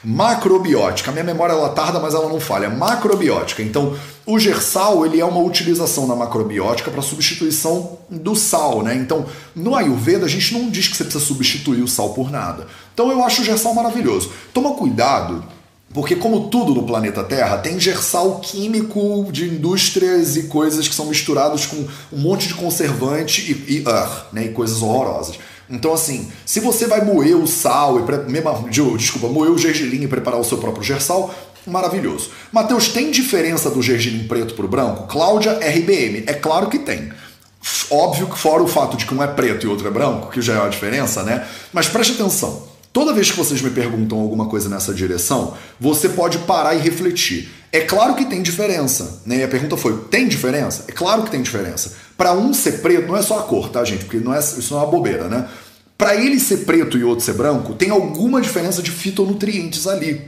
Macrobiótica. 0.03 1.09
A 1.09 1.13
minha 1.13 1.23
memória 1.23 1.53
ela 1.53 1.69
tarda, 1.69 1.99
mas 1.99 2.13
ela 2.13 2.29
não 2.29 2.39
falha. 2.39 2.69
Macrobiótica. 2.69 3.61
Então, 3.61 3.97
o 4.25 4.39
gersal 4.39 5.05
ele 5.05 5.19
é 5.19 5.25
uma 5.25 5.41
utilização 5.41 6.07
na 6.07 6.15
macrobiótica 6.15 6.91
para 6.91 7.01
substituição 7.01 7.99
do 8.09 8.35
sal, 8.35 8.81
né? 8.81 8.95
Então, 8.95 9.25
no 9.55 9.75
Ayurveda 9.75 10.25
a 10.25 10.29
gente 10.29 10.53
não 10.53 10.69
diz 10.69 10.87
que 10.87 10.95
você 10.95 11.03
precisa 11.03 11.25
substituir 11.25 11.81
o 11.81 11.87
sal 11.87 12.13
por 12.13 12.31
nada. 12.31 12.67
Então, 12.93 13.11
eu 13.11 13.23
acho 13.23 13.41
o 13.41 13.45
gersal 13.45 13.73
maravilhoso. 13.73 14.31
Toma 14.53 14.73
cuidado 14.73 15.43
Porque, 15.93 16.15
como 16.15 16.49
tudo 16.49 16.73
no 16.75 16.83
planeta 16.83 17.23
Terra, 17.23 17.57
tem 17.57 17.79
gersal 17.79 18.39
químico 18.39 19.27
de 19.31 19.45
indústrias 19.45 20.37
e 20.37 20.43
coisas 20.43 20.87
que 20.87 20.93
são 20.93 21.07
misturados 21.07 21.65
com 21.65 21.87
um 22.13 22.19
monte 22.19 22.47
de 22.47 22.53
conservante 22.53 23.41
e, 23.41 23.77
e, 23.77 23.79
uh, 23.81 24.09
né, 24.31 24.45
e 24.45 24.49
coisas 24.49 24.81
horrorosas. 24.83 25.39
Então, 25.67 25.93
assim, 25.93 26.31
se 26.45 26.59
você 26.59 26.87
vai 26.87 27.03
moer 27.03 27.35
o 27.35 27.47
sal 27.47 27.99
e 27.99 28.31
mesmo, 28.31 28.69
desculpa, 28.97 29.27
moer 29.27 29.51
o 29.51 29.57
gergelim 29.57 30.03
e 30.03 30.07
preparar 30.07 30.39
o 30.39 30.43
seu 30.43 30.57
próprio 30.57 30.83
gersal, 30.83 31.33
maravilhoso. 31.65 32.29
Mateus, 32.51 32.89
tem 32.89 33.11
diferença 33.11 33.69
do 33.69 33.81
gergelim 33.81 34.27
preto 34.27 34.53
para 34.53 34.65
o 34.65 34.69
branco? 34.69 35.07
Cláudia 35.07 35.53
RBM, 35.53 36.23
é 36.27 36.33
claro 36.33 36.69
que 36.69 36.79
tem. 36.79 37.11
Óbvio 37.91 38.27
que 38.27 38.37
fora 38.37 38.63
o 38.63 38.67
fato 38.67 38.95
de 38.95 39.05
que 39.05 39.13
um 39.13 39.21
é 39.21 39.27
preto 39.27 39.65
e 39.65 39.69
outro 39.69 39.87
é 39.87 39.91
branco, 39.91 40.31
que 40.31 40.41
já 40.41 40.53
é 40.53 40.59
uma 40.59 40.69
diferença, 40.69 41.23
né? 41.23 41.47
Mas 41.73 41.87
preste 41.87 42.13
atenção. 42.13 42.68
Toda 42.99 43.13
vez 43.13 43.31
que 43.31 43.37
vocês 43.37 43.61
me 43.61 43.69
perguntam 43.69 44.19
alguma 44.19 44.47
coisa 44.47 44.67
nessa 44.67 44.93
direção, 44.93 45.53
você 45.79 46.09
pode 46.09 46.39
parar 46.39 46.75
e 46.75 46.79
refletir. 46.79 47.49
É 47.71 47.79
claro 47.79 48.13
que 48.13 48.25
tem 48.25 48.41
diferença, 48.41 49.21
né? 49.25 49.37
E 49.37 49.43
a 49.43 49.47
pergunta 49.47 49.77
foi: 49.77 49.97
tem 50.11 50.27
diferença? 50.27 50.83
É 50.85 50.91
claro 50.91 51.23
que 51.23 51.31
tem 51.31 51.41
diferença. 51.41 51.93
Para 52.17 52.33
um 52.33 52.53
ser 52.53 52.81
preto, 52.81 53.07
não 53.07 53.15
é 53.15 53.21
só 53.21 53.39
a 53.39 53.43
cor, 53.43 53.69
tá, 53.69 53.85
gente? 53.85 54.03
Porque 54.03 54.17
não 54.17 54.33
é, 54.33 54.39
isso 54.39 54.73
não 54.73 54.81
é 54.81 54.83
uma 54.83 54.91
bobeira, 54.91 55.29
né? 55.29 55.47
Para 55.97 56.13
ele 56.13 56.41
ser 56.41 56.65
preto 56.65 56.97
e 56.97 57.03
outro 57.05 57.23
ser 57.23 57.35
branco, 57.35 57.73
tem 57.73 57.89
alguma 57.89 58.41
diferença 58.41 58.81
de 58.81 58.91
fitonutrientes 58.91 59.87
ali. 59.87 60.19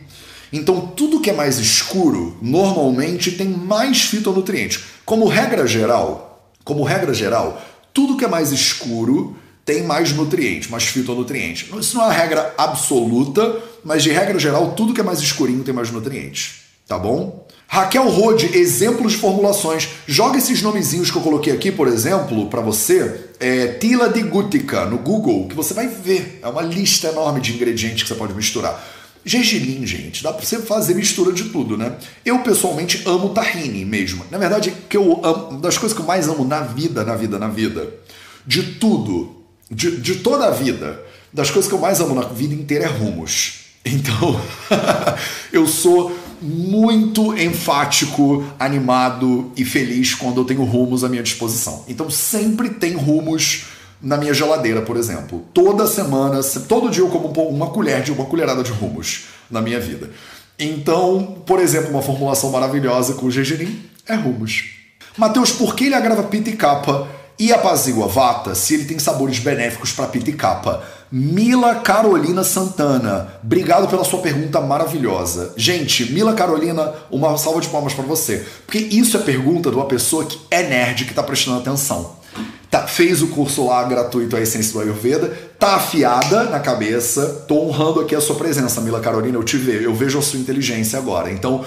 Então, 0.54 0.80
tudo 0.96 1.20
que 1.20 1.30
é 1.30 1.34
mais 1.34 1.60
escuro, 1.60 2.38
normalmente 2.42 3.34
tem 3.34 3.50
mais 3.50 4.04
fitonutrientes. 4.04 4.82
Como 5.04 5.28
regra 5.28 5.68
geral, 5.68 6.50
como 6.64 6.84
regra 6.84 7.14
geral, 7.14 7.62
tudo 7.94 8.16
que 8.16 8.24
é 8.24 8.30
mais 8.30 8.54
escuro 8.54 9.36
tem 9.66 9.84
mais 9.84 10.12
nutrientes, 10.14 10.70
mais 10.70 10.84
fitonutrientes. 10.84 11.70
Isso 11.80 11.96
não 11.96 12.04
é 12.04 12.08
uma 12.08 12.14
regra 12.14 12.54
absoluta, 12.58 13.58
mas 13.84 14.04
de 14.04 14.12
regra 14.12 14.38
geral, 14.40 14.74
tudo 14.74 14.94
que 14.94 15.02
é 15.02 15.04
mais 15.04 15.20
escurinho 15.20 15.64
tem 15.64 15.74
mais 15.74 15.92
nutrientes. 15.92 16.62
Tá 16.88 16.98
bom? 16.98 17.48
Raquel 17.68 18.10
Rode, 18.10 18.58
exemplos 18.58 19.14
de 19.14 19.18
formulações. 19.18 19.88
Joga 20.06 20.38
esses 20.38 20.62
nomezinhos 20.62 21.10
que 21.10 21.18
eu 21.18 21.22
coloquei 21.22 21.54
aqui, 21.54 21.72
por 21.72 21.88
exemplo, 21.88 22.48
para 22.48 22.60
você. 22.60 23.30
É, 23.40 23.68
Tila 23.68 24.10
de 24.10 24.22
Gutica 24.24 24.86
no 24.86 24.98
Google, 24.98 25.48
que 25.48 25.56
você 25.56 25.74
vai 25.74 25.88
ver. 25.88 26.42
É 26.44 26.48
uma 26.50 26.62
lista 26.62 27.08
enorme 27.08 27.40
de 27.40 27.54
ingredientes 27.54 28.04
que 28.04 28.10
você 28.10 28.16
pode 28.16 28.34
misturar. 28.34 28.84
Gergelim, 29.24 29.86
gente, 29.86 30.22
dá 30.22 30.34
pra 30.34 30.46
você 30.46 30.60
fazer 30.60 30.96
mistura 30.96 31.32
de 31.32 31.46
tudo, 31.46 31.78
né? 31.78 31.96
Eu 32.26 32.40
pessoalmente 32.40 33.04
amo 33.06 33.30
tahine 33.30 33.86
mesmo. 33.86 34.26
Na 34.30 34.38
verdade, 34.38 34.74
que 34.90 34.98
eu 34.98 35.22
amo, 35.24 35.60
das 35.62 35.78
coisas 35.78 35.96
que 35.96 36.04
eu 36.04 36.08
mais 36.08 36.28
amo 36.28 36.44
na 36.44 36.62
vida, 36.62 37.06
na 37.06 37.16
vida, 37.16 37.40
na 37.40 37.48
vida, 37.48 37.88
de 38.46 38.64
tudo, 38.64 39.41
de, 39.72 39.98
de 39.98 40.16
toda 40.16 40.48
a 40.48 40.52
vida, 40.52 41.02
das 41.34 41.50
coisas 41.50 41.70
que 41.70 41.76
eu 41.76 41.80
mais 41.80 42.00
amo 42.02 42.14
na 42.14 42.24
vida 42.24 42.54
inteira 42.54 42.86
é 42.86 42.88
rumos. 42.88 43.62
Então, 43.86 44.40
eu 45.52 45.66
sou 45.66 46.16
muito 46.42 47.38
enfático, 47.38 48.44
animado 48.60 49.52
e 49.56 49.64
feliz 49.64 50.14
quando 50.14 50.42
eu 50.42 50.46
tenho 50.46 50.64
rumos 50.64 51.04
à 51.04 51.10
minha 51.10 51.24
disposição. 51.24 51.86
Então, 51.88 52.10
sempre 52.10 52.70
tem 52.70 52.94
rumos 52.94 53.66
na 54.02 54.18
minha 54.18 54.34
geladeira, 54.34 54.82
por 54.82 54.98
exemplo. 54.98 55.46
Toda 55.54 55.88
semana, 55.88 56.42
todo 56.68 56.90
dia 56.90 57.04
eu 57.04 57.10
como 57.10 57.28
uma 57.48 57.68
colher 57.68 58.02
de 58.02 58.12
uma 58.12 58.26
colherada 58.26 58.64
de 58.64 58.72
rumos 58.72 59.26
na 59.50 59.62
minha 59.62 59.80
vida. 59.80 60.10
Então, 60.60 61.42
por 61.46 61.60
exemplo, 61.60 61.92
uma 61.92 62.02
formulação 62.02 62.52
maravilhosa 62.52 63.14
com 63.14 63.28
o 63.28 63.32
gergelim 63.32 63.84
é 64.08 64.16
rumos. 64.16 64.76
Mateus, 65.18 65.52
por 65.52 65.76
que 65.76 65.86
ele 65.86 65.96
agrava 65.96 66.24
pita 66.24 66.50
e 66.50 66.56
capa 66.56 67.08
e 67.42 67.52
apazigua 67.52 68.06
vata 68.08 68.54
se 68.54 68.76
ele 68.76 68.86
tem 68.86 69.00
sabores 69.00 69.40
benéficos 69.40 69.92
para 69.92 70.06
pita 70.06 70.30
e 70.30 70.34
capa? 70.34 70.84
Mila 71.12 71.74
Carolina 71.74 72.44
Santana, 72.44 73.34
obrigado 73.44 73.88
pela 73.88 74.04
sua 74.04 74.20
pergunta 74.20 74.62
maravilhosa. 74.62 75.52
Gente, 75.58 76.14
Mila 76.14 76.36
Carolina, 76.36 76.94
uma 77.10 77.36
salva 77.40 77.60
de 77.60 77.68
palmas 77.68 77.96
para 77.96 78.06
você, 78.06 78.46
porque 78.68 78.78
isso 78.78 79.18
é 79.18 79.22
pergunta 79.22 79.72
de 79.72 79.76
uma 79.76 79.88
pessoa 79.88 80.24
que 80.24 80.40
é 80.52 80.62
nerd, 80.62 81.06
que 81.06 81.10
está 81.10 81.24
prestando 81.24 81.58
atenção 81.58 82.22
tá, 82.70 82.86
fez 82.86 83.24
o 83.24 83.30
curso 83.30 83.66
lá 83.66 83.84
gratuito 83.86 84.36
A 84.36 84.42
Essência 84.42 84.74
do 84.74 84.80
Ayurveda, 84.80 85.36
tá 85.58 85.78
afiada 85.78 86.44
na 86.44 86.60
cabeça, 86.60 87.44
tô 87.48 87.60
honrando 87.60 88.02
aqui 88.02 88.16
a 88.16 88.22
sua 88.22 88.36
presença, 88.36 88.80
Mila 88.82 89.00
Carolina, 89.00 89.36
eu 89.36 89.44
te 89.44 89.58
vejo, 89.58 89.84
eu 89.84 89.96
vejo 89.96 90.20
a 90.20 90.22
sua 90.22 90.40
inteligência 90.40 91.00
agora. 91.00 91.32
Então, 91.32 91.66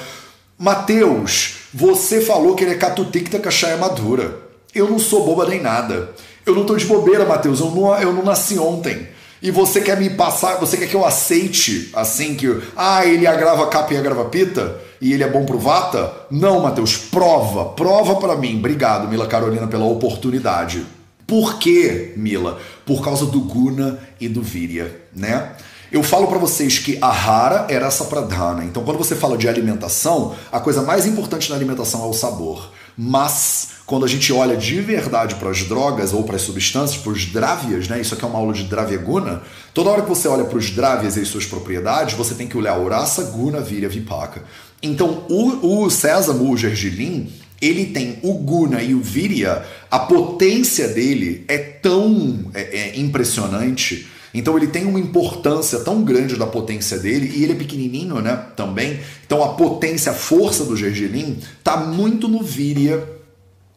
Mateus, 0.56 1.56
você 1.74 2.20
falou 2.20 2.54
que 2.54 2.62
ele 2.62 2.74
é 2.74 2.78
catuticta 2.78 3.40
cachaia 3.40 3.76
madura. 3.76 4.43
Eu 4.74 4.90
não 4.90 4.98
sou 4.98 5.24
boba 5.24 5.46
nem 5.46 5.60
nada. 5.60 6.10
Eu 6.44 6.54
não 6.54 6.64
tô 6.64 6.76
de 6.76 6.84
bobeira, 6.84 7.24
Mateus, 7.24 7.60
eu 7.60 7.70
não, 7.70 7.98
eu 7.98 8.12
não 8.12 8.24
nasci 8.24 8.58
ontem. 8.58 9.08
E 9.40 9.50
você 9.50 9.80
quer 9.80 9.98
me 9.98 10.10
passar, 10.10 10.56
você 10.56 10.76
quer 10.76 10.86
que 10.86 10.94
eu 10.94 11.04
aceite 11.04 11.90
assim 11.94 12.34
que, 12.34 12.62
ah, 12.76 13.04
ele 13.04 13.26
agrava 13.26 13.66
capa 13.66 13.92
e 13.92 13.96
agrava 13.96 14.24
pita? 14.26 14.80
e 15.04 15.12
ele 15.12 15.22
é 15.22 15.28
bom 15.28 15.44
pro 15.44 15.58
Vata? 15.58 16.10
Não, 16.30 16.60
Matheus, 16.60 16.96
prova, 16.96 17.66
prova 17.66 18.16
para 18.16 18.36
mim. 18.36 18.56
Obrigado, 18.56 19.06
Mila 19.06 19.26
Carolina, 19.26 19.66
pela 19.66 19.84
oportunidade. 19.84 20.86
Por 21.26 21.58
quê, 21.58 22.14
Mila? 22.16 22.58
Por 22.86 23.04
causa 23.04 23.26
do 23.26 23.38
Guna 23.40 23.98
e 24.18 24.30
do 24.30 24.40
Virya, 24.40 24.98
né? 25.14 25.52
Eu 25.92 26.02
falo 26.02 26.26
para 26.26 26.38
vocês 26.38 26.78
que 26.78 26.96
a 27.02 27.12
rara 27.12 27.66
era 27.68 27.86
essa 27.86 28.06
pradhana. 28.06 28.64
Então, 28.64 28.82
quando 28.82 28.96
você 28.96 29.14
fala 29.14 29.36
de 29.36 29.46
alimentação, 29.46 30.34
a 30.50 30.58
coisa 30.58 30.80
mais 30.80 31.06
importante 31.06 31.50
na 31.50 31.56
alimentação 31.56 32.02
é 32.02 32.06
o 32.06 32.14
sabor. 32.14 32.70
Mas 32.96 33.73
quando 33.86 34.04
a 34.04 34.08
gente 34.08 34.32
olha 34.32 34.56
de 34.56 34.80
verdade 34.80 35.34
para 35.34 35.50
as 35.50 35.62
drogas 35.62 36.12
ou 36.12 36.24
para 36.24 36.36
as 36.36 36.42
substâncias, 36.42 37.00
para 37.00 37.12
os 37.12 37.26
dravias, 37.26 37.86
né? 37.86 38.00
Isso 38.00 38.14
aqui 38.14 38.24
é 38.24 38.28
uma 38.28 38.38
aula 38.38 38.54
de 38.54 38.64
Dravyaguna. 38.64 39.42
Toda 39.74 39.90
hora 39.90 40.02
que 40.02 40.08
você 40.08 40.26
olha 40.26 40.44
para 40.44 40.56
os 40.56 40.70
dravias 40.70 41.16
e 41.16 41.24
suas 41.26 41.44
propriedades, 41.44 42.14
você 42.14 42.34
tem 42.34 42.46
que 42.46 42.56
olhar 42.56 42.78
Urasa, 42.78 43.24
Guna, 43.24 43.60
Virya, 43.60 43.88
Vipaka. 43.88 44.42
Então, 44.82 45.24
o, 45.28 45.84
o 45.84 45.90
sésamo, 45.90 46.50
o 46.50 46.56
gergelim, 46.56 47.30
ele 47.60 47.86
tem 47.86 48.18
o 48.22 48.34
Guna 48.34 48.82
e 48.82 48.94
o 48.94 49.00
Virya, 49.00 49.64
a 49.90 49.98
potência 49.98 50.88
dele 50.88 51.44
é 51.46 51.58
tão 51.58 52.50
é, 52.54 52.78
é 52.78 52.98
impressionante. 52.98 54.08
Então 54.32 54.56
ele 54.56 54.66
tem 54.66 54.84
uma 54.84 54.98
importância 54.98 55.78
tão 55.78 56.02
grande 56.02 56.34
da 56.34 56.46
potência 56.46 56.98
dele 56.98 57.32
e 57.36 57.44
ele 57.44 57.52
é 57.52 57.56
pequenininho, 57.56 58.20
né? 58.20 58.46
Também. 58.56 58.98
Então 59.24 59.44
a 59.44 59.54
potência, 59.54 60.10
a 60.10 60.14
força 60.14 60.64
do 60.64 60.76
gergelim 60.76 61.38
tá 61.62 61.76
muito 61.76 62.26
no 62.26 62.42
Virya 62.42 63.13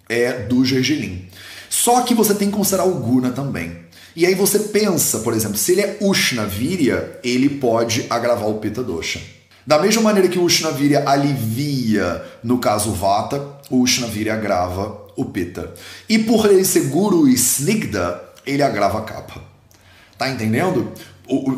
é 0.09 0.33
do 0.33 0.63
gergelim. 0.65 1.27
Só 1.69 2.01
que 2.01 2.13
você 2.13 2.33
tem 2.33 2.49
que 2.49 2.57
considerar 2.57 2.85
o 2.85 2.95
Guna 2.95 3.31
também. 3.31 3.77
E 4.15 4.25
aí 4.25 4.33
você 4.33 4.59
pensa, 4.59 5.19
por 5.19 5.33
exemplo, 5.33 5.57
se 5.57 5.73
ele 5.73 5.81
é 5.81 5.97
Ushna 6.01 6.45
Virya, 6.45 7.19
ele 7.23 7.49
pode 7.49 8.05
agravar 8.09 8.49
o 8.49 8.55
Pitta 8.59 8.81
Dosha. 8.83 9.21
Da 9.67 9.77
mesma 9.77 10.01
maneira 10.01 10.29
que 10.29 10.39
o 10.39 10.43
Ushnavirya 10.43 11.03
alivia, 11.05 12.23
no 12.41 12.57
caso 12.57 12.93
Vata, 12.93 13.45
o 13.69 13.81
Ushnavirya 13.81 14.33
agrava 14.33 14.97
o 15.17 15.25
Pitta. 15.25 15.73
E 16.07 16.17
por 16.17 16.45
ele 16.45 16.63
ser 16.63 16.85
Guru 16.85 17.27
e 17.27 17.33
Snigda, 17.33 18.23
ele 18.45 18.63
agrava 18.63 18.99
a 18.99 19.01
capa. 19.01 19.41
Tá 20.17 20.29
entendendo? 20.29 20.93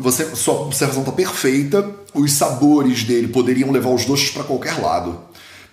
Você, 0.00 0.34
sua 0.34 0.62
observação 0.62 1.02
está 1.02 1.12
perfeita. 1.12 1.88
Os 2.12 2.32
sabores 2.32 3.04
dele 3.04 3.28
poderiam 3.28 3.70
levar 3.70 3.90
os 3.90 4.04
doces 4.04 4.30
para 4.30 4.42
qualquer 4.42 4.80
lado. 4.82 5.20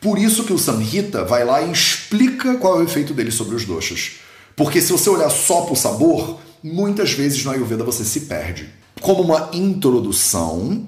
Por 0.07 0.17
isso 0.17 0.45
que 0.45 0.53
o 0.53 0.57
Samhita 0.57 1.25
vai 1.25 1.43
lá 1.43 1.61
e 1.61 1.69
explica 1.69 2.55
qual 2.55 2.75
é 2.75 2.77
o 2.77 2.83
efeito 2.85 3.13
dele 3.13 3.29
sobre 3.29 3.57
os 3.57 3.65
doces. 3.65 4.19
Porque 4.55 4.81
se 4.81 4.93
você 4.93 5.09
olhar 5.09 5.29
só 5.29 5.63
para 5.63 5.73
o 5.73 5.75
sabor, 5.75 6.39
muitas 6.63 7.11
vezes 7.11 7.43
no 7.43 7.51
Ayurveda 7.51 7.83
você 7.83 8.05
se 8.05 8.21
perde. 8.21 8.69
Como 9.01 9.21
uma 9.21 9.49
introdução, 9.51 10.87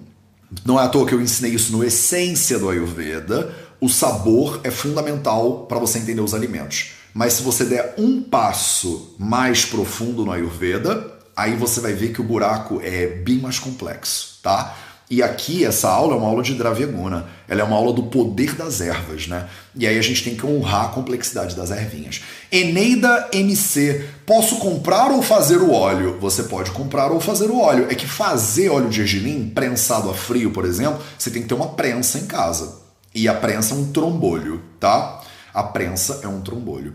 não 0.63 0.80
é 0.80 0.86
à 0.86 0.88
toa 0.88 1.05
que 1.05 1.13
eu 1.13 1.20
ensinei 1.20 1.53
isso 1.53 1.74
no 1.74 1.84
Essência 1.84 2.57
do 2.57 2.70
Ayurveda. 2.70 3.53
O 3.82 3.89
sabor 3.89 4.61
é 4.63 4.72
fundamental 4.72 5.65
para 5.67 5.80
você 5.80 5.99
entender 5.99 6.22
os 6.22 6.34
alimentos. 6.34 6.91
Mas 7.13 7.34
se 7.34 7.43
você 7.43 7.65
der 7.65 7.95
um 7.97 8.22
passo 8.22 9.15
mais 9.20 9.65
profundo 9.65 10.24
no 10.24 10.32
Ayurveda, 10.32 11.13
aí 11.36 11.57
você 11.57 11.82
vai 11.82 11.91
ver 11.91 12.13
que 12.13 12.22
o 12.22 12.24
buraco 12.24 12.80
é 12.82 13.07
bem 13.07 13.39
mais 13.39 13.59
complexo, 13.59 14.39
tá? 14.41 14.78
E 15.10 15.24
aqui, 15.24 15.66
essa 15.66 15.89
aula 15.89 16.14
é 16.14 16.18
uma 16.18 16.28
aula 16.28 16.43
de 16.43 16.53
Dravyaguna. 16.53 17.26
Ela 17.47 17.62
é 17.62 17.64
uma 17.64 17.76
aula 17.76 17.91
do 17.91 18.03
poder 18.03 18.53
das 18.53 18.80
ervas, 18.80 19.28
né? 19.28 19.49
E 19.76 19.88
aí 19.88 19.97
a 19.97 20.01
gente 20.03 20.24
tem 20.24 20.36
que 20.36 20.45
honrar 20.45 20.86
a 20.86 20.89
complexidade 20.89 21.55
das 21.55 21.72
ervinhas. 21.72 22.22
Eneida 22.51 23.28
MC. 23.34 24.05
Posso 24.24 24.57
comprar 24.57 25.10
ou 25.10 25.24
fazer 25.24 25.57
o 25.57 25.72
óleo? 25.72 26.20
Você 26.22 26.43
pode 26.43 26.70
comprar 26.70 27.12
ou 27.12 27.20
fazer 27.20 27.49
o 27.49 27.60
óleo. 27.60 27.88
É 27.89 27.95
que 27.95 28.05
fazer 28.05 28.70
óleo 28.70 28.88
de 28.88 28.97
gergelim, 28.97 29.49
prensado 29.49 30.12
a 30.12 30.14
frio, 30.14 30.51
por 30.51 30.64
exemplo, 30.64 31.01
você 31.18 31.32
tem 31.32 31.41
que 31.41 31.47
ter 31.47 31.55
uma 31.55 31.70
prensa 31.70 32.20
em 32.20 32.28
casa. 32.28 32.78
E 33.14 33.28
a 33.28 33.34
prensa 33.34 33.74
é 33.74 33.78
um 33.78 33.91
trombolho, 33.91 34.62
tá? 34.80 35.22
A 35.51 35.64
prensa 35.64 36.20
é 36.22 36.28
um 36.28 36.41
trombolho. 36.41 36.93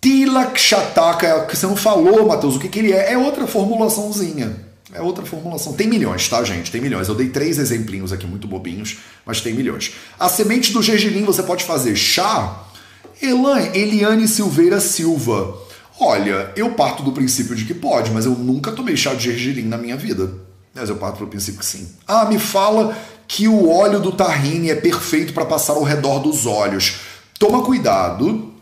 Tilakshataka, 0.00 1.26
é 1.26 1.44
que 1.46 1.56
você 1.56 1.66
não 1.66 1.74
falou, 1.74 2.28
Matheus, 2.28 2.54
o 2.54 2.60
que, 2.60 2.68
que 2.68 2.78
ele 2.78 2.92
é? 2.92 3.12
É 3.12 3.18
outra 3.18 3.44
formulaçãozinha 3.48 4.69
é 4.92 5.00
outra 5.00 5.24
formulação. 5.24 5.72
Tem 5.72 5.86
milhões, 5.86 6.28
tá, 6.28 6.42
gente? 6.42 6.70
Tem 6.70 6.80
milhões. 6.80 7.08
Eu 7.08 7.14
dei 7.14 7.28
três 7.28 7.58
exemplinhos 7.58 8.12
aqui 8.12 8.26
muito 8.26 8.48
bobinhos, 8.48 8.98
mas 9.24 9.40
tem 9.40 9.54
milhões. 9.54 9.92
A 10.18 10.28
semente 10.28 10.72
do 10.72 10.82
gergelim 10.82 11.24
você 11.24 11.42
pode 11.42 11.64
fazer 11.64 11.94
chá? 11.96 12.64
Elan, 13.22 13.60
Eliane 13.74 14.26
Silveira 14.26 14.80
Silva. 14.80 15.56
Olha, 15.98 16.50
eu 16.56 16.70
parto 16.72 17.02
do 17.02 17.12
princípio 17.12 17.54
de 17.54 17.64
que 17.64 17.74
pode, 17.74 18.10
mas 18.10 18.24
eu 18.24 18.32
nunca 18.32 18.72
tomei 18.72 18.96
chá 18.96 19.14
de 19.14 19.24
gergelim 19.24 19.66
na 19.66 19.76
minha 19.76 19.96
vida. 19.96 20.32
Mas 20.74 20.88
eu 20.88 20.96
parto 20.96 21.18
do 21.18 21.26
princípio 21.26 21.60
que 21.60 21.66
sim. 21.66 21.88
Ah, 22.06 22.24
me 22.24 22.38
fala 22.38 22.96
que 23.28 23.46
o 23.46 23.68
óleo 23.68 24.00
do 24.00 24.10
tahine 24.10 24.70
é 24.70 24.74
perfeito 24.74 25.32
para 25.32 25.44
passar 25.44 25.74
ao 25.74 25.82
redor 25.82 26.20
dos 26.20 26.46
olhos. 26.46 27.00
Toma 27.38 27.62
cuidado, 27.62 28.52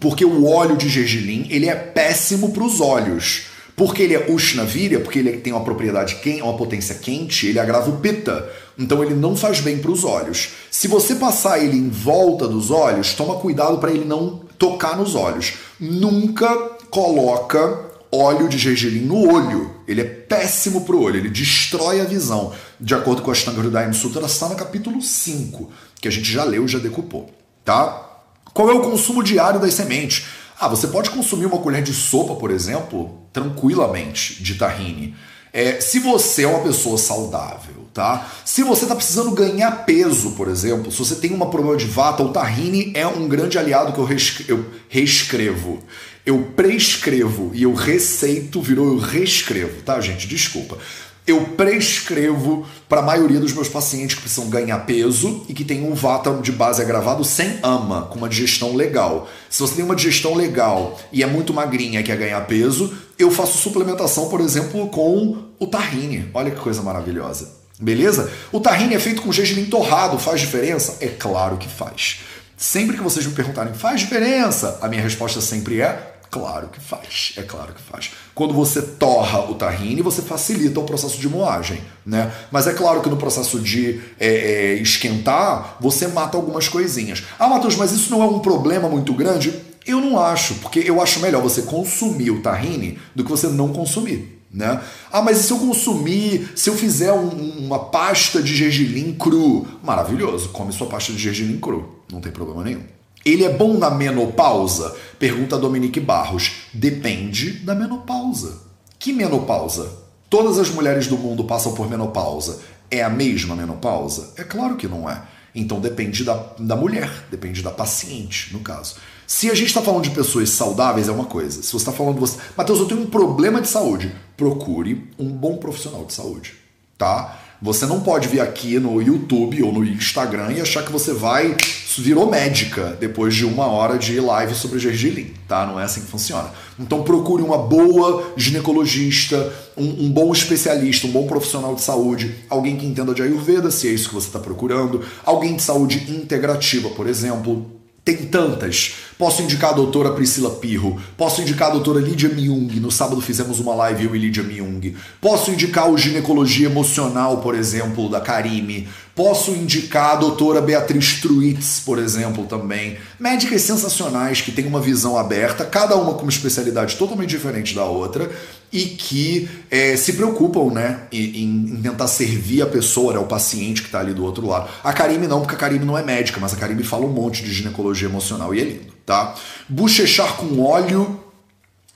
porque 0.00 0.24
o 0.24 0.46
óleo 0.46 0.76
de 0.76 0.88
gergelim 0.88 1.46
ele 1.50 1.68
é 1.68 1.74
péssimo 1.74 2.52
para 2.52 2.64
os 2.64 2.80
olhos. 2.80 3.51
Porque 3.82 4.04
ele 4.04 4.14
é 4.14 4.30
Ushnavirya, 4.30 5.00
porque 5.00 5.18
ele 5.18 5.38
tem 5.38 5.52
uma 5.52 5.64
propriedade 5.64 6.14
quente, 6.22 6.40
uma 6.40 6.56
potência 6.56 6.94
quente, 6.94 7.48
ele 7.48 7.58
agrava 7.58 7.90
o 7.90 7.96
pita. 7.96 8.48
Então 8.78 9.02
ele 9.02 9.12
não 9.12 9.34
faz 9.34 9.58
bem 9.58 9.78
para 9.78 9.90
os 9.90 10.04
olhos. 10.04 10.50
Se 10.70 10.86
você 10.86 11.16
passar 11.16 11.58
ele 11.58 11.76
em 11.76 11.88
volta 11.88 12.46
dos 12.46 12.70
olhos, 12.70 13.12
toma 13.14 13.40
cuidado 13.40 13.78
para 13.78 13.90
ele 13.90 14.04
não 14.04 14.42
tocar 14.56 14.96
nos 14.96 15.16
olhos. 15.16 15.54
Nunca 15.80 16.48
coloca 16.90 17.90
óleo 18.12 18.48
de 18.48 18.56
gergelim 18.56 19.00
no 19.00 19.28
olho. 19.28 19.74
Ele 19.88 20.02
é 20.02 20.04
péssimo 20.04 20.82
para 20.82 20.94
o 20.94 21.02
olho, 21.02 21.16
ele 21.16 21.28
destrói 21.28 22.00
a 22.00 22.04
visão. 22.04 22.52
De 22.78 22.94
acordo 22.94 23.20
com 23.20 23.30
a 23.30 23.32
Ashtanga 23.32 23.62
Hridayam 23.62 23.92
Sutra, 23.92 24.26
está 24.26 24.48
no 24.48 24.54
capítulo 24.54 25.02
5, 25.02 25.72
que 26.00 26.06
a 26.06 26.10
gente 26.12 26.30
já 26.30 26.44
leu, 26.44 26.68
já 26.68 26.78
decupou, 26.78 27.34
tá? 27.64 28.10
Qual 28.54 28.70
é 28.70 28.74
o 28.74 28.82
consumo 28.82 29.24
diário 29.24 29.58
das 29.58 29.74
sementes? 29.74 30.26
Ah, 30.62 30.68
você 30.68 30.86
pode 30.86 31.10
consumir 31.10 31.46
uma 31.46 31.58
colher 31.58 31.82
de 31.82 31.92
sopa, 31.92 32.36
por 32.36 32.48
exemplo, 32.48 33.18
tranquilamente, 33.32 34.40
de 34.40 34.54
tahine. 34.54 35.12
É, 35.52 35.80
se 35.80 35.98
você 35.98 36.44
é 36.44 36.46
uma 36.46 36.62
pessoa 36.62 36.96
saudável, 36.96 37.88
tá? 37.92 38.30
Se 38.44 38.62
você 38.62 38.84
está 38.84 38.94
precisando 38.94 39.32
ganhar 39.32 39.84
peso, 39.84 40.30
por 40.36 40.46
exemplo, 40.46 40.92
se 40.92 40.98
você 41.00 41.16
tem 41.16 41.32
um 41.32 41.50
problema 41.50 41.76
de 41.76 41.86
vata, 41.86 42.22
o 42.22 42.28
tahine 42.28 42.92
é 42.94 43.04
um 43.04 43.26
grande 43.26 43.58
aliado 43.58 43.92
que 43.92 43.98
eu, 43.98 44.56
eu 44.56 44.64
reescrevo. 44.88 45.82
Eu 46.24 46.52
prescrevo 46.54 47.50
e 47.52 47.64
eu 47.64 47.74
receito, 47.74 48.62
virou 48.62 48.86
eu 48.86 48.98
reescrevo, 48.98 49.82
tá, 49.82 50.00
gente? 50.00 50.28
Desculpa 50.28 50.78
eu 51.26 51.40
prescrevo 51.56 52.66
para 52.88 53.00
a 53.00 53.04
maioria 53.04 53.38
dos 53.38 53.52
meus 53.52 53.68
pacientes 53.68 54.16
que 54.16 54.22
precisam 54.22 54.50
ganhar 54.50 54.78
peso 54.80 55.44
e 55.48 55.54
que 55.54 55.64
tem 55.64 55.86
um 55.86 55.94
vata 55.94 56.32
de 56.34 56.50
base 56.50 56.82
agravado 56.82 57.24
sem 57.24 57.58
ama, 57.62 58.02
com 58.06 58.18
uma 58.18 58.28
digestão 58.28 58.74
legal. 58.74 59.28
Se 59.48 59.60
você 59.60 59.76
tem 59.76 59.84
uma 59.84 59.94
digestão 59.94 60.34
legal 60.34 60.98
e 61.12 61.22
é 61.22 61.26
muito 61.26 61.54
magrinha 61.54 62.00
e 62.00 62.02
quer 62.02 62.16
ganhar 62.16 62.40
peso, 62.46 62.92
eu 63.18 63.30
faço 63.30 63.58
suplementação, 63.58 64.28
por 64.28 64.40
exemplo, 64.40 64.88
com 64.88 65.44
o 65.58 65.66
tahine. 65.66 66.28
Olha 66.34 66.50
que 66.50 66.60
coisa 66.60 66.82
maravilhosa. 66.82 67.52
Beleza? 67.78 68.30
O 68.50 68.60
tahine 68.60 68.94
é 68.94 68.98
feito 68.98 69.22
com 69.22 69.32
gergelim 69.32 69.66
torrado, 69.66 70.18
faz 70.18 70.40
diferença? 70.40 70.96
É 71.00 71.06
claro 71.06 71.56
que 71.56 71.68
faz. 71.68 72.20
Sempre 72.56 72.96
que 72.96 73.02
vocês 73.02 73.26
me 73.26 73.32
perguntarem, 73.32 73.74
faz 73.74 74.00
diferença? 74.00 74.78
A 74.80 74.88
minha 74.88 75.02
resposta 75.02 75.40
sempre 75.40 75.80
é 75.80 76.11
Claro 76.32 76.68
que 76.68 76.80
faz, 76.80 77.34
é 77.36 77.42
claro 77.42 77.74
que 77.74 77.82
faz. 77.82 78.10
Quando 78.34 78.54
você 78.54 78.80
torra 78.80 79.50
o 79.50 79.54
tahine, 79.54 80.00
você 80.00 80.22
facilita 80.22 80.80
o 80.80 80.84
processo 80.84 81.18
de 81.18 81.28
moagem, 81.28 81.82
né? 82.06 82.32
Mas 82.50 82.66
é 82.66 82.72
claro 82.72 83.02
que 83.02 83.10
no 83.10 83.18
processo 83.18 83.60
de 83.60 84.00
é, 84.18 84.28
é, 84.28 84.74
esquentar, 84.76 85.76
você 85.78 86.08
mata 86.08 86.38
algumas 86.38 86.70
coisinhas. 86.70 87.22
Ah, 87.38 87.48
Matheus, 87.48 87.76
mas 87.76 87.92
isso 87.92 88.10
não 88.10 88.22
é 88.22 88.26
um 88.26 88.38
problema 88.38 88.88
muito 88.88 89.12
grande? 89.12 89.52
Eu 89.86 90.00
não 90.00 90.18
acho, 90.18 90.54
porque 90.54 90.78
eu 90.78 91.02
acho 91.02 91.20
melhor 91.20 91.42
você 91.42 91.60
consumir 91.60 92.30
o 92.30 92.40
tahine 92.40 92.98
do 93.14 93.22
que 93.24 93.30
você 93.30 93.48
não 93.48 93.70
consumir. 93.70 94.40
Né? 94.50 94.82
Ah, 95.12 95.20
mas 95.20 95.38
e 95.38 95.42
se 95.42 95.52
eu 95.52 95.58
consumir, 95.58 96.50
se 96.56 96.70
eu 96.70 96.74
fizer 96.74 97.12
um, 97.12 97.28
uma 97.58 97.78
pasta 97.78 98.42
de 98.42 98.56
gergelim 98.56 99.12
cru? 99.12 99.66
Maravilhoso, 99.82 100.48
come 100.48 100.72
sua 100.72 100.86
pasta 100.86 101.12
de 101.12 101.18
gergelim 101.18 101.60
cru, 101.60 102.02
não 102.10 102.22
tem 102.22 102.32
problema 102.32 102.64
nenhum. 102.64 103.01
Ele 103.24 103.44
é 103.44 103.52
bom 103.52 103.78
na 103.78 103.90
menopausa? 103.90 104.96
Pergunta 105.18 105.58
Dominique 105.58 106.00
Barros. 106.00 106.68
Depende 106.72 107.52
da 107.58 107.74
menopausa. 107.74 108.62
Que 108.98 109.12
menopausa? 109.12 109.90
Todas 110.28 110.58
as 110.58 110.70
mulheres 110.70 111.06
do 111.06 111.16
mundo 111.16 111.44
passam 111.44 111.74
por 111.74 111.88
menopausa. 111.88 112.60
É 112.90 113.02
a 113.02 113.10
mesma 113.10 113.54
menopausa? 113.54 114.32
É 114.36 114.42
claro 114.42 114.76
que 114.76 114.88
não 114.88 115.08
é. 115.08 115.22
Então 115.54 115.80
depende 115.80 116.24
da, 116.24 116.54
da 116.58 116.74
mulher, 116.74 117.10
depende 117.30 117.62
da 117.62 117.70
paciente, 117.70 118.52
no 118.52 118.60
caso. 118.60 118.96
Se 119.26 119.50
a 119.50 119.54
gente 119.54 119.68
está 119.68 119.82
falando 119.82 120.04
de 120.04 120.10
pessoas 120.10 120.50
saudáveis, 120.50 121.08
é 121.08 121.12
uma 121.12 121.26
coisa. 121.26 121.62
Se 121.62 121.70
você 121.70 121.76
está 121.76 121.92
falando 121.92 122.14
de 122.14 122.20
você, 122.20 122.38
Matheus, 122.56 122.80
eu 122.80 122.86
tenho 122.86 123.02
um 123.02 123.06
problema 123.06 123.60
de 123.60 123.68
saúde, 123.68 124.14
procure 124.36 125.10
um 125.18 125.28
bom 125.28 125.58
profissional 125.58 126.04
de 126.04 126.14
saúde, 126.14 126.54
tá? 126.96 127.41
Você 127.62 127.86
não 127.86 128.00
pode 128.00 128.26
vir 128.26 128.40
aqui 128.40 128.80
no 128.80 129.00
YouTube 129.00 129.62
ou 129.62 129.72
no 129.72 129.84
Instagram 129.84 130.50
e 130.50 130.60
achar 130.60 130.84
que 130.84 130.90
você 130.90 131.12
vai. 131.12 131.56
virou 131.96 132.28
médica 132.28 132.96
depois 132.98 133.36
de 133.36 133.44
uma 133.44 133.66
hora 133.66 133.96
de 133.96 134.18
live 134.18 134.52
sobre 134.52 134.80
gergelim, 134.80 135.32
tá? 135.46 135.64
Não 135.64 135.78
é 135.78 135.84
assim 135.84 136.00
que 136.00 136.08
funciona. 136.08 136.50
Então 136.76 137.04
procure 137.04 137.40
uma 137.40 137.56
boa 137.56 138.32
ginecologista, 138.36 139.52
um, 139.76 140.06
um 140.06 140.10
bom 140.10 140.32
especialista, 140.32 141.06
um 141.06 141.12
bom 141.12 141.28
profissional 141.28 141.76
de 141.76 141.82
saúde, 141.82 142.34
alguém 142.50 142.76
que 142.76 142.84
entenda 142.84 143.14
de 143.14 143.22
Ayurveda, 143.22 143.70
se 143.70 143.86
é 143.86 143.92
isso 143.92 144.08
que 144.08 144.14
você 144.16 144.26
está 144.26 144.40
procurando, 144.40 145.00
alguém 145.24 145.54
de 145.54 145.62
saúde 145.62 146.12
integrativa, 146.12 146.90
por 146.90 147.06
exemplo 147.06 147.80
tem 148.04 148.16
tantas. 148.16 148.94
Posso 149.22 149.40
indicar 149.40 149.70
a 149.70 149.74
doutora 149.74 150.10
Priscila 150.10 150.50
Pirro. 150.50 151.00
Posso 151.16 151.40
indicar 151.42 151.68
a 151.68 151.74
doutora 151.74 152.00
Lídia 152.00 152.28
Myung. 152.28 152.80
No 152.80 152.90
sábado 152.90 153.20
fizemos 153.20 153.60
uma 153.60 153.72
live 153.72 154.06
eu 154.06 154.16
e 154.16 154.18
Lídia 154.18 154.42
Myung. 154.42 154.96
Posso 155.20 155.52
indicar 155.52 155.88
o 155.88 155.96
ginecologia 155.96 156.66
emocional, 156.66 157.36
por 157.36 157.54
exemplo, 157.54 158.08
da 158.08 158.20
Karime. 158.20 158.88
Posso 159.14 159.52
indicar 159.52 160.14
a 160.14 160.16
doutora 160.16 160.60
Beatriz 160.60 161.20
Truitz, 161.20 161.82
por 161.86 162.00
exemplo, 162.00 162.46
também. 162.46 162.96
Médicas 163.16 163.62
sensacionais 163.62 164.40
que 164.40 164.50
têm 164.50 164.66
uma 164.66 164.80
visão 164.80 165.16
aberta, 165.16 165.64
cada 165.64 165.94
uma 165.94 166.14
com 166.14 166.22
uma 166.22 166.30
especialidade 166.30 166.96
totalmente 166.96 167.30
diferente 167.30 167.76
da 167.76 167.84
outra 167.84 168.28
e 168.72 168.86
que 168.86 169.48
é, 169.70 169.96
se 169.96 170.14
preocupam 170.14 170.72
né, 170.72 171.02
em, 171.12 171.44
em, 171.44 171.80
tentar 171.80 172.08
servir 172.08 172.62
a 172.62 172.66
pessoa, 172.66 173.12
né, 173.12 173.20
o 173.20 173.26
paciente 173.26 173.82
que 173.82 173.88
está 173.88 174.00
ali 174.00 174.14
do 174.14 174.24
outro 174.24 174.46
lado. 174.48 174.68
A 174.82 174.92
Karime 174.92 175.28
não, 175.28 175.42
porque 175.42 175.54
a 175.54 175.58
Karime 175.58 175.84
não 175.84 175.96
é 175.96 176.02
médica, 176.02 176.40
mas 176.40 176.54
a 176.54 176.56
Karime 176.56 176.82
fala 176.82 177.04
um 177.04 177.12
monte 177.12 177.44
de 177.44 177.52
ginecologia 177.52 178.08
emocional 178.08 178.52
e 178.54 178.60
é 178.60 178.64
lindo, 178.64 178.91
tá? 179.04 179.34
Bochechar 179.68 180.36
com 180.36 180.60
óleo 180.60 181.20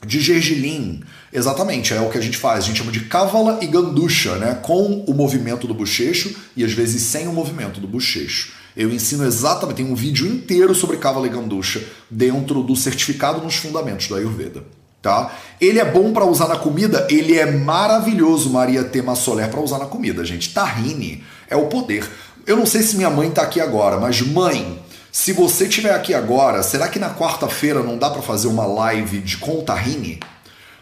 de 0.04 0.20
gergelim. 0.20 1.02
Exatamente, 1.32 1.92
é 1.92 2.00
o 2.00 2.08
que 2.08 2.18
a 2.18 2.20
gente 2.20 2.38
faz. 2.38 2.64
A 2.64 2.66
gente 2.66 2.78
chama 2.78 2.92
de 2.92 3.00
cávala 3.00 3.58
e 3.60 3.66
ganducha, 3.66 4.36
né? 4.36 4.58
Com 4.62 5.04
o 5.06 5.14
movimento 5.14 5.66
do 5.66 5.74
bochecho 5.74 6.34
e 6.56 6.64
às 6.64 6.72
vezes 6.72 7.02
sem 7.02 7.26
o 7.26 7.32
movimento 7.32 7.80
do 7.80 7.88
bochecho. 7.88 8.52
Eu 8.76 8.92
ensino 8.92 9.24
exatamente, 9.24 9.76
tem 9.76 9.86
um 9.86 9.94
vídeo 9.94 10.26
inteiro 10.26 10.74
sobre 10.74 10.98
cávala 10.98 11.26
e 11.26 11.30
ganducha 11.30 11.82
dentro 12.10 12.62
do 12.62 12.76
certificado 12.76 13.42
nos 13.42 13.56
fundamentos 13.56 14.06
do 14.06 14.14
Ayurveda. 14.14 14.64
Tá? 15.00 15.34
Ele 15.60 15.78
é 15.78 15.84
bom 15.84 16.12
para 16.12 16.26
usar 16.26 16.48
na 16.48 16.56
comida, 16.56 17.06
ele 17.08 17.38
é 17.38 17.50
maravilhoso, 17.50 18.50
Maria 18.50 18.84
Tema 18.84 19.14
Soler, 19.14 19.48
para 19.48 19.60
usar 19.60 19.78
na 19.78 19.86
comida, 19.86 20.24
gente. 20.24 20.52
Tahine 20.52 21.24
é 21.48 21.56
o 21.56 21.66
poder. 21.66 22.06
Eu 22.46 22.56
não 22.56 22.66
sei 22.66 22.82
se 22.82 22.96
minha 22.96 23.08
mãe 23.08 23.30
tá 23.30 23.42
aqui 23.42 23.60
agora, 23.60 23.98
mas 23.98 24.20
mãe, 24.20 24.78
se 25.18 25.32
você 25.32 25.64
estiver 25.64 25.94
aqui 25.94 26.12
agora, 26.12 26.62
será 26.62 26.88
que 26.88 26.98
na 26.98 27.08
quarta-feira 27.08 27.82
não 27.82 27.96
dá 27.96 28.10
para 28.10 28.20
fazer 28.20 28.48
uma 28.48 28.66
live 28.66 29.18
de 29.20 29.38
com 29.38 29.62
tahine? 29.64 30.20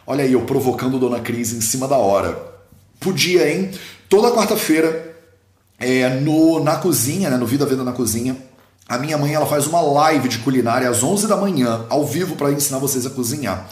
Olha 0.05 0.25
aí, 0.25 0.33
eu 0.33 0.41
provocando 0.41 0.99
Dona 0.99 1.21
Cris 1.21 1.53
em 1.53 1.61
cima 1.61 1.87
da 1.87 1.97
hora. 1.97 2.37
Podia, 2.99 3.49
hein? 3.49 3.71
Toda 4.09 4.33
quarta-feira, 4.33 5.17
é, 5.79 6.09
no, 6.19 6.59
na 6.59 6.75
cozinha, 6.79 7.31
né, 7.31 7.37
no 7.37 7.47
Vida 7.47 7.65
Venda 7.65 7.85
na 7.85 7.93
Cozinha, 7.93 8.37
a 8.89 8.99
minha 8.99 9.17
mãe 9.17 9.33
ela 9.33 9.47
faz 9.47 9.69
uma 9.69 9.81
live 9.81 10.29
de 10.29 10.39
culinária 10.39 10.91
às 10.91 11.05
11 11.05 11.29
da 11.29 11.37
manhã, 11.37 11.87
ao 11.89 12.05
vivo, 12.05 12.35
para 12.35 12.51
ensinar 12.51 12.79
vocês 12.79 13.07
a 13.07 13.11
cozinhar. 13.11 13.71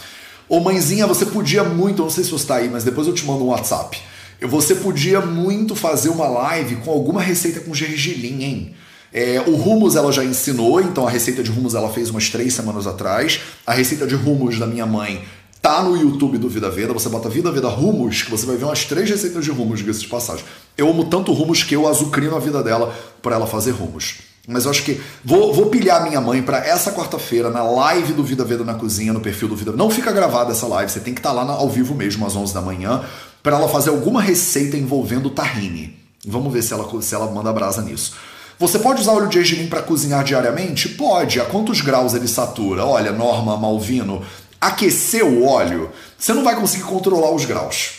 Ô 0.49 0.61
mãezinha, 0.61 1.09
você 1.09 1.27
podia 1.27 1.65
muito, 1.65 2.03
não 2.03 2.11
sei 2.11 2.23
se 2.23 2.31
você 2.31 2.45
está 2.45 2.55
aí, 2.59 2.69
mas 2.69 2.85
depois 2.85 3.09
eu 3.09 3.13
te 3.13 3.27
mando 3.27 3.43
um 3.43 3.49
WhatsApp. 3.49 4.01
Você 4.41 4.77
podia 4.77 5.21
muito 5.21 5.75
fazer 5.75 6.09
uma 6.09 6.29
live 6.29 6.77
com 6.77 6.93
alguma 6.93 7.21
receita 7.21 7.59
com 7.59 7.75
gergelim, 7.75 8.45
hein? 8.45 8.77
É, 9.13 9.43
o 9.47 9.55
hummus 9.55 9.95
ela 9.95 10.11
já 10.11 10.25
ensinou, 10.25 10.81
então 10.81 11.07
a 11.07 11.11
receita 11.11 11.43
de 11.43 11.51
hummus 11.51 11.75
ela 11.75 11.91
fez 11.91 12.09
umas 12.09 12.31
três 12.31 12.55
semanas 12.55 12.87
atrás. 12.87 13.41
A 13.67 13.73
receita 13.73 14.07
de 14.07 14.15
hummus 14.15 14.59
da 14.59 14.67
minha 14.67 14.87
mãe 14.87 15.23
tá 15.61 15.83
no 15.83 15.97
YouTube 15.97 16.39
do 16.39 16.49
Vida 16.49 16.71
Veda. 16.71 16.93
Você 16.93 17.09
bota 17.09 17.29
Vida 17.29 17.53
Veda 17.53 17.69
Hummus, 17.69 18.23
que 18.23 18.31
você 18.31 18.45
vai 18.45 18.57
ver 18.57 18.65
umas 18.65 18.85
três 18.85 19.09
receitas 19.09 19.45
de 19.45 19.51
hummus, 19.51 19.79
diga 19.81 19.93
de 19.93 20.07
passagem. 20.09 20.45
Eu 20.77 20.89
amo 20.89 21.05
tanto 21.05 21.33
hummus 21.33 21.63
que 21.63 21.77
eu 21.77 21.87
azucrino 21.87 22.35
a 22.35 22.41
vida 22.41 22.63
dela 22.63 22.93
para 23.21 23.37
ela 23.37 23.47
fazer 23.47 23.73
hummus. 23.73 24.17
Mas 24.49 24.65
eu 24.65 24.73
acho 24.73 24.83
que 24.83 25.01
vou, 25.25 25.55
vou 25.55 25.67
pilhar 25.67 26.03
minha 26.03 26.21
mãe 26.21 26.43
para 26.43 26.67
essa 26.67 26.91
quarta-feira, 26.91 27.49
na 27.49 27.63
live 27.63 28.13
do 28.13 28.25
Vida 28.25 28.45
Veda 28.45 28.65
na 28.65 28.75
Cozinha, 28.75 29.13
no 29.13 29.21
perfil 29.21 29.47
do 29.47 29.55
Vida 29.55 29.71
Não 29.71 29.89
fica 29.89 30.11
gravada 30.11 30.51
essa 30.51 30.67
live, 30.67 30.91
você 30.91 30.99
tem 30.99 31.15
que 31.15 31.21
estar 31.21 31.33
tá 31.33 31.43
lá 31.43 31.53
ao 31.53 31.71
vivo 31.71 31.95
mesmo, 31.95 32.27
às 32.27 32.35
11 32.35 32.53
da 32.53 32.61
manhã, 32.61 33.05
para 33.41 33.57
ela 33.57 33.69
fazer 33.69 33.91
alguma 33.91 34.21
receita 34.21 34.77
envolvendo 34.77 35.31
tahine. 35.31 35.97
Vamos 36.27 36.53
ver 36.53 36.63
se 36.63 36.73
ela, 36.73 37.03
se 37.03 37.15
ela 37.15 37.31
manda 37.31 37.53
brasa 37.53 37.83
nisso. 37.83 38.15
Você 38.63 38.79
pode 38.79 39.01
usar 39.01 39.11
óleo 39.11 39.27
de 39.27 39.43
gergelim 39.43 39.67
para 39.67 39.83
cozinhar 39.83 40.23
diariamente? 40.23 40.89
Pode. 40.91 41.41
A 41.41 41.45
quantos 41.45 41.81
graus 41.81 42.15
ele 42.15 42.29
satura? 42.29 42.87
Olha, 42.87 43.11
Norma 43.11 43.57
Malvino, 43.57 44.23
aquecer 44.61 45.25
o 45.25 45.45
óleo, 45.45 45.91
você 46.17 46.33
não 46.33 46.45
vai 46.45 46.55
conseguir 46.55 46.85
controlar 46.85 47.33
os 47.33 47.45
graus. 47.45 47.95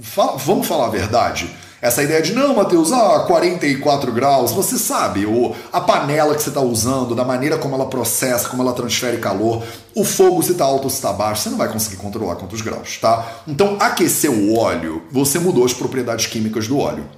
Fala, 0.00 0.38
vamos 0.38 0.66
falar 0.66 0.86
a 0.86 0.88
verdade? 0.88 1.54
Essa 1.82 2.02
ideia 2.02 2.22
de 2.22 2.32
não, 2.32 2.54
Matheus, 2.54 2.90
ah, 2.90 3.24
44 3.26 4.10
graus, 4.10 4.50
você 4.52 4.78
sabe, 4.78 5.26
o, 5.26 5.54
a 5.70 5.78
panela 5.82 6.34
que 6.34 6.42
você 6.42 6.48
está 6.48 6.62
usando, 6.62 7.14
da 7.14 7.22
maneira 7.22 7.58
como 7.58 7.74
ela 7.74 7.84
processa, 7.84 8.48
como 8.48 8.62
ela 8.62 8.72
transfere 8.72 9.18
calor, 9.18 9.62
o 9.94 10.04
fogo 10.04 10.42
se 10.42 10.52
está 10.52 10.64
alto 10.64 10.84
ou 10.84 10.90
se 10.90 10.96
está 10.96 11.12
baixo, 11.12 11.42
você 11.42 11.50
não 11.50 11.58
vai 11.58 11.68
conseguir 11.68 11.96
controlar 11.96 12.36
quantos 12.36 12.62
graus, 12.62 12.96
tá? 12.96 13.42
Então, 13.46 13.76
aquecer 13.78 14.30
o 14.30 14.56
óleo, 14.56 15.02
você 15.12 15.38
mudou 15.38 15.66
as 15.66 15.74
propriedades 15.74 16.24
químicas 16.24 16.66
do 16.66 16.78
óleo. 16.78 17.17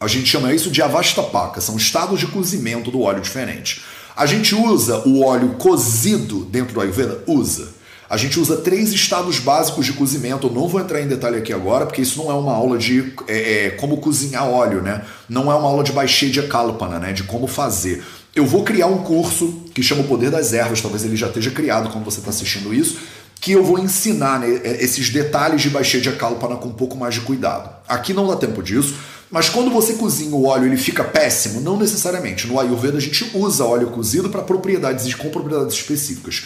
A 0.00 0.08
gente 0.08 0.26
chama 0.26 0.52
isso 0.52 0.70
de 0.70 0.82
avastapaka, 0.82 1.60
são 1.60 1.76
estados 1.76 2.20
de 2.20 2.26
cozimento 2.26 2.90
do 2.90 3.00
óleo 3.00 3.20
diferentes. 3.20 3.82
A 4.16 4.26
gente 4.26 4.54
usa 4.54 4.98
o 5.08 5.24
óleo 5.24 5.54
cozido 5.54 6.44
dentro 6.44 6.74
do 6.74 6.80
Ayurveda? 6.80 7.22
Usa. 7.26 7.68
A 8.08 8.16
gente 8.16 8.38
usa 8.38 8.58
três 8.58 8.92
estados 8.92 9.38
básicos 9.38 9.86
de 9.86 9.92
cozimento. 9.92 10.46
Eu 10.46 10.52
não 10.52 10.68
vou 10.68 10.80
entrar 10.80 11.00
em 11.00 11.08
detalhe 11.08 11.38
aqui 11.38 11.52
agora, 11.52 11.86
porque 11.86 12.02
isso 12.02 12.22
não 12.22 12.30
é 12.30 12.34
uma 12.34 12.52
aula 12.52 12.78
de 12.78 13.12
é, 13.26 13.66
é, 13.66 13.70
como 13.70 13.96
cozinhar 13.96 14.46
óleo, 14.46 14.82
né? 14.82 15.02
Não 15.28 15.50
é 15.50 15.54
uma 15.54 15.68
aula 15.68 15.82
de 15.82 16.30
de 16.30 16.42
Kalpana, 16.42 16.98
né? 16.98 17.12
De 17.12 17.24
como 17.24 17.46
fazer. 17.46 18.04
Eu 18.34 18.44
vou 18.44 18.62
criar 18.62 18.88
um 18.88 18.98
curso 18.98 19.62
que 19.74 19.82
chama 19.82 20.02
O 20.02 20.04
Poder 20.04 20.30
das 20.30 20.52
Ervas, 20.52 20.80
talvez 20.80 21.04
ele 21.04 21.16
já 21.16 21.28
esteja 21.28 21.50
criado 21.50 21.88
quando 21.90 22.04
você 22.04 22.18
está 22.18 22.30
assistindo 22.30 22.74
isso, 22.74 22.98
que 23.40 23.52
eu 23.52 23.64
vou 23.64 23.78
ensinar 23.78 24.40
né, 24.40 24.60
é, 24.62 24.84
esses 24.84 25.08
detalhes 25.10 25.62
de 25.62 26.00
de 26.00 26.12
Kalpana 26.12 26.56
com 26.56 26.68
um 26.68 26.72
pouco 26.72 26.96
mais 26.96 27.14
de 27.14 27.20
cuidado. 27.20 27.70
Aqui 27.88 28.12
não 28.12 28.26
dá 28.26 28.36
tempo 28.36 28.62
disso, 28.62 28.94
mas 29.34 29.48
quando 29.48 29.68
você 29.68 29.94
cozinha 29.94 30.32
o 30.32 30.46
óleo 30.46 30.66
ele 30.66 30.76
fica 30.76 31.02
péssimo? 31.02 31.60
Não 31.60 31.76
necessariamente. 31.76 32.46
No 32.46 32.60
Ayurveda 32.60 32.98
a 32.98 33.00
gente 33.00 33.32
usa 33.34 33.64
óleo 33.64 33.88
cozido 33.88 34.30
para 34.30 34.42
propriedades 34.42 35.12
com 35.12 35.28
propriedades 35.28 35.74
específicas. 35.74 36.44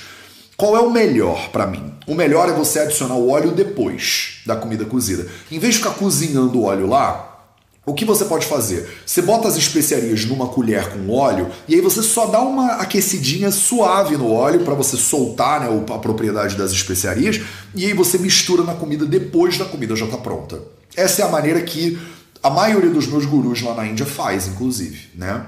Qual 0.57 0.75
é 0.75 0.81
o 0.81 0.91
melhor 0.91 1.51
para 1.51 1.67
mim? 1.67 1.93
O 2.07 2.15
melhor 2.15 2.49
é 2.49 2.53
você 2.53 2.79
adicionar 2.79 3.17
o 3.17 3.29
óleo 3.29 3.53
depois 3.53 4.41
da 4.47 4.57
comida 4.57 4.87
cozida. 4.87 5.27
Em 5.53 5.59
vez 5.59 5.75
de 5.75 5.81
ficar 5.81 5.97
cozinhando 5.97 6.61
o 6.61 6.65
óleo 6.65 6.87
lá, 6.87 7.45
o 7.85 7.93
que 7.93 8.07
você 8.07 8.25
pode 8.25 8.47
fazer? 8.47 8.89
Você 9.05 9.21
bota 9.21 9.49
as 9.49 9.57
especiarias 9.59 10.25
numa 10.25 10.49
colher 10.49 10.89
com 10.89 11.11
óleo 11.11 11.51
e 11.69 11.75
aí 11.75 11.83
você 11.83 12.03
só 12.03 12.25
dá 12.25 12.41
uma 12.41 12.77
aquecidinha 12.77 13.51
suave 13.51 14.17
no 14.17 14.33
óleo 14.33 14.61
para 14.61 14.73
você 14.73 14.97
soltar 14.97 15.61
né, 15.61 15.85
a 15.95 15.99
propriedade 15.99 16.57
das 16.57 16.71
especiarias 16.71 17.39
e 17.75 17.85
aí 17.85 17.93
você 17.93 18.17
mistura 18.17 18.63
na 18.63 18.73
comida 18.73 19.05
depois 19.05 19.59
da 19.59 19.67
comida 19.67 19.95
já 19.95 20.07
está 20.07 20.17
pronta. 20.17 20.59
Essa 20.97 21.21
é 21.21 21.25
a 21.27 21.29
maneira 21.29 21.61
que 21.61 21.99
a 22.43 22.51
maioria 22.51 22.91
dos 22.91 23.07
meus 23.07 23.25
gurus 23.25 23.63
lá 23.63 23.75
na 23.75 23.87
Índia 23.87 24.07
faz, 24.07 24.47
inclusive, 24.47 25.11
né? 25.15 25.47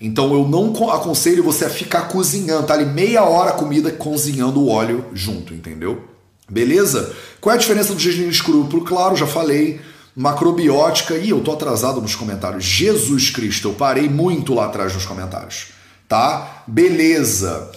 Então 0.00 0.32
eu 0.34 0.46
não 0.46 0.70
aconselho 0.90 1.42
você 1.42 1.64
a 1.64 1.70
ficar 1.70 2.08
cozinhando, 2.08 2.66
tá 2.66 2.74
ali 2.74 2.84
meia 2.84 3.22
hora 3.22 3.50
a 3.50 3.54
comida 3.54 3.90
cozinhando 3.90 4.60
o 4.60 4.68
óleo 4.68 5.06
junto, 5.14 5.54
entendeu? 5.54 6.04
Beleza? 6.50 7.14
Qual 7.40 7.52
é 7.52 7.56
a 7.56 7.60
diferença 7.60 7.94
do 7.94 8.00
gergelim 8.00 8.28
escrúpulo? 8.28 8.84
Claro, 8.84 9.16
já 9.16 9.26
falei. 9.26 9.80
Macrobiótica. 10.14 11.16
Ih, 11.16 11.30
eu 11.30 11.40
tô 11.40 11.52
atrasado 11.52 12.00
nos 12.00 12.14
comentários. 12.14 12.64
Jesus 12.64 13.30
Cristo, 13.30 13.68
eu 13.68 13.74
parei 13.74 14.08
muito 14.08 14.54
lá 14.54 14.66
atrás 14.66 14.94
nos 14.94 15.06
comentários. 15.06 15.68
Tá? 16.08 16.62
Beleza. 16.66 17.72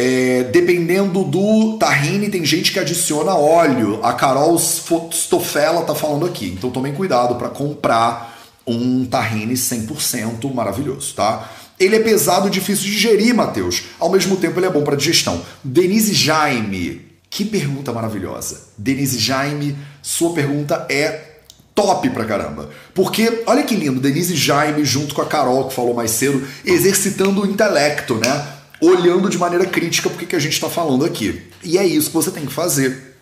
É, 0.00 0.44
dependendo 0.44 1.24
do 1.24 1.76
tahine, 1.76 2.28
tem 2.28 2.44
gente 2.44 2.70
que 2.70 2.78
adiciona 2.78 3.34
óleo. 3.34 3.98
A 4.00 4.12
Carol 4.12 4.56
Stoffela 4.56 5.82
tá 5.82 5.92
falando 5.92 6.24
aqui. 6.24 6.54
Então 6.56 6.70
tomem 6.70 6.94
cuidado 6.94 7.34
para 7.34 7.48
comprar 7.48 8.38
um 8.64 9.04
tahine 9.04 9.54
100% 9.54 10.54
maravilhoso, 10.54 11.14
tá? 11.14 11.50
Ele 11.80 11.96
é 11.96 12.00
pesado, 12.00 12.48
difícil 12.48 12.84
de 12.84 12.92
digerir, 12.92 13.34
Matheus. 13.34 13.82
Ao 13.98 14.08
mesmo 14.08 14.36
tempo, 14.36 14.60
ele 14.60 14.66
é 14.66 14.70
bom 14.70 14.84
para 14.84 14.94
digestão. 14.94 15.42
Denise 15.64 16.14
Jaime, 16.14 17.02
que 17.28 17.44
pergunta 17.44 17.92
maravilhosa. 17.92 18.68
Denise 18.78 19.18
Jaime, 19.18 19.76
sua 20.00 20.32
pergunta 20.32 20.86
é 20.88 21.38
top 21.74 22.10
pra 22.10 22.24
caramba. 22.24 22.70
Porque, 22.94 23.42
olha 23.46 23.64
que 23.64 23.74
lindo, 23.74 24.00
Denise 24.00 24.36
Jaime 24.36 24.84
junto 24.84 25.14
com 25.14 25.22
a 25.22 25.26
Carol, 25.26 25.66
que 25.68 25.74
falou 25.74 25.94
mais 25.94 26.12
cedo, 26.12 26.46
exercitando 26.64 27.42
o 27.42 27.46
intelecto, 27.46 28.14
né? 28.16 28.57
Olhando 28.80 29.28
de 29.28 29.38
maneira 29.38 29.66
crítica 29.66 30.08
porque 30.08 30.26
que 30.26 30.36
a 30.36 30.40
gente 30.40 30.54
está 30.54 30.68
falando 30.68 31.04
aqui. 31.04 31.42
E 31.62 31.78
é 31.78 31.86
isso 31.86 32.08
que 32.10 32.16
você 32.16 32.30
tem 32.30 32.46
que 32.46 32.52
fazer. 32.52 33.16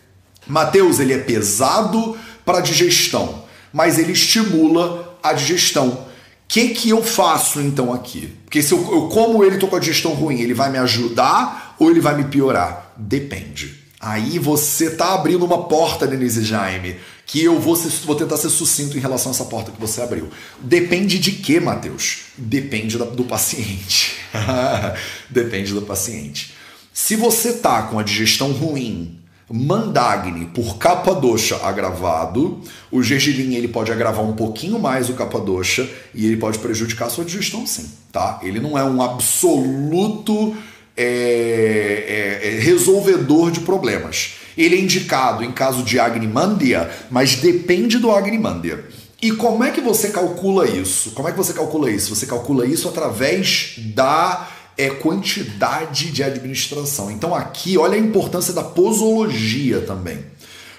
Matheus, 0.45 0.99
ele 0.99 1.13
é 1.13 1.17
pesado 1.17 2.17
para 2.45 2.61
digestão, 2.61 3.43
mas 3.73 3.99
ele 3.99 4.13
estimula 4.13 5.17
a 5.21 5.33
digestão 5.33 6.07
que, 6.47 6.69
que 6.69 6.89
eu 6.89 7.03
faço 7.03 7.59
então 7.59 7.93
aqui? 7.93 8.33
Porque 8.45 8.61
se 8.63 8.73
eu, 8.73 8.79
eu 8.91 9.09
como 9.09 9.43
ele 9.43 9.57
tô 9.57 9.67
com 9.67 9.75
a 9.75 9.79
digestão 9.79 10.13
ruim, 10.13 10.39
ele 10.39 10.53
vai 10.53 10.71
me 10.71 10.77
ajudar 10.77 11.75
ou 11.77 11.91
ele 11.91 11.99
vai 11.99 12.15
me 12.15 12.23
piorar? 12.23 12.93
Depende. 12.95 13.83
Aí 13.99 14.39
você 14.39 14.91
tá 14.91 15.13
abrindo 15.13 15.43
uma 15.43 15.63
porta, 15.63 16.07
Denise 16.07 16.43
Jaime, 16.43 16.95
que 17.27 17.43
eu 17.43 17.59
vou, 17.59 17.75
vou 18.05 18.15
tentar 18.15 18.37
ser 18.37 18.49
sucinto 18.49 18.97
em 18.97 19.01
relação 19.01 19.31
a 19.31 19.35
essa 19.35 19.43
porta 19.43 19.69
que 19.69 19.79
você 19.79 20.01
abriu. 20.01 20.29
Depende 20.61 21.19
de 21.19 21.33
quê, 21.33 21.59
Matheus? 21.59 22.19
Depende 22.37 22.97
do 22.97 23.25
paciente. 23.25 24.15
Depende 25.29 25.73
do 25.73 25.81
paciente. 25.81 26.53
Se 26.93 27.17
você 27.17 27.53
tá 27.53 27.83
com 27.83 27.99
a 27.99 28.03
digestão 28.03 28.53
ruim, 28.53 29.19
Mandagni 29.49 30.45
por 30.47 30.77
Capadosha 30.77 31.57
agravado. 31.57 32.61
O 32.89 33.03
gergelim 33.03 33.55
ele 33.55 33.67
pode 33.67 33.91
agravar 33.91 34.23
um 34.23 34.33
pouquinho 34.33 34.79
mais 34.79 35.09
o 35.09 35.13
Capadosha 35.13 35.89
e 36.13 36.25
ele 36.25 36.37
pode 36.37 36.59
prejudicar 36.59 37.07
a 37.07 37.09
sua 37.09 37.23
digestão 37.23 37.67
sim, 37.67 37.89
tá? 38.11 38.39
Ele 38.41 38.59
não 38.59 38.77
é 38.77 38.83
um 38.83 39.01
absoluto 39.01 40.55
é, 40.95 42.41
é, 42.43 42.47
é 42.47 42.59
resolvedor 42.59 43.51
de 43.51 43.61
problemas. 43.61 44.35
Ele 44.57 44.75
é 44.75 44.79
indicado 44.79 45.43
em 45.43 45.51
caso 45.51 45.83
de 45.83 45.99
Agnimandia, 45.99 46.89
mas 47.11 47.35
depende 47.35 47.99
do 47.99 48.11
Agnimandia. 48.11 48.83
E 49.21 49.31
como 49.31 49.63
é 49.63 49.71
que 49.71 49.81
você 49.81 50.09
calcula 50.09 50.67
isso? 50.67 51.11
Como 51.11 51.27
é 51.27 51.31
que 51.31 51.37
você 51.37 51.53
calcula 51.53 51.89
isso? 51.89 52.15
Você 52.15 52.25
calcula 52.25 52.65
isso 52.65 52.87
através 52.87 53.75
da 53.77 54.47
é 54.77 54.89
quantidade 54.91 56.11
de 56.11 56.23
administração. 56.23 57.09
Então 57.09 57.33
aqui, 57.33 57.77
olha 57.77 57.95
a 57.95 57.99
importância 57.99 58.53
da 58.53 58.63
posologia 58.63 59.81
também. 59.81 60.23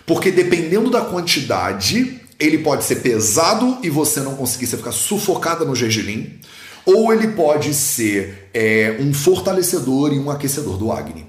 Porque 0.06 0.30
dependendo 0.30 0.88
da 0.88 1.00
quantidade, 1.00 2.20
ele 2.38 2.58
pode 2.58 2.84
ser 2.84 2.96
pesado 2.96 3.78
e 3.82 3.90
você 3.90 4.20
não 4.20 4.36
conseguir, 4.36 4.66
você 4.66 4.76
ficar 4.76 4.92
sufocada 4.92 5.64
no 5.64 5.74
gergelim, 5.74 6.38
ou 6.86 7.12
ele 7.12 7.28
pode 7.28 7.74
ser 7.74 8.48
é, 8.54 8.96
um 9.00 9.12
fortalecedor 9.12 10.12
e 10.14 10.18
um 10.18 10.30
aquecedor 10.30 10.78
do 10.78 10.90
Agni. 10.92 11.26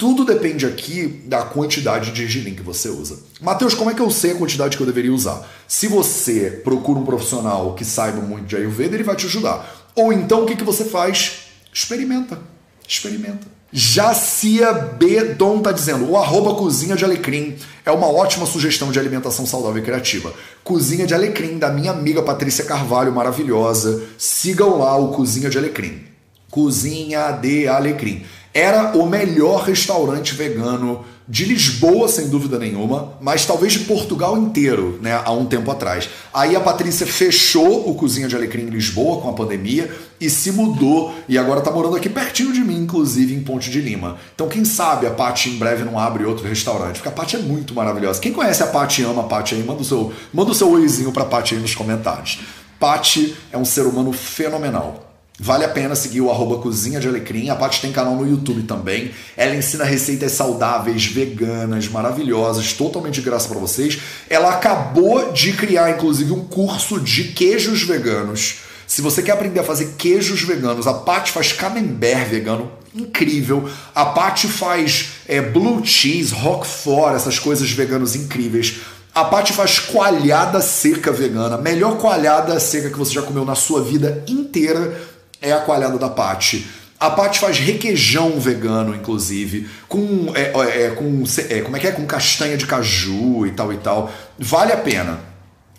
Tudo 0.00 0.24
depende 0.24 0.64
aqui 0.64 1.20
da 1.26 1.42
quantidade 1.42 2.10
de 2.10 2.22
gergelim 2.22 2.54
que 2.54 2.62
você 2.62 2.88
usa. 2.88 3.18
Mateus, 3.38 3.74
como 3.74 3.90
é 3.90 3.94
que 3.94 4.00
eu 4.00 4.10
sei 4.10 4.32
a 4.32 4.34
quantidade 4.34 4.74
que 4.74 4.82
eu 4.82 4.86
deveria 4.86 5.12
usar? 5.12 5.46
Se 5.68 5.86
você 5.88 6.62
procura 6.64 6.98
um 6.98 7.04
profissional 7.04 7.74
que 7.74 7.84
saiba 7.84 8.22
muito 8.22 8.46
de 8.46 8.56
Ayurveda, 8.56 8.94
ele 8.94 9.04
vai 9.04 9.14
te 9.14 9.26
ajudar. 9.26 9.90
Ou 9.94 10.10
então, 10.10 10.42
o 10.42 10.46
que, 10.46 10.56
que 10.56 10.64
você 10.64 10.86
faz? 10.86 11.48
Experimenta. 11.70 12.40
Experimenta. 12.88 13.46
Jacia 13.70 14.72
B. 14.72 15.34
Dom 15.34 15.60
tá 15.60 15.70
dizendo: 15.70 16.10
o 16.10 16.16
arroba 16.16 16.54
cozinha 16.54 16.96
de 16.96 17.04
alecrim 17.04 17.56
é 17.84 17.90
uma 17.90 18.06
ótima 18.10 18.46
sugestão 18.46 18.90
de 18.90 18.98
alimentação 18.98 19.44
saudável 19.44 19.82
e 19.82 19.84
criativa. 19.84 20.32
Cozinha 20.64 21.06
de 21.06 21.12
alecrim, 21.12 21.58
da 21.58 21.70
minha 21.70 21.90
amiga 21.90 22.22
Patrícia 22.22 22.64
Carvalho, 22.64 23.12
maravilhosa. 23.12 24.02
Sigam 24.16 24.78
lá 24.78 24.96
o 24.96 25.08
Cozinha 25.08 25.50
de 25.50 25.58
Alecrim. 25.58 26.08
Cozinha 26.50 27.32
de 27.32 27.68
Alecrim. 27.68 28.24
Era 28.52 28.96
o 28.96 29.06
melhor 29.06 29.62
restaurante 29.62 30.34
vegano 30.34 31.04
de 31.30 31.44
Lisboa, 31.44 32.08
sem 32.08 32.28
dúvida 32.28 32.58
nenhuma, 32.58 33.12
mas 33.20 33.46
talvez 33.46 33.74
de 33.74 33.80
Portugal 33.80 34.36
inteiro, 34.36 34.98
né, 35.00 35.22
há 35.24 35.30
um 35.30 35.46
tempo 35.46 35.70
atrás. 35.70 36.10
Aí 36.34 36.56
a 36.56 36.60
Patrícia 36.60 37.06
fechou 37.06 37.88
o 37.88 37.94
Cozinha 37.94 38.26
de 38.26 38.34
Alecrim 38.34 38.62
em 38.62 38.70
Lisboa 38.70 39.22
com 39.22 39.30
a 39.30 39.32
pandemia 39.32 39.94
e 40.20 40.28
se 40.28 40.50
mudou 40.50 41.14
e 41.28 41.38
agora 41.38 41.60
está 41.60 41.70
morando 41.70 41.94
aqui 41.94 42.08
pertinho 42.08 42.52
de 42.52 42.58
mim, 42.58 42.82
inclusive 42.82 43.32
em 43.32 43.44
Ponte 43.44 43.70
de 43.70 43.80
Lima. 43.80 44.18
Então 44.34 44.48
quem 44.48 44.64
sabe 44.64 45.06
a 45.06 45.12
Paty 45.12 45.50
em 45.50 45.56
breve 45.56 45.84
não 45.84 45.96
abre 45.96 46.24
outro 46.24 46.48
restaurante, 46.48 46.96
porque 46.96 47.08
a 47.08 47.12
Paty 47.12 47.36
é 47.36 47.38
muito 47.38 47.72
maravilhosa. 47.72 48.20
Quem 48.20 48.32
conhece 48.32 48.64
a 48.64 48.66
Paty 48.66 49.04
ama 49.04 49.22
a 49.22 49.26
Paty 49.26 49.54
aí, 49.54 49.62
manda 49.62 49.82
o 49.82 49.84
seu, 49.84 50.12
manda 50.34 50.50
o 50.50 50.54
seu 50.54 50.68
oizinho 50.68 51.12
pra 51.12 51.24
Paty 51.24 51.54
aí 51.54 51.60
nos 51.60 51.76
comentários. 51.76 52.40
Paty 52.80 53.36
é 53.52 53.56
um 53.56 53.64
ser 53.64 53.82
humano 53.82 54.12
fenomenal. 54.12 55.09
Vale 55.42 55.64
a 55.64 55.68
pena 55.70 55.94
seguir 55.94 56.20
o 56.20 56.30
arroba 56.30 56.58
Cozinha 56.58 57.00
de 57.00 57.08
Alecrim. 57.08 57.48
A 57.48 57.56
Paty 57.56 57.80
tem 57.80 57.90
canal 57.90 58.14
no 58.14 58.28
YouTube 58.28 58.64
também. 58.64 59.10
Ela 59.34 59.56
ensina 59.56 59.84
receitas 59.84 60.32
saudáveis, 60.32 61.06
veganas, 61.06 61.88
maravilhosas, 61.88 62.74
totalmente 62.74 63.14
de 63.14 63.22
graça 63.22 63.48
para 63.48 63.58
vocês. 63.58 63.98
Ela 64.28 64.50
acabou 64.50 65.32
de 65.32 65.54
criar, 65.54 65.92
inclusive, 65.92 66.30
um 66.30 66.44
curso 66.44 67.00
de 67.00 67.24
queijos 67.28 67.82
veganos. 67.84 68.56
Se 68.86 69.00
você 69.00 69.22
quer 69.22 69.32
aprender 69.32 69.60
a 69.60 69.64
fazer 69.64 69.94
queijos 69.96 70.42
veganos, 70.42 70.86
a 70.86 70.92
Paty 70.92 71.32
faz 71.32 71.54
camembert 71.54 72.28
vegano, 72.28 72.70
incrível. 72.94 73.66
A 73.94 74.04
Paty 74.04 74.46
faz 74.46 75.12
é, 75.26 75.40
blue 75.40 75.80
cheese, 75.82 76.34
roquefort, 76.34 77.14
essas 77.14 77.38
coisas 77.38 77.70
veganos 77.70 78.14
incríveis. 78.14 78.80
A 79.14 79.24
Paty 79.24 79.54
faz 79.54 79.78
coalhada 79.78 80.60
seca 80.60 81.10
vegana, 81.10 81.56
melhor 81.56 81.96
coalhada 81.96 82.60
seca 82.60 82.90
que 82.90 82.98
você 82.98 83.14
já 83.14 83.22
comeu 83.22 83.46
na 83.46 83.54
sua 83.54 83.82
vida 83.82 84.22
inteira 84.28 85.18
é 85.40 85.52
a 85.52 85.60
coalhada 85.60 85.98
da 85.98 86.08
Paty. 86.08 86.66
A 86.98 87.08
Paty 87.10 87.38
faz 87.38 87.58
requeijão 87.58 88.38
vegano, 88.38 88.94
inclusive, 88.94 89.68
com, 89.88 90.32
é, 90.34 90.52
é, 90.84 90.90
com 90.90 91.24
é, 91.48 91.60
como 91.62 91.76
é 91.76 91.80
que 91.80 91.86
é? 91.86 91.92
Com 91.92 92.04
castanha 92.04 92.58
de 92.58 92.66
caju 92.66 93.46
e 93.46 93.52
tal 93.52 93.72
e 93.72 93.78
tal. 93.78 94.12
Vale 94.38 94.72
a 94.72 94.76
pena. 94.76 95.18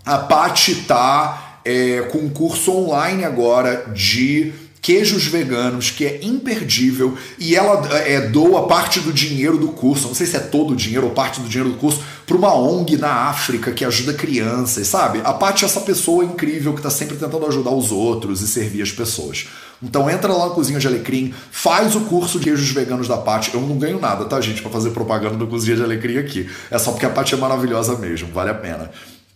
A 0.03 0.18
Paty 0.18 0.76
tá 0.88 1.59
é, 1.64 2.07
com 2.12 2.18
um 2.18 2.30
curso 2.30 2.72
online 2.72 3.24
agora 3.24 3.86
de 3.93 4.51
queijos 4.82 5.25
veganos, 5.25 5.91
que 5.91 6.05
é 6.05 6.19
imperdível, 6.23 7.15
e 7.38 7.55
ela 7.55 7.88
é, 7.99 8.21
doa 8.21 8.67
parte 8.67 8.99
do 8.99 9.13
dinheiro 9.13 9.57
do 9.57 9.67
curso, 9.67 10.07
não 10.07 10.15
sei 10.15 10.25
se 10.25 10.36
é 10.36 10.39
todo 10.39 10.73
o 10.73 10.75
dinheiro 10.75 11.05
ou 11.05 11.13
parte 11.13 11.39
do 11.39 11.47
dinheiro 11.47 11.69
do 11.69 11.77
curso, 11.77 12.01
para 12.25 12.36
uma 12.36 12.53
ONG 12.55 12.97
na 12.97 13.29
África 13.29 13.71
que 13.71 13.86
ajuda 13.86 14.13
crianças, 14.13 14.88
sabe? 14.88 15.21
A 15.23 15.34
Paty 15.34 15.63
é 15.63 15.67
essa 15.67 15.82
pessoa 15.82 16.25
incrível 16.25 16.73
que 16.73 16.79
está 16.79 16.89
sempre 16.89 17.15
tentando 17.15 17.45
ajudar 17.45 17.71
os 17.71 17.91
outros 17.91 18.41
e 18.41 18.47
servir 18.47 18.82
as 18.82 18.91
pessoas. 18.91 19.47
Então 19.84 20.09
entra 20.09 20.32
lá 20.32 20.47
na 20.47 20.55
Cozinha 20.55 20.79
de 20.79 20.88
Alecrim, 20.88 21.34
faz 21.51 21.95
o 21.95 22.01
curso 22.01 22.39
de 22.39 22.45
queijos 22.45 22.69
veganos 22.69 23.07
da 23.07 23.17
Paty. 23.17 23.53
Eu 23.53 23.61
não 23.61 23.77
ganho 23.77 23.99
nada, 23.99 24.25
tá, 24.25 24.39
gente, 24.41 24.61
para 24.61 24.71
fazer 24.71 24.91
propaganda 24.91 25.36
do 25.36 25.47
Cozinha 25.47 25.75
de 25.75 25.84
Alecrim 25.84 26.17
aqui. 26.17 26.49
É 26.71 26.77
só 26.79 26.91
porque 26.91 27.05
a 27.05 27.09
Paty 27.09 27.36
é 27.36 27.38
maravilhosa 27.38 27.95
mesmo, 27.97 28.29
vale 28.32 28.49
a 28.49 28.55
pena 28.55 28.89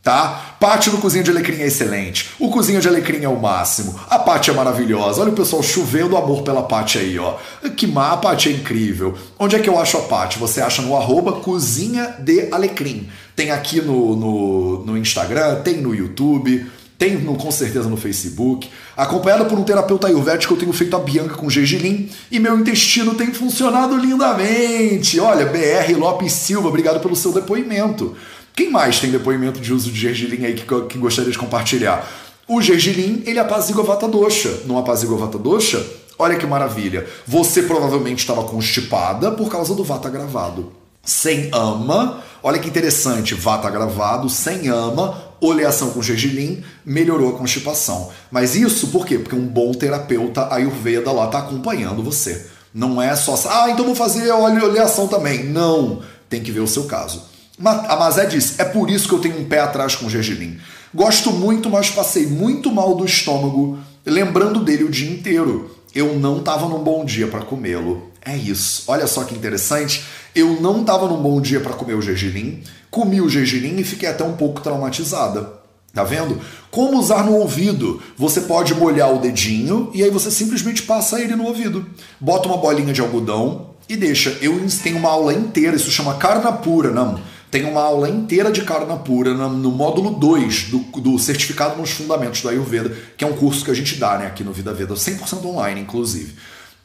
tá? 0.05 0.55
Pátio 0.59 0.91
do 0.91 0.99
Cozinha 0.99 1.23
de 1.23 1.31
Alecrim 1.31 1.57
é 1.57 1.65
excelente. 1.65 2.29
O 2.39 2.51
Cozinha 2.51 2.79
de 2.79 2.87
Alecrim 2.87 3.23
é 3.23 3.27
o 3.27 3.41
máximo. 3.41 3.99
A 4.07 4.19
Paty 4.19 4.51
é 4.51 4.53
maravilhosa. 4.53 5.19
Olha 5.19 5.31
o 5.31 5.35
pessoal 5.35 5.63
chovendo 5.63 6.15
amor 6.15 6.43
pela 6.43 6.61
Paty 6.61 6.99
aí, 6.99 7.17
ó. 7.17 7.37
Que 7.75 7.87
má, 7.87 8.11
a 8.11 8.17
Paty 8.17 8.49
é 8.49 8.51
incrível. 8.51 9.15
Onde 9.39 9.55
é 9.55 9.59
que 9.59 9.67
eu 9.67 9.79
acho 9.79 9.97
a 9.97 10.01
Paty? 10.01 10.37
Você 10.37 10.61
acha 10.61 10.83
no 10.83 10.95
arroba 10.95 11.33
Cozinha 11.33 12.17
de 12.19 12.49
Alecrim. 12.51 13.09
Tem 13.35 13.49
aqui 13.49 13.81
no, 13.81 14.15
no, 14.15 14.85
no 14.85 14.95
Instagram, 14.95 15.61
tem 15.61 15.77
no 15.77 15.93
YouTube, 15.95 16.63
tem 16.99 17.17
no, 17.17 17.35
com 17.35 17.49
certeza 17.49 17.89
no 17.89 17.97
Facebook. 17.97 18.69
Acompanhada 18.95 19.45
por 19.45 19.57
um 19.57 19.63
terapeuta 19.63 20.07
ayurvédico, 20.07 20.53
eu 20.53 20.57
tenho 20.57 20.71
feito 20.71 20.95
a 20.95 20.99
Bianca 20.99 21.33
com 21.33 21.49
gergelim 21.49 22.09
e 22.31 22.39
meu 22.39 22.57
intestino 22.59 23.15
tem 23.15 23.33
funcionado 23.33 23.97
lindamente. 23.97 25.19
Olha, 25.19 25.45
BR 25.45 25.97
Lopes 25.97 26.31
Silva, 26.31 26.69
obrigado 26.69 26.99
pelo 27.01 27.15
seu 27.15 27.33
depoimento. 27.33 28.15
Quem 28.55 28.71
mais 28.71 29.01
tem 29.01 29.11
depoimento 29.11 29.59
de 29.59 29.73
uso 29.73 29.91
de 29.91 29.99
gergelim 29.99 30.45
aí 30.45 30.53
que, 30.53 30.63
que 30.63 30.97
gostaria 30.97 31.29
de 31.29 31.37
compartilhar? 31.37 32.09
O 32.47 32.61
gergelim, 32.61 33.21
ele 33.25 33.37
apazigua 33.37 33.83
vata 33.83 34.07
dosha. 34.07 34.61
Não 34.65 34.77
apazigua 34.77 35.17
vata 35.17 35.37
dosha? 35.37 35.85
Olha 36.17 36.37
que 36.37 36.45
maravilha. 36.45 37.05
Você 37.27 37.63
provavelmente 37.63 38.19
estava 38.19 38.45
constipada 38.45 39.29
por 39.31 39.49
causa 39.49 39.75
do 39.75 39.83
vata 39.83 40.09
gravado. 40.09 40.71
Sem 41.03 41.49
ama, 41.51 42.23
olha 42.41 42.57
que 42.57 42.69
interessante, 42.69 43.35
vata 43.35 43.69
gravado, 43.69 44.29
sem 44.29 44.69
ama, 44.69 45.21
oleação 45.41 45.89
com 45.89 46.01
gergelim, 46.01 46.63
melhorou 46.85 47.35
a 47.35 47.37
constipação. 47.37 48.09
Mas 48.31 48.55
isso 48.55 48.87
por 48.87 49.05
quê? 49.05 49.19
Porque 49.19 49.35
um 49.35 49.45
bom 49.45 49.73
terapeuta 49.73 50.51
ayurveda 50.51 51.11
lá 51.11 51.25
está 51.25 51.39
acompanhando 51.39 52.01
você. 52.01 52.47
Não 52.73 53.01
é 53.01 53.15
só, 53.15 53.37
ah, 53.49 53.69
então 53.69 53.85
vou 53.85 53.95
fazer 53.95 54.31
oleação 54.31 55.07
também. 55.07 55.43
Não, 55.43 56.01
tem 56.29 56.41
que 56.41 56.51
ver 56.51 56.61
o 56.61 56.67
seu 56.67 56.85
caso. 56.85 57.34
A 57.63 57.95
Mazé 57.95 58.25
diz: 58.25 58.59
é 58.59 58.65
por 58.65 58.89
isso 58.89 59.07
que 59.07 59.13
eu 59.13 59.19
tenho 59.19 59.39
um 59.39 59.45
pé 59.45 59.59
atrás 59.59 59.95
com 59.95 60.05
o 60.05 60.09
gergelim. 60.09 60.57
Gosto 60.93 61.31
muito, 61.31 61.69
mas 61.69 61.89
passei 61.89 62.25
muito 62.27 62.71
mal 62.71 62.95
do 62.95 63.05
estômago, 63.05 63.77
lembrando 64.05 64.63
dele 64.63 64.83
o 64.83 64.91
dia 64.91 65.09
inteiro. 65.09 65.71
Eu 65.93 66.19
não 66.19 66.39
estava 66.39 66.67
num 66.67 66.83
bom 66.83 67.05
dia 67.05 67.27
para 67.27 67.41
comê-lo. 67.41 68.11
É 68.23 68.35
isso. 68.35 68.83
Olha 68.87 69.07
só 69.07 69.23
que 69.23 69.35
interessante. 69.35 70.03
Eu 70.33 70.59
não 70.59 70.81
estava 70.81 71.07
num 71.07 71.21
bom 71.21 71.39
dia 71.39 71.61
para 71.61 71.73
comer 71.73 71.93
o 71.93 72.01
gergelim, 72.01 72.61
comi 72.91 73.21
o 73.21 73.29
gergelim 73.29 73.77
e 73.77 73.83
fiquei 73.85 74.09
até 74.09 74.23
um 74.23 74.33
pouco 74.33 74.59
traumatizada. 74.59 75.53
Tá 75.93 76.03
vendo? 76.03 76.41
Como 76.69 76.99
usar 76.99 77.23
no 77.23 77.37
ouvido? 77.37 78.01
Você 78.17 78.41
pode 78.41 78.73
molhar 78.75 79.13
o 79.13 79.19
dedinho 79.19 79.89
e 79.93 80.03
aí 80.03 80.09
você 80.09 80.29
simplesmente 80.29 80.83
passa 80.83 81.21
ele 81.21 81.37
no 81.37 81.45
ouvido. 81.45 81.85
Bota 82.19 82.49
uma 82.49 82.57
bolinha 82.57 82.91
de 82.91 82.99
algodão 82.99 83.69
e 83.87 83.95
deixa. 83.95 84.37
Eu 84.41 84.59
tenho 84.83 84.97
uma 84.97 85.09
aula 85.09 85.33
inteira, 85.33 85.77
isso 85.77 85.89
chama 85.89 86.15
carna 86.15 86.51
pura, 86.51 86.91
não 86.91 87.17
tem 87.51 87.63
uma 87.65 87.81
aula 87.81 88.09
inteira 88.09 88.51
de 88.51 88.63
Karna 88.63 88.97
Pura 88.97 89.33
no 89.33 89.71
módulo 89.71 90.11
2 90.11 90.63
do, 90.63 90.79
do 90.99 91.19
Certificado 91.19 91.77
nos 91.79 91.91
Fundamentos 91.91 92.41
do 92.41 92.49
Ayurveda, 92.49 92.95
que 93.17 93.23
é 93.23 93.27
um 93.27 93.33
curso 93.33 93.63
que 93.63 93.71
a 93.71 93.73
gente 93.73 93.95
dá 93.95 94.17
né, 94.17 94.27
aqui 94.27 94.43
no 94.43 94.51
Vida 94.51 94.73
Veda, 94.73 94.93
100% 94.93 95.45
online, 95.45 95.81
inclusive. 95.81 96.35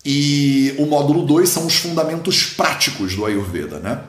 E 0.04 0.74
o 0.78 0.86
módulo 0.86 1.26
2 1.26 1.48
são 1.48 1.66
os 1.66 1.74
fundamentos 1.74 2.44
práticos 2.44 3.14
do 3.14 3.26
Ayurveda, 3.26 3.78
né? 3.78 4.00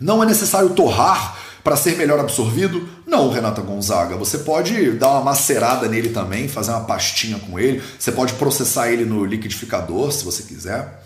Não 0.00 0.22
é 0.22 0.26
necessário 0.26 0.70
torrar 0.70 1.36
para 1.62 1.76
ser 1.76 1.96
melhor 1.96 2.18
absorvido? 2.18 2.88
Não, 3.06 3.30
Renata 3.30 3.60
Gonzaga. 3.60 4.16
Você 4.16 4.38
pode 4.38 4.92
dar 4.92 5.10
uma 5.10 5.20
macerada 5.20 5.86
nele 5.88 6.08
também, 6.08 6.48
fazer 6.48 6.70
uma 6.70 6.84
pastinha 6.84 7.38
com 7.38 7.58
ele. 7.58 7.82
Você 7.98 8.10
pode 8.10 8.32
processar 8.34 8.90
ele 8.90 9.04
no 9.04 9.24
liquidificador, 9.24 10.10
se 10.10 10.24
você 10.24 10.42
quiser. 10.42 11.02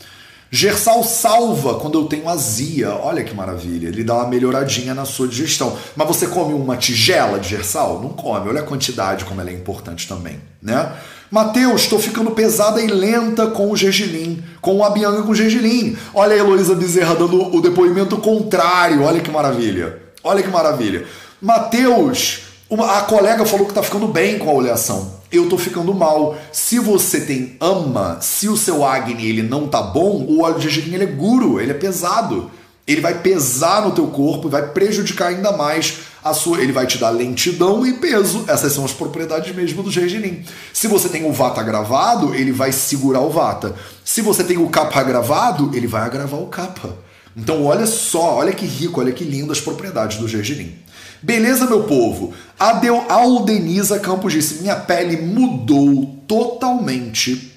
Gersal 0.54 1.02
salva 1.02 1.80
quando 1.80 1.98
eu 1.98 2.04
tenho 2.04 2.28
azia. 2.28 2.94
Olha 2.94 3.24
que 3.24 3.34
maravilha. 3.34 3.88
Ele 3.88 4.04
dá 4.04 4.14
uma 4.14 4.28
melhoradinha 4.28 4.94
na 4.94 5.04
sua 5.04 5.26
digestão. 5.26 5.76
Mas 5.96 6.06
você 6.06 6.28
come 6.28 6.54
uma 6.54 6.76
tigela 6.76 7.40
de 7.40 7.48
gersal? 7.48 8.00
Não 8.00 8.10
come. 8.10 8.50
Olha 8.50 8.60
a 8.60 8.64
quantidade 8.64 9.24
como 9.24 9.40
ela 9.40 9.50
é 9.50 9.52
importante 9.52 10.06
também, 10.06 10.38
né? 10.62 10.92
Mateus, 11.28 11.82
estou 11.82 11.98
ficando 11.98 12.30
pesada 12.30 12.80
e 12.80 12.86
lenta 12.86 13.48
com 13.48 13.68
o 13.68 13.76
gergelim, 13.76 14.44
com 14.60 14.84
a 14.84 14.90
Bianca 14.90 15.22
com 15.24 15.32
o 15.32 15.34
gergelim. 15.34 15.96
Olha 16.14 16.34
a 16.34 16.38
Heloísa 16.38 16.76
Bezerra 16.76 17.16
dando 17.16 17.52
o 17.52 17.60
depoimento 17.60 18.16
contrário. 18.18 19.02
Olha 19.02 19.20
que 19.20 19.32
maravilha. 19.32 19.98
Olha 20.22 20.40
que 20.40 20.50
maravilha. 20.50 21.04
Mateus, 21.42 22.42
a 22.70 23.00
colega 23.00 23.44
falou 23.44 23.66
que 23.66 23.72
está 23.72 23.82
ficando 23.82 24.06
bem 24.06 24.38
com 24.38 24.50
a 24.50 24.52
oleação 24.52 25.23
eu 25.36 25.48
tô 25.48 25.58
ficando 25.58 25.92
mal. 25.94 26.36
Se 26.52 26.78
você 26.78 27.20
tem 27.20 27.56
ama, 27.60 28.18
se 28.20 28.48
o 28.48 28.56
seu 28.56 28.84
Agni 28.84 29.26
ele 29.26 29.42
não 29.42 29.66
tá 29.66 29.82
bom, 29.82 30.24
o 30.28 30.42
óleo 30.42 30.58
de 30.58 30.68
gergelim 30.68 30.94
ele 30.94 31.04
é 31.04 31.08
guro, 31.08 31.60
ele 31.60 31.70
é 31.70 31.74
pesado. 31.74 32.50
Ele 32.86 33.00
vai 33.00 33.20
pesar 33.20 33.82
no 33.82 33.92
teu 33.92 34.06
corpo 34.08 34.46
e 34.46 34.50
vai 34.50 34.68
prejudicar 34.68 35.28
ainda 35.28 35.52
mais 35.52 36.00
a 36.22 36.34
sua. 36.34 36.60
Ele 36.60 36.72
vai 36.72 36.86
te 36.86 36.98
dar 36.98 37.10
lentidão 37.10 37.86
e 37.86 37.94
peso. 37.94 38.44
Essas 38.46 38.72
são 38.72 38.84
as 38.84 38.92
propriedades 38.92 39.54
mesmo 39.54 39.82
do 39.82 39.90
gergelim. 39.90 40.44
Se 40.72 40.86
você 40.86 41.08
tem 41.08 41.24
o 41.24 41.32
vata 41.32 41.62
gravado, 41.62 42.34
ele 42.34 42.52
vai 42.52 42.72
segurar 42.72 43.20
o 43.20 43.30
vata. 43.30 43.74
Se 44.04 44.20
você 44.20 44.44
tem 44.44 44.58
o 44.58 44.68
kapha 44.68 45.02
gravado, 45.02 45.70
ele 45.74 45.86
vai 45.86 46.02
agravar 46.02 46.40
o 46.40 46.46
kapha. 46.46 46.90
Então 47.36 47.64
olha 47.64 47.86
só, 47.86 48.36
olha 48.36 48.52
que 48.52 48.66
rico, 48.66 49.00
olha 49.00 49.12
que 49.12 49.24
lindo 49.24 49.50
as 49.50 49.60
propriedades 49.60 50.18
do 50.18 50.28
gergelim. 50.28 50.74
Beleza, 51.24 51.64
meu 51.66 51.84
povo? 51.84 52.34
A 52.58 52.78
Aldenisa 53.08 53.98
Campos 53.98 54.32
disse: 54.32 54.60
minha 54.60 54.76
pele 54.76 55.16
mudou 55.16 56.18
totalmente 56.28 57.53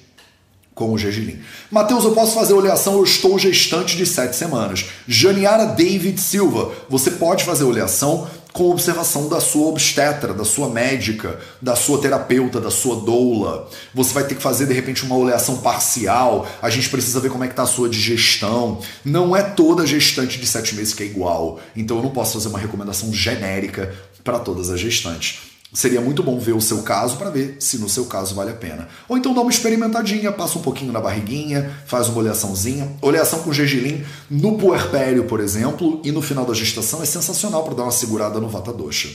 com 0.78 0.92
o 0.92 0.96
gergelim. 0.96 1.40
Mateus, 1.72 2.04
eu 2.04 2.12
posso 2.12 2.36
fazer 2.36 2.54
oleação, 2.54 2.94
eu 2.94 3.02
estou 3.02 3.36
gestante 3.36 3.96
de 3.96 4.06
sete 4.06 4.36
semanas. 4.36 4.86
Janiara 5.08 5.66
David 5.66 6.20
Silva, 6.20 6.70
você 6.88 7.10
pode 7.10 7.42
fazer 7.42 7.64
oleação 7.64 8.28
com 8.52 8.70
observação 8.70 9.28
da 9.28 9.40
sua 9.40 9.66
obstetra, 9.66 10.32
da 10.32 10.44
sua 10.44 10.68
médica, 10.68 11.40
da 11.60 11.74
sua 11.74 12.00
terapeuta, 12.00 12.60
da 12.60 12.70
sua 12.70 12.96
doula. 12.96 13.68
Você 13.92 14.14
vai 14.14 14.24
ter 14.24 14.36
que 14.36 14.42
fazer 14.42 14.66
de 14.66 14.72
repente 14.72 15.04
uma 15.04 15.16
oleação 15.16 15.58
parcial. 15.58 16.48
A 16.62 16.70
gente 16.70 16.88
precisa 16.88 17.18
ver 17.18 17.30
como 17.30 17.42
é 17.42 17.48
que 17.48 17.52
está 17.52 17.64
a 17.64 17.66
sua 17.66 17.88
digestão. 17.88 18.80
Não 19.04 19.36
é 19.36 19.42
toda 19.42 19.86
gestante 19.86 20.38
de 20.38 20.46
sete 20.46 20.76
meses 20.76 20.94
que 20.94 21.02
é 21.02 21.06
igual. 21.06 21.58
Então 21.76 21.96
eu 21.96 22.02
não 22.04 22.10
posso 22.10 22.34
fazer 22.34 22.48
uma 22.48 22.58
recomendação 22.58 23.12
genérica 23.12 23.92
para 24.22 24.38
todas 24.38 24.70
as 24.70 24.78
gestantes. 24.78 25.47
Seria 25.72 26.00
muito 26.00 26.22
bom 26.22 26.38
ver 26.38 26.54
o 26.54 26.60
seu 26.60 26.82
caso 26.82 27.16
para 27.16 27.28
ver 27.28 27.56
se 27.60 27.76
no 27.78 27.88
seu 27.88 28.06
caso 28.06 28.34
vale 28.34 28.50
a 28.50 28.54
pena. 28.54 28.88
Ou 29.06 29.18
então 29.18 29.34
dá 29.34 29.42
uma 29.42 29.50
experimentadinha, 29.50 30.32
passa 30.32 30.58
um 30.58 30.62
pouquinho 30.62 30.92
na 30.92 31.00
barriguinha, 31.00 31.70
faz 31.86 32.08
uma 32.08 32.18
oleaçãozinha. 32.18 32.90
Oleação 33.02 33.40
com 33.40 33.52
gergelim 33.52 34.02
no 34.30 34.56
puerpério, 34.56 35.24
por 35.24 35.40
exemplo, 35.40 36.00
e 36.02 36.10
no 36.10 36.22
final 36.22 36.46
da 36.46 36.54
gestação 36.54 37.02
é 37.02 37.06
sensacional 37.06 37.64
para 37.64 37.74
dar 37.74 37.82
uma 37.82 37.92
segurada 37.92 38.40
no 38.40 38.48
vata 38.48 38.72
dosha. 38.72 39.10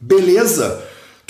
Beleza? 0.00 0.82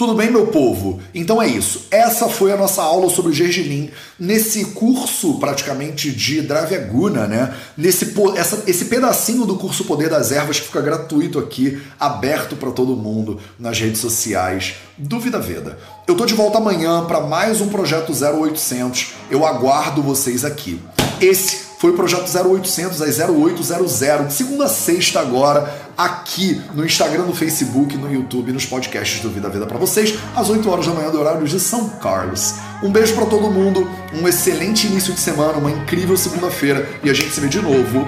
Tudo 0.02 0.16
bem, 0.16 0.32
meu 0.32 0.48
povo? 0.48 0.98
Então 1.14 1.40
é 1.40 1.46
isso. 1.46 1.86
Essa 1.88 2.28
foi 2.28 2.50
a 2.50 2.56
nossa 2.56 2.82
aula 2.82 3.08
sobre 3.08 3.32
gergelim 3.32 3.88
nesse 4.18 4.64
curso 4.64 5.38
praticamente 5.38 6.10
de 6.10 6.42
Dravyaguna, 6.42 7.28
né? 7.28 7.54
Nesse 7.78 8.12
essa, 8.36 8.64
esse 8.66 8.86
pedacinho 8.86 9.46
do 9.46 9.54
curso 9.54 9.84
Poder 9.84 10.10
das 10.10 10.32
Ervas 10.32 10.58
que 10.58 10.66
fica 10.66 10.80
gratuito 10.80 11.38
aqui, 11.38 11.80
aberto 12.00 12.56
para 12.56 12.72
todo 12.72 12.96
mundo 12.96 13.38
nas 13.56 13.78
redes 13.78 14.00
sociais 14.00 14.74
do 14.98 15.20
Vida 15.20 15.38
Veda. 15.38 15.78
Eu 16.04 16.16
tô 16.16 16.26
de 16.26 16.34
volta 16.34 16.58
amanhã 16.58 17.04
para 17.04 17.20
mais 17.20 17.60
um 17.60 17.68
projeto 17.68 18.12
0800. 18.12 19.12
Eu 19.30 19.46
aguardo 19.46 20.02
vocês 20.02 20.44
aqui. 20.44 20.80
Esse 21.20 21.72
foi 21.82 21.90
o 21.90 21.94
projeto 21.94 22.30
0800 22.30 23.02
às 23.02 23.18
0800, 23.18 24.28
de 24.28 24.32
segunda 24.32 24.66
a 24.66 24.68
sexta 24.68 25.18
agora, 25.18 25.81
aqui 25.96 26.60
no 26.74 26.84
Instagram, 26.84 27.24
no 27.24 27.34
Facebook, 27.34 27.96
no 27.96 28.12
YouTube, 28.12 28.52
nos 28.52 28.66
podcasts 28.66 29.20
do 29.20 29.30
Vida 29.30 29.48
Vida 29.48 29.66
para 29.66 29.78
vocês, 29.78 30.18
às 30.34 30.48
8 30.48 30.68
horas 30.70 30.86
da 30.86 30.92
manhã 30.92 31.10
do 31.10 31.20
horário 31.20 31.46
de 31.46 31.58
São 31.60 31.88
Carlos. 31.88 32.54
Um 32.82 32.90
beijo 32.90 33.14
para 33.14 33.26
todo 33.26 33.50
mundo, 33.50 33.88
um 34.12 34.26
excelente 34.26 34.86
início 34.86 35.12
de 35.12 35.20
semana, 35.20 35.58
uma 35.58 35.70
incrível 35.70 36.16
segunda-feira 36.16 36.88
e 37.02 37.10
a 37.10 37.14
gente 37.14 37.30
se 37.30 37.40
vê 37.40 37.48
de 37.48 37.60
novo 37.60 38.06